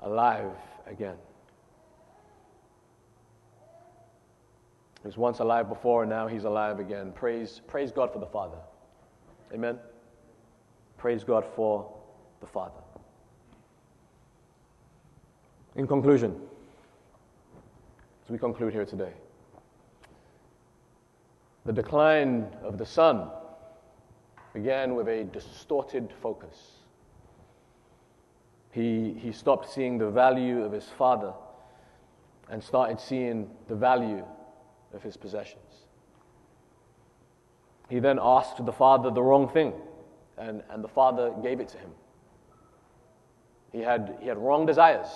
alive 0.02 0.50
again. 0.86 1.16
Was 5.08 5.16
once 5.16 5.38
alive 5.38 5.70
before, 5.70 6.02
and 6.02 6.10
now 6.10 6.26
he's 6.26 6.44
alive 6.44 6.80
again. 6.80 7.12
Praise, 7.12 7.62
praise 7.66 7.90
God 7.90 8.12
for 8.12 8.18
the 8.18 8.26
Father. 8.26 8.58
Amen. 9.54 9.78
Praise 10.98 11.24
God 11.24 11.46
for 11.56 11.90
the 12.42 12.46
Father. 12.46 12.82
In 15.76 15.86
conclusion, 15.86 16.38
as 18.22 18.30
we 18.30 18.36
conclude 18.36 18.74
here 18.74 18.84
today, 18.84 19.14
the 21.64 21.72
decline 21.72 22.46
of 22.62 22.76
the 22.76 22.84
son 22.84 23.30
began 24.52 24.94
with 24.94 25.08
a 25.08 25.24
distorted 25.24 26.12
focus. 26.20 26.80
He, 28.72 29.16
he 29.18 29.32
stopped 29.32 29.72
seeing 29.72 29.96
the 29.96 30.10
value 30.10 30.62
of 30.62 30.72
his 30.72 30.84
father 30.98 31.32
and 32.50 32.62
started 32.62 33.00
seeing 33.00 33.48
the 33.68 33.74
value 33.74 34.22
of 34.94 35.02
his 35.02 35.16
possessions. 35.16 35.86
He 37.88 38.00
then 38.00 38.18
asked 38.20 38.64
the 38.64 38.72
father 38.72 39.10
the 39.10 39.22
wrong 39.22 39.48
thing, 39.48 39.72
and, 40.36 40.62
and 40.70 40.84
the 40.84 40.88
father 40.88 41.32
gave 41.42 41.60
it 41.60 41.68
to 41.68 41.78
him. 41.78 41.90
He 43.72 43.80
had, 43.80 44.18
he 44.20 44.28
had 44.28 44.38
wrong 44.38 44.66
desires. 44.66 45.08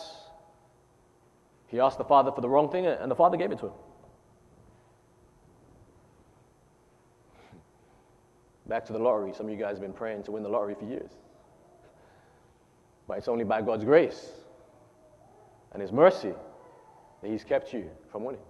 He 1.68 1.80
asked 1.80 1.98
the 1.98 2.04
father 2.04 2.32
for 2.32 2.40
the 2.40 2.48
wrong 2.48 2.70
thing, 2.70 2.86
and 2.86 3.10
the 3.10 3.14
father 3.14 3.36
gave 3.36 3.50
it 3.52 3.58
to 3.58 3.66
him. 3.66 3.72
Back 8.66 8.84
to 8.86 8.92
the 8.92 8.98
lottery. 8.98 9.32
Some 9.34 9.46
of 9.46 9.52
you 9.52 9.58
guys 9.58 9.72
have 9.72 9.80
been 9.80 9.92
praying 9.92 10.24
to 10.24 10.32
win 10.32 10.42
the 10.42 10.48
lottery 10.48 10.74
for 10.74 10.84
years. 10.84 11.10
But 13.06 13.18
it's 13.18 13.28
only 13.28 13.44
by 13.44 13.62
God's 13.62 13.84
grace 13.84 14.30
and 15.72 15.80
His 15.82 15.92
mercy 15.92 16.32
that 17.20 17.30
He's 17.30 17.44
kept 17.44 17.72
you 17.72 17.90
from 18.10 18.24
winning. 18.24 18.40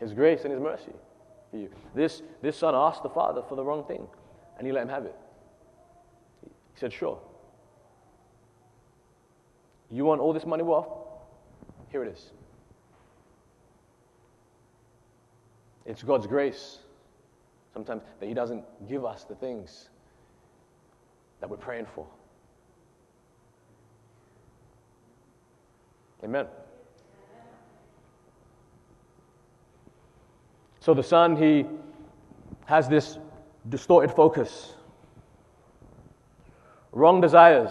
His 0.00 0.12
grace 0.12 0.44
and 0.44 0.52
His 0.52 0.60
mercy 0.60 0.92
for 1.50 1.56
you. 1.56 1.70
This, 1.94 2.22
this 2.42 2.56
son 2.56 2.74
asked 2.74 3.02
the 3.02 3.10
father 3.10 3.42
for 3.48 3.54
the 3.54 3.64
wrong 3.64 3.84
thing, 3.84 4.06
and 4.56 4.66
he 4.66 4.72
let 4.72 4.82
him 4.82 4.88
have 4.88 5.04
it. 5.04 5.16
He 6.44 6.80
said, 6.80 6.92
Sure. 6.92 7.18
You 9.90 10.04
want 10.04 10.20
all 10.20 10.32
this 10.32 10.44
money? 10.44 10.62
Well, 10.62 11.22
here 11.90 12.04
it 12.04 12.12
is. 12.12 12.30
It's 15.86 16.02
God's 16.02 16.26
grace 16.26 16.80
Sometimes 17.78 18.02
that 18.18 18.26
He 18.26 18.34
doesn't 18.34 18.64
give 18.88 19.04
us 19.04 19.22
the 19.22 19.36
things 19.36 19.88
that 21.38 21.48
we're 21.48 21.56
praying 21.56 21.86
for. 21.94 22.04
Amen. 26.24 26.46
So 30.88 30.94
the 30.94 31.02
son, 31.02 31.36
he 31.36 31.66
has 32.64 32.88
this 32.88 33.18
distorted 33.68 34.10
focus, 34.10 34.72
wrong 36.92 37.20
desires, 37.20 37.70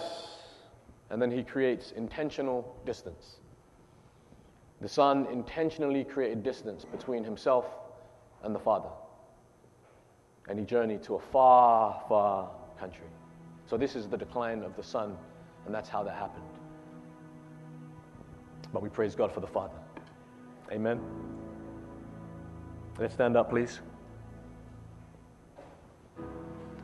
and 1.09 1.19
then 1.19 1.31
he 1.31 1.41
creates 1.41 1.93
intentional 1.93 2.75
distance. 2.85 3.37
The 4.81 4.87
son 4.87 5.25
intentionally 5.31 6.03
created 6.03 6.43
distance 6.43 6.85
between 6.85 7.23
himself 7.23 7.65
and 8.43 8.53
the 8.53 8.59
father. 8.59 8.91
And 10.47 10.59
he 10.59 10.65
journeyed 10.65 11.01
to 11.05 11.15
a 11.15 11.19
far, 11.19 11.99
far 12.07 12.51
country. 12.79 13.07
So, 13.65 13.77
this 13.77 13.95
is 13.95 14.07
the 14.07 14.17
decline 14.17 14.61
of 14.61 14.75
the 14.75 14.83
son, 14.83 15.17
and 15.65 15.73
that's 15.73 15.89
how 15.89 16.03
that 16.03 16.13
happened. 16.13 16.45
But 18.71 18.83
we 18.83 18.89
praise 18.89 19.15
God 19.15 19.31
for 19.31 19.39
the 19.39 19.47
Father. 19.47 19.79
Amen. 20.71 21.36
Stand 23.05 23.37
up, 23.37 23.49
please. 23.49 23.79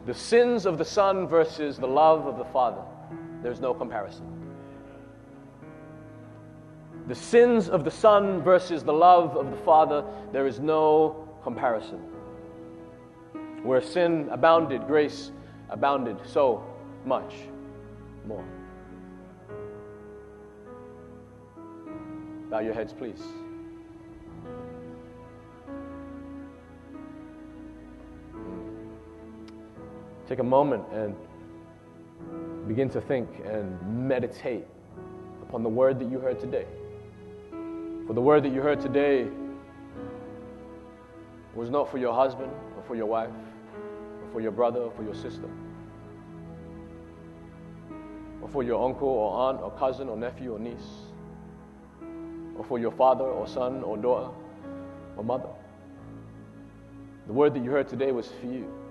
The 0.05 0.13
sins 0.13 0.65
of 0.65 0.77
the 0.77 0.85
Son 0.85 1.27
versus 1.27 1.77
the 1.77 1.87
love 1.87 2.27
of 2.27 2.37
the 2.37 2.45
Father, 2.45 2.81
there's 3.41 3.59
no 3.59 3.73
comparison. 3.73 4.25
The 7.07 7.15
sins 7.15 7.67
of 7.67 7.83
the 7.83 7.91
Son 7.91 8.41
versus 8.41 8.83
the 8.83 8.93
love 8.93 9.35
of 9.35 9.49
the 9.49 9.57
Father, 9.57 10.05
there 10.31 10.45
is 10.45 10.59
no 10.59 11.27
comparison. 11.43 11.99
Where 13.63 13.81
sin 13.81 14.29
abounded, 14.31 14.87
grace 14.87 15.31
abounded 15.69 16.17
so 16.25 16.63
much 17.05 17.33
more. 18.27 18.45
Bow 22.49 22.59
your 22.59 22.73
heads, 22.73 22.93
please. 22.93 23.21
Take 30.27 30.39
a 30.39 30.43
moment 30.43 30.85
and 30.93 31.15
begin 32.67 32.89
to 32.89 33.01
think 33.01 33.29
and 33.45 34.07
meditate 34.07 34.65
upon 35.41 35.63
the 35.63 35.69
word 35.69 35.99
that 35.99 36.09
you 36.09 36.19
heard 36.19 36.39
today. 36.39 36.65
For 38.07 38.13
the 38.13 38.21
word 38.21 38.43
that 38.43 38.53
you 38.53 38.61
heard 38.61 38.79
today 38.79 39.27
was 41.55 41.69
not 41.69 41.91
for 41.91 41.97
your 41.97 42.13
husband 42.13 42.51
or 42.77 42.83
for 42.83 42.95
your 42.95 43.05
wife 43.05 43.29
or 43.29 44.31
for 44.31 44.41
your 44.41 44.51
brother 44.51 44.79
or 44.79 44.91
for 44.91 45.03
your 45.03 45.13
sister 45.13 45.49
or 48.41 48.47
for 48.47 48.63
your 48.63 48.83
uncle 48.83 49.07
or 49.07 49.49
aunt 49.49 49.61
or 49.61 49.71
cousin 49.71 50.09
or 50.09 50.17
nephew 50.17 50.55
or 50.55 50.59
niece 50.59 51.11
or 52.57 52.63
for 52.63 52.79
your 52.79 52.91
father 52.91 53.25
or 53.25 53.47
son 53.47 53.83
or 53.83 53.97
daughter 53.97 54.29
or 55.17 55.23
mother. 55.23 55.49
The 57.27 57.33
word 57.33 57.53
that 57.53 57.63
you 57.63 57.71
heard 57.71 57.87
today 57.87 58.11
was 58.11 58.29
for 58.41 58.47
you. 58.47 58.82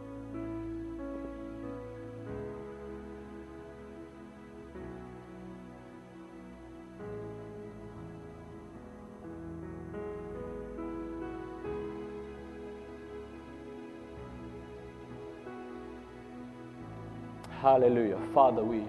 Hallelujah. 17.63 18.19
Father, 18.35 18.65
we, 18.65 18.83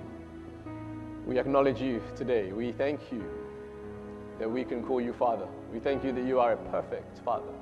we 1.28 1.38
acknowledge 1.38 1.80
you 1.80 2.02
today. 2.16 2.52
We 2.52 2.72
thank 2.72 3.00
you 3.12 3.24
that 4.40 4.50
we 4.50 4.64
can 4.64 4.84
call 4.84 5.00
you 5.00 5.14
Father. 5.14 5.46
We 5.72 5.80
thank 5.80 6.04
you 6.04 6.12
that 6.12 6.26
you 6.26 6.40
are 6.40 6.54
a 6.54 6.58
perfect 6.58 7.20
Father. 7.20 7.54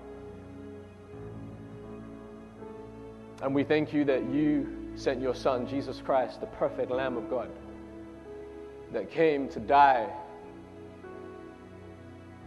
And 3.42 3.54
we 3.54 3.66
thank 3.66 3.92
you 3.92 4.06
that 4.06 4.24
you 4.30 4.94
sent 4.96 5.20
your 5.20 5.36
Son, 5.36 5.68
Jesus 5.68 6.00
Christ, 6.00 6.40
the 6.40 6.48
perfect 6.48 6.90
Lamb 6.90 7.18
of 7.18 7.30
God, 7.30 7.50
that 8.94 9.12
came 9.12 9.50
to 9.50 9.60
die 9.60 10.08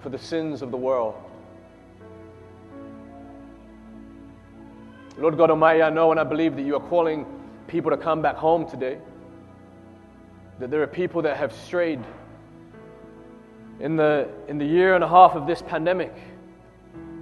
for 0.00 0.08
the 0.08 0.18
sins 0.18 0.62
of 0.62 0.70
the 0.70 0.78
world. 0.78 1.16
Lord 5.18 5.36
God 5.36 5.50
Almighty, 5.50 5.82
I 5.82 5.90
know 5.90 6.12
and 6.12 6.18
I 6.18 6.24
believe 6.24 6.56
that 6.56 6.62
you 6.62 6.76
are 6.76 6.88
calling 6.88 7.26
people 7.66 7.90
to 7.90 7.96
come 7.96 8.22
back 8.22 8.36
home 8.36 8.68
today. 8.68 8.98
That 10.58 10.70
there 10.70 10.82
are 10.82 10.86
people 10.86 11.22
that 11.22 11.36
have 11.36 11.52
strayed 11.52 12.00
in 13.80 13.96
the, 13.96 14.28
in 14.48 14.58
the 14.58 14.64
year 14.64 14.94
and 14.94 15.02
a 15.02 15.08
half 15.08 15.34
of 15.34 15.46
this 15.46 15.62
pandemic. 15.62 16.14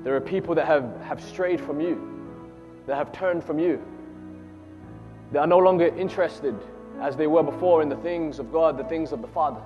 There 0.04 0.14
are 0.16 0.20
people 0.20 0.54
that 0.56 0.66
have, 0.66 1.00
have 1.02 1.22
strayed 1.22 1.60
from 1.60 1.80
you, 1.80 2.26
that 2.86 2.96
have 2.96 3.12
turned 3.12 3.44
from 3.44 3.58
you, 3.58 3.82
that 5.32 5.40
are 5.40 5.46
no 5.46 5.58
longer 5.58 5.86
interested 5.96 6.54
as 7.00 7.16
they 7.16 7.26
were 7.26 7.42
before 7.42 7.82
in 7.82 7.88
the 7.88 7.96
things 7.96 8.38
of 8.38 8.52
God, 8.52 8.76
the 8.76 8.84
things 8.84 9.12
of 9.12 9.22
the 9.22 9.28
Father. 9.28 9.60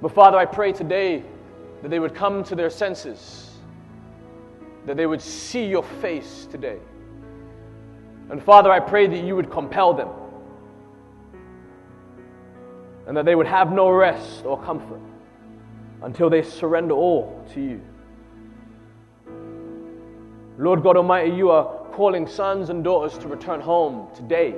But 0.00 0.12
Father, 0.12 0.38
I 0.38 0.46
pray 0.46 0.72
today 0.72 1.22
that 1.82 1.88
they 1.88 1.98
would 1.98 2.14
come 2.14 2.44
to 2.44 2.54
their 2.54 2.70
senses, 2.70 3.50
that 4.86 4.96
they 4.96 5.06
would 5.06 5.20
see 5.20 5.66
your 5.66 5.82
face 5.82 6.46
today. 6.50 6.78
And 8.30 8.42
Father, 8.42 8.70
I 8.70 8.80
pray 8.80 9.06
that 9.06 9.24
you 9.24 9.34
would 9.36 9.50
compel 9.50 9.92
them 9.92 10.08
and 13.06 13.16
that 13.16 13.24
they 13.24 13.34
would 13.34 13.46
have 13.46 13.72
no 13.72 13.90
rest 13.90 14.44
or 14.44 14.60
comfort 14.62 15.00
until 16.02 16.30
they 16.30 16.42
surrender 16.42 16.94
all 16.94 17.44
to 17.54 17.60
you. 17.60 17.80
Lord 20.58 20.82
God 20.82 20.96
Almighty, 20.96 21.32
you 21.32 21.50
are 21.50 21.64
calling 21.92 22.26
sons 22.26 22.70
and 22.70 22.84
daughters 22.84 23.18
to 23.18 23.28
return 23.28 23.60
home 23.60 24.08
today 24.14 24.54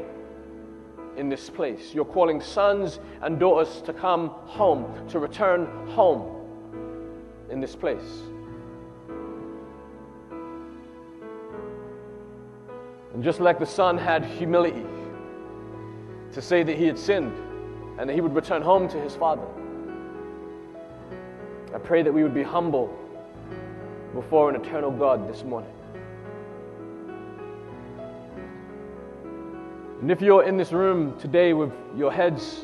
in 1.16 1.28
this 1.28 1.48
place. 1.48 1.94
You're 1.94 2.04
calling 2.04 2.40
sons 2.40 3.00
and 3.22 3.38
daughters 3.38 3.80
to 3.82 3.92
come 3.92 4.28
home, 4.28 5.08
to 5.08 5.18
return 5.18 5.66
home 5.88 6.44
in 7.50 7.60
this 7.60 7.74
place. 7.74 8.22
And 13.14 13.22
just 13.22 13.40
like 13.40 13.58
the 13.58 13.66
son 13.66 13.98
had 13.98 14.24
humility 14.24 14.86
to 16.32 16.40
say 16.40 16.62
that 16.62 16.78
he 16.78 16.86
had 16.86 16.98
sinned 16.98 17.32
and 17.98 18.08
that 18.08 18.14
he 18.14 18.20
would 18.20 18.34
return 18.34 18.62
home 18.62 18.88
to 18.88 19.00
his 19.00 19.14
father, 19.14 19.46
I 21.74 21.78
pray 21.78 22.02
that 22.02 22.12
we 22.12 22.22
would 22.22 22.34
be 22.34 22.42
humble 22.42 22.98
before 24.14 24.50
an 24.50 24.56
eternal 24.56 24.90
God 24.90 25.28
this 25.28 25.42
morning. 25.44 25.72
And 30.00 30.10
if 30.10 30.20
you're 30.20 30.42
in 30.42 30.56
this 30.56 30.72
room 30.72 31.18
today 31.20 31.52
with 31.52 31.72
your 31.96 32.12
heads 32.12 32.60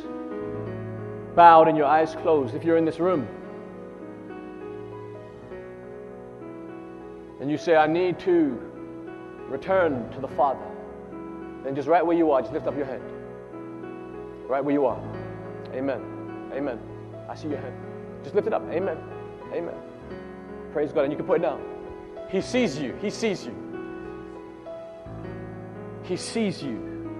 bowed 1.36 1.68
and 1.68 1.76
your 1.76 1.86
eyes 1.86 2.14
closed, 2.16 2.54
if 2.54 2.64
you're 2.64 2.76
in 2.76 2.84
this 2.84 2.98
room 2.98 3.28
and 7.40 7.50
you 7.50 7.56
say, 7.56 7.76
I 7.76 7.86
need 7.86 8.18
to 8.20 8.67
return 9.48 10.10
to 10.12 10.20
the 10.20 10.28
Father, 10.28 10.66
then 11.64 11.74
just 11.74 11.88
right 11.88 12.04
where 12.04 12.16
you 12.16 12.30
are, 12.30 12.40
just 12.40 12.52
lift 12.52 12.66
up 12.66 12.76
your 12.76 12.86
hand. 12.86 13.02
Right 14.48 14.64
where 14.64 14.72
you 14.72 14.86
are. 14.86 15.00
Amen. 15.74 16.50
Amen. 16.52 16.78
I 17.28 17.34
see 17.34 17.48
your 17.48 17.58
hand. 17.58 17.74
Just 18.22 18.34
lift 18.34 18.46
it 18.46 18.54
up. 18.54 18.62
Amen. 18.70 18.98
Amen. 19.52 19.74
Praise 20.72 20.92
God. 20.92 21.02
And 21.02 21.12
you 21.12 21.16
can 21.16 21.26
put 21.26 21.40
it 21.40 21.42
down. 21.42 21.62
He 22.30 22.40
sees 22.40 22.78
you. 22.78 22.94
He 23.00 23.10
sees 23.10 23.44
you. 23.44 23.54
He 26.02 26.16
sees 26.16 26.62
you. 26.62 27.10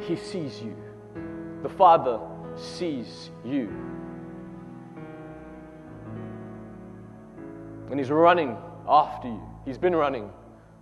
He 0.00 0.16
sees 0.16 0.60
you. 0.60 0.76
The 1.62 1.68
Father 1.68 2.20
sees 2.56 3.30
you. 3.44 3.68
And 7.90 7.98
He's 7.98 8.10
running 8.10 8.56
after 8.88 9.28
you. 9.28 9.55
He's 9.66 9.78
been 9.78 9.96
running 9.96 10.30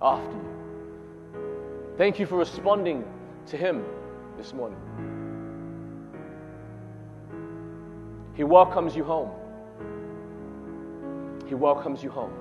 after 0.02 0.30
you. 0.30 1.94
Thank 1.96 2.18
you 2.18 2.26
for 2.26 2.36
responding 2.36 3.02
to 3.46 3.56
Him 3.56 3.82
this 4.36 4.52
morning. 4.52 4.78
He 8.34 8.44
welcomes 8.44 8.94
you 8.94 9.02
home. 9.02 9.30
He 11.46 11.54
welcomes 11.54 12.02
you 12.02 12.10
home. 12.10 12.32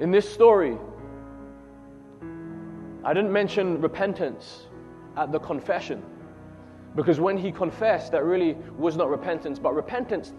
In 0.00 0.12
this 0.12 0.32
story, 0.32 0.78
I 3.02 3.12
didn't 3.12 3.32
mention 3.32 3.80
repentance 3.80 4.68
at 5.16 5.32
the 5.32 5.40
confession 5.40 6.00
because 6.94 7.18
when 7.18 7.36
he 7.36 7.50
confessed, 7.50 8.12
that 8.12 8.22
really 8.24 8.56
was 8.78 8.96
not 8.96 9.08
repentance, 9.10 9.58
but 9.58 9.74
repentance 9.74 10.32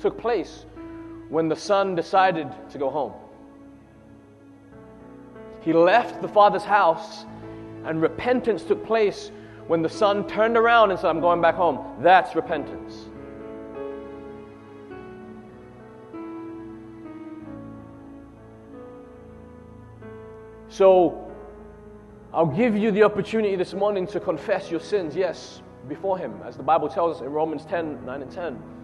took 0.00 0.18
place 0.18 0.64
when 1.28 1.48
the 1.48 1.56
son 1.56 1.94
decided 1.94 2.48
to 2.70 2.78
go 2.78 2.90
home. 2.90 3.12
He 5.60 5.72
left 5.72 6.22
the 6.22 6.28
father's 6.28 6.64
house, 6.64 7.26
and 7.84 8.00
repentance 8.00 8.62
took 8.62 8.84
place 8.86 9.30
when 9.66 9.82
the 9.82 9.88
son 9.88 10.26
turned 10.26 10.56
around 10.56 10.90
and 10.90 10.98
said, 10.98 11.08
I'm 11.08 11.20
going 11.20 11.40
back 11.40 11.54
home. 11.54 12.02
That's 12.02 12.34
repentance. 12.34 13.06
So, 20.68 21.28
I'll 22.32 22.46
give 22.46 22.76
you 22.76 22.90
the 22.90 23.02
opportunity 23.02 23.56
this 23.56 23.74
morning 23.74 24.06
to 24.08 24.20
confess 24.20 24.70
your 24.70 24.80
sins, 24.80 25.16
yes, 25.16 25.60
before 25.88 26.16
Him, 26.18 26.40
as 26.44 26.56
the 26.56 26.62
Bible 26.62 26.88
tells 26.88 27.16
us 27.16 27.22
in 27.22 27.32
Romans 27.32 27.64
10 27.64 28.04
9 28.04 28.22
and 28.22 28.30
10. 28.30 28.77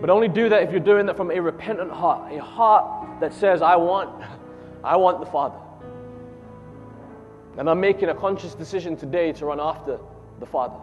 But 0.00 0.08
only 0.08 0.28
do 0.28 0.48
that 0.48 0.62
if 0.62 0.70
you're 0.70 0.80
doing 0.80 1.06
that 1.06 1.16
from 1.16 1.30
a 1.30 1.38
repentant 1.40 1.90
heart, 1.90 2.32
a 2.32 2.42
heart 2.42 3.20
that 3.20 3.34
says, 3.34 3.60
I 3.60 3.76
want, 3.76 4.24
I 4.82 4.96
want 4.96 5.20
the 5.20 5.26
Father. 5.26 5.58
And 7.58 7.68
I'm 7.68 7.80
making 7.80 8.08
a 8.08 8.14
conscious 8.14 8.54
decision 8.54 8.96
today 8.96 9.32
to 9.32 9.46
run 9.46 9.60
after 9.60 9.98
the 10.38 10.46
Father. 10.46 10.78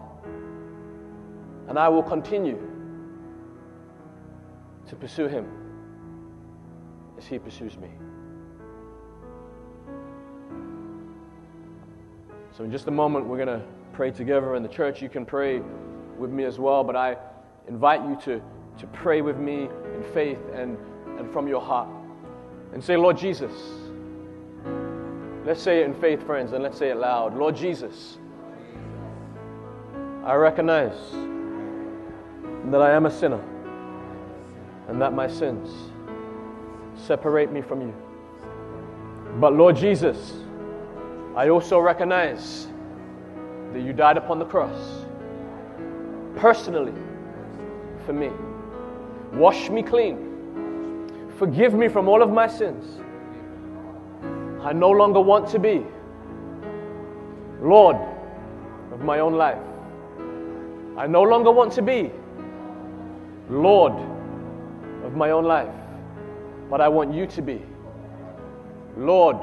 And 1.66 1.78
I 1.78 1.88
will 1.88 2.02
continue 2.02 2.58
to 4.86 4.96
pursue 4.96 5.26
Him 5.26 5.46
as 7.18 7.26
He 7.26 7.38
pursues 7.38 7.76
me. 7.76 7.88
So, 12.56 12.64
in 12.64 12.70
just 12.70 12.86
a 12.86 12.92
moment, 12.92 13.26
we're 13.26 13.44
going 13.44 13.60
to 13.60 13.64
pray 13.92 14.10
together. 14.10 14.54
In 14.54 14.62
the 14.62 14.68
church, 14.68 15.02
you 15.02 15.08
can 15.08 15.26
pray 15.26 15.60
with 16.18 16.30
me 16.30 16.44
as 16.44 16.58
well. 16.58 16.84
But 16.84 16.96
I 16.96 17.16
invite 17.68 18.02
you 18.02 18.16
to 18.24 18.42
to 18.78 18.86
pray 18.88 19.20
with 19.22 19.38
me 19.38 19.68
in 19.94 20.04
faith 20.14 20.40
and, 20.54 20.78
and 21.18 21.30
from 21.32 21.48
your 21.48 21.60
heart. 21.60 21.88
And 22.72 22.82
say, 22.82 22.96
Lord 22.96 23.16
Jesus, 23.16 23.52
let's 25.44 25.60
say 25.62 25.80
it 25.80 25.86
in 25.86 25.94
faith, 25.94 26.24
friends, 26.24 26.52
and 26.52 26.62
let's 26.62 26.78
say 26.78 26.90
it 26.90 26.96
loud. 26.96 27.36
Lord 27.36 27.56
Jesus, 27.56 28.18
I 30.24 30.34
recognize 30.34 30.92
that 32.70 32.82
I 32.82 32.92
am 32.92 33.06
a 33.06 33.10
sinner 33.10 33.42
and 34.88 35.00
that 35.00 35.12
my 35.12 35.26
sins 35.26 35.90
separate 36.94 37.52
me 37.52 37.62
from 37.62 37.80
you. 37.80 37.94
But 39.40 39.54
Lord 39.54 39.76
Jesus, 39.76 40.34
I 41.36 41.48
also 41.48 41.78
recognize 41.78 42.68
that 43.72 43.80
you 43.80 43.92
died 43.92 44.16
upon 44.16 44.38
the 44.38 44.44
cross 44.44 45.04
personally 46.36 46.94
for 48.04 48.12
me. 48.12 48.30
Wash 49.32 49.70
me 49.70 49.82
clean. 49.82 51.28
Forgive 51.36 51.74
me 51.74 51.88
from 51.88 52.08
all 52.08 52.22
of 52.22 52.30
my 52.30 52.46
sins. 52.48 53.00
I 54.62 54.72
no 54.72 54.90
longer 54.90 55.20
want 55.20 55.48
to 55.50 55.58
be 55.58 55.84
Lord 57.60 57.96
of 58.92 59.02
my 59.02 59.20
own 59.20 59.34
life. 59.34 59.62
I 60.96 61.06
no 61.06 61.22
longer 61.22 61.52
want 61.52 61.72
to 61.74 61.82
be 61.82 62.10
Lord 63.48 63.92
of 65.04 65.14
my 65.14 65.30
own 65.30 65.44
life, 65.44 65.72
but 66.68 66.80
I 66.80 66.88
want 66.88 67.14
you 67.14 67.26
to 67.28 67.42
be 67.42 67.62
Lord 68.96 69.36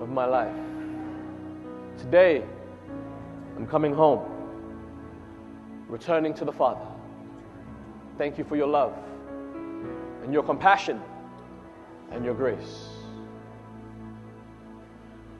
of 0.00 0.08
my 0.08 0.24
life. 0.24 0.54
Today, 1.96 2.44
I'm 3.56 3.66
coming 3.66 3.94
home, 3.94 4.20
returning 5.88 6.34
to 6.34 6.44
the 6.44 6.52
Father. 6.52 6.87
Thank 8.18 8.36
you 8.36 8.44
for 8.44 8.56
your 8.56 8.66
love 8.66 8.92
and 10.24 10.32
your 10.32 10.42
compassion 10.42 11.00
and 12.10 12.24
your 12.24 12.34
grace. 12.34 12.88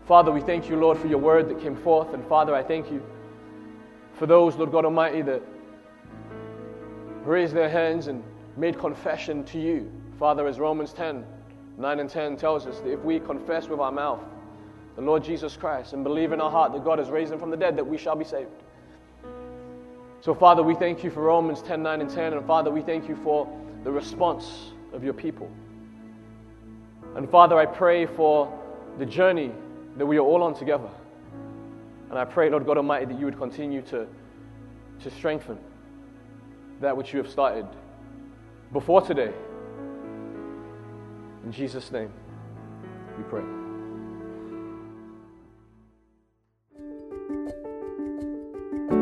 Father, 0.07 0.31
we 0.31 0.41
thank 0.41 0.70
you, 0.70 0.76
Lord, 0.76 0.97
for 0.97 1.09
your 1.09 1.18
word 1.18 1.49
that 1.51 1.61
came 1.61 1.76
forth. 1.76 2.14
And 2.14 2.24
Father, 2.26 2.55
I 2.55 2.62
thank 2.62 2.91
you 2.91 3.03
for 4.14 4.26
those, 4.26 4.55
Lord 4.55 4.70
God 4.70 4.85
Almighty, 4.85 5.22
that 5.22 5.43
raised 7.24 7.53
their 7.53 7.68
hands 7.68 8.07
and 8.07 8.22
made 8.57 8.79
confession 8.79 9.45
to 9.47 9.61
you. 9.61 9.91
Father, 10.18 10.47
as 10.47 10.59
Romans 10.59 10.93
10 10.93 11.26
9 11.79 12.01
and 12.01 12.11
10 12.11 12.37
tells 12.37 12.66
us 12.66 12.81
that 12.81 12.93
if 12.93 13.01
we 13.01 13.20
confess 13.20 13.68
with 13.68 13.79
our 13.79 13.93
mouth 13.93 14.20
the 14.97 15.03
Lord 15.03 15.22
Jesus 15.22 15.57
Christ 15.57 15.93
and 15.93 16.03
believe 16.03 16.33
in 16.33 16.41
our 16.41 16.51
heart 16.51 16.72
that 16.72 16.85
God 16.85 16.99
has 16.99 17.09
raised 17.09 17.33
him 17.33 17.39
from 17.39 17.51
the 17.51 17.57
dead, 17.57 17.76
that 17.76 17.87
we 17.87 17.97
shall 17.97 18.16
be 18.16 18.24
saved. 18.24 18.51
So, 20.21 20.35
Father, 20.35 20.62
we 20.62 20.75
thank 20.75 21.05
you 21.05 21.11
for 21.11 21.23
Romans 21.23 21.62
10 21.62 21.83
9 21.83 22.01
and 22.01 22.11
10. 22.11 22.33
And, 22.33 22.47
Father, 22.47 22.71
we 22.71 22.83
thank 22.83 23.09
you 23.09 23.16
for 23.16 23.49
the 23.85 23.91
response 23.91 24.73
of 24.93 25.05
your 25.05 25.14
people. 25.14 25.51
And, 27.14 27.31
Father, 27.31 27.57
I 27.57 27.66
pray 27.66 28.07
for 28.07 28.53
the 28.99 29.07
journey 29.07 29.53
that 29.97 30.07
we 30.07 30.16
are 30.16 30.25
all 30.25 30.43
on 30.43 30.55
together. 30.55 30.89
And 32.11 32.19
I 32.19 32.25
pray, 32.25 32.51
Lord 32.51 32.66
God 32.66 32.79
Almighty, 32.79 33.07
that 33.07 33.19
you 33.19 33.27
would 33.27 33.39
continue 33.39 33.83
to, 33.83 34.07
to 35.03 35.11
strengthen 35.11 35.59
that 36.81 36.97
which 36.97 37.12
you 37.12 37.19
have 37.23 37.31
started 37.31 37.66
before 38.73 39.01
today. 39.01 39.33
In 41.45 41.53
Jesus' 41.53 41.93
name, 41.93 42.12
we 43.16 43.25
pray. 43.25 43.68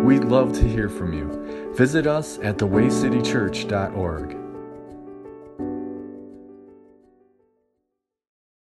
We'd 0.06 0.22
love 0.22 0.52
to 0.52 0.62
hear 0.62 0.88
from 0.88 1.12
you. 1.12 1.72
Visit 1.74 2.06
us 2.06 2.38
at 2.38 2.58
thewaycitychurch.org. 2.58 4.45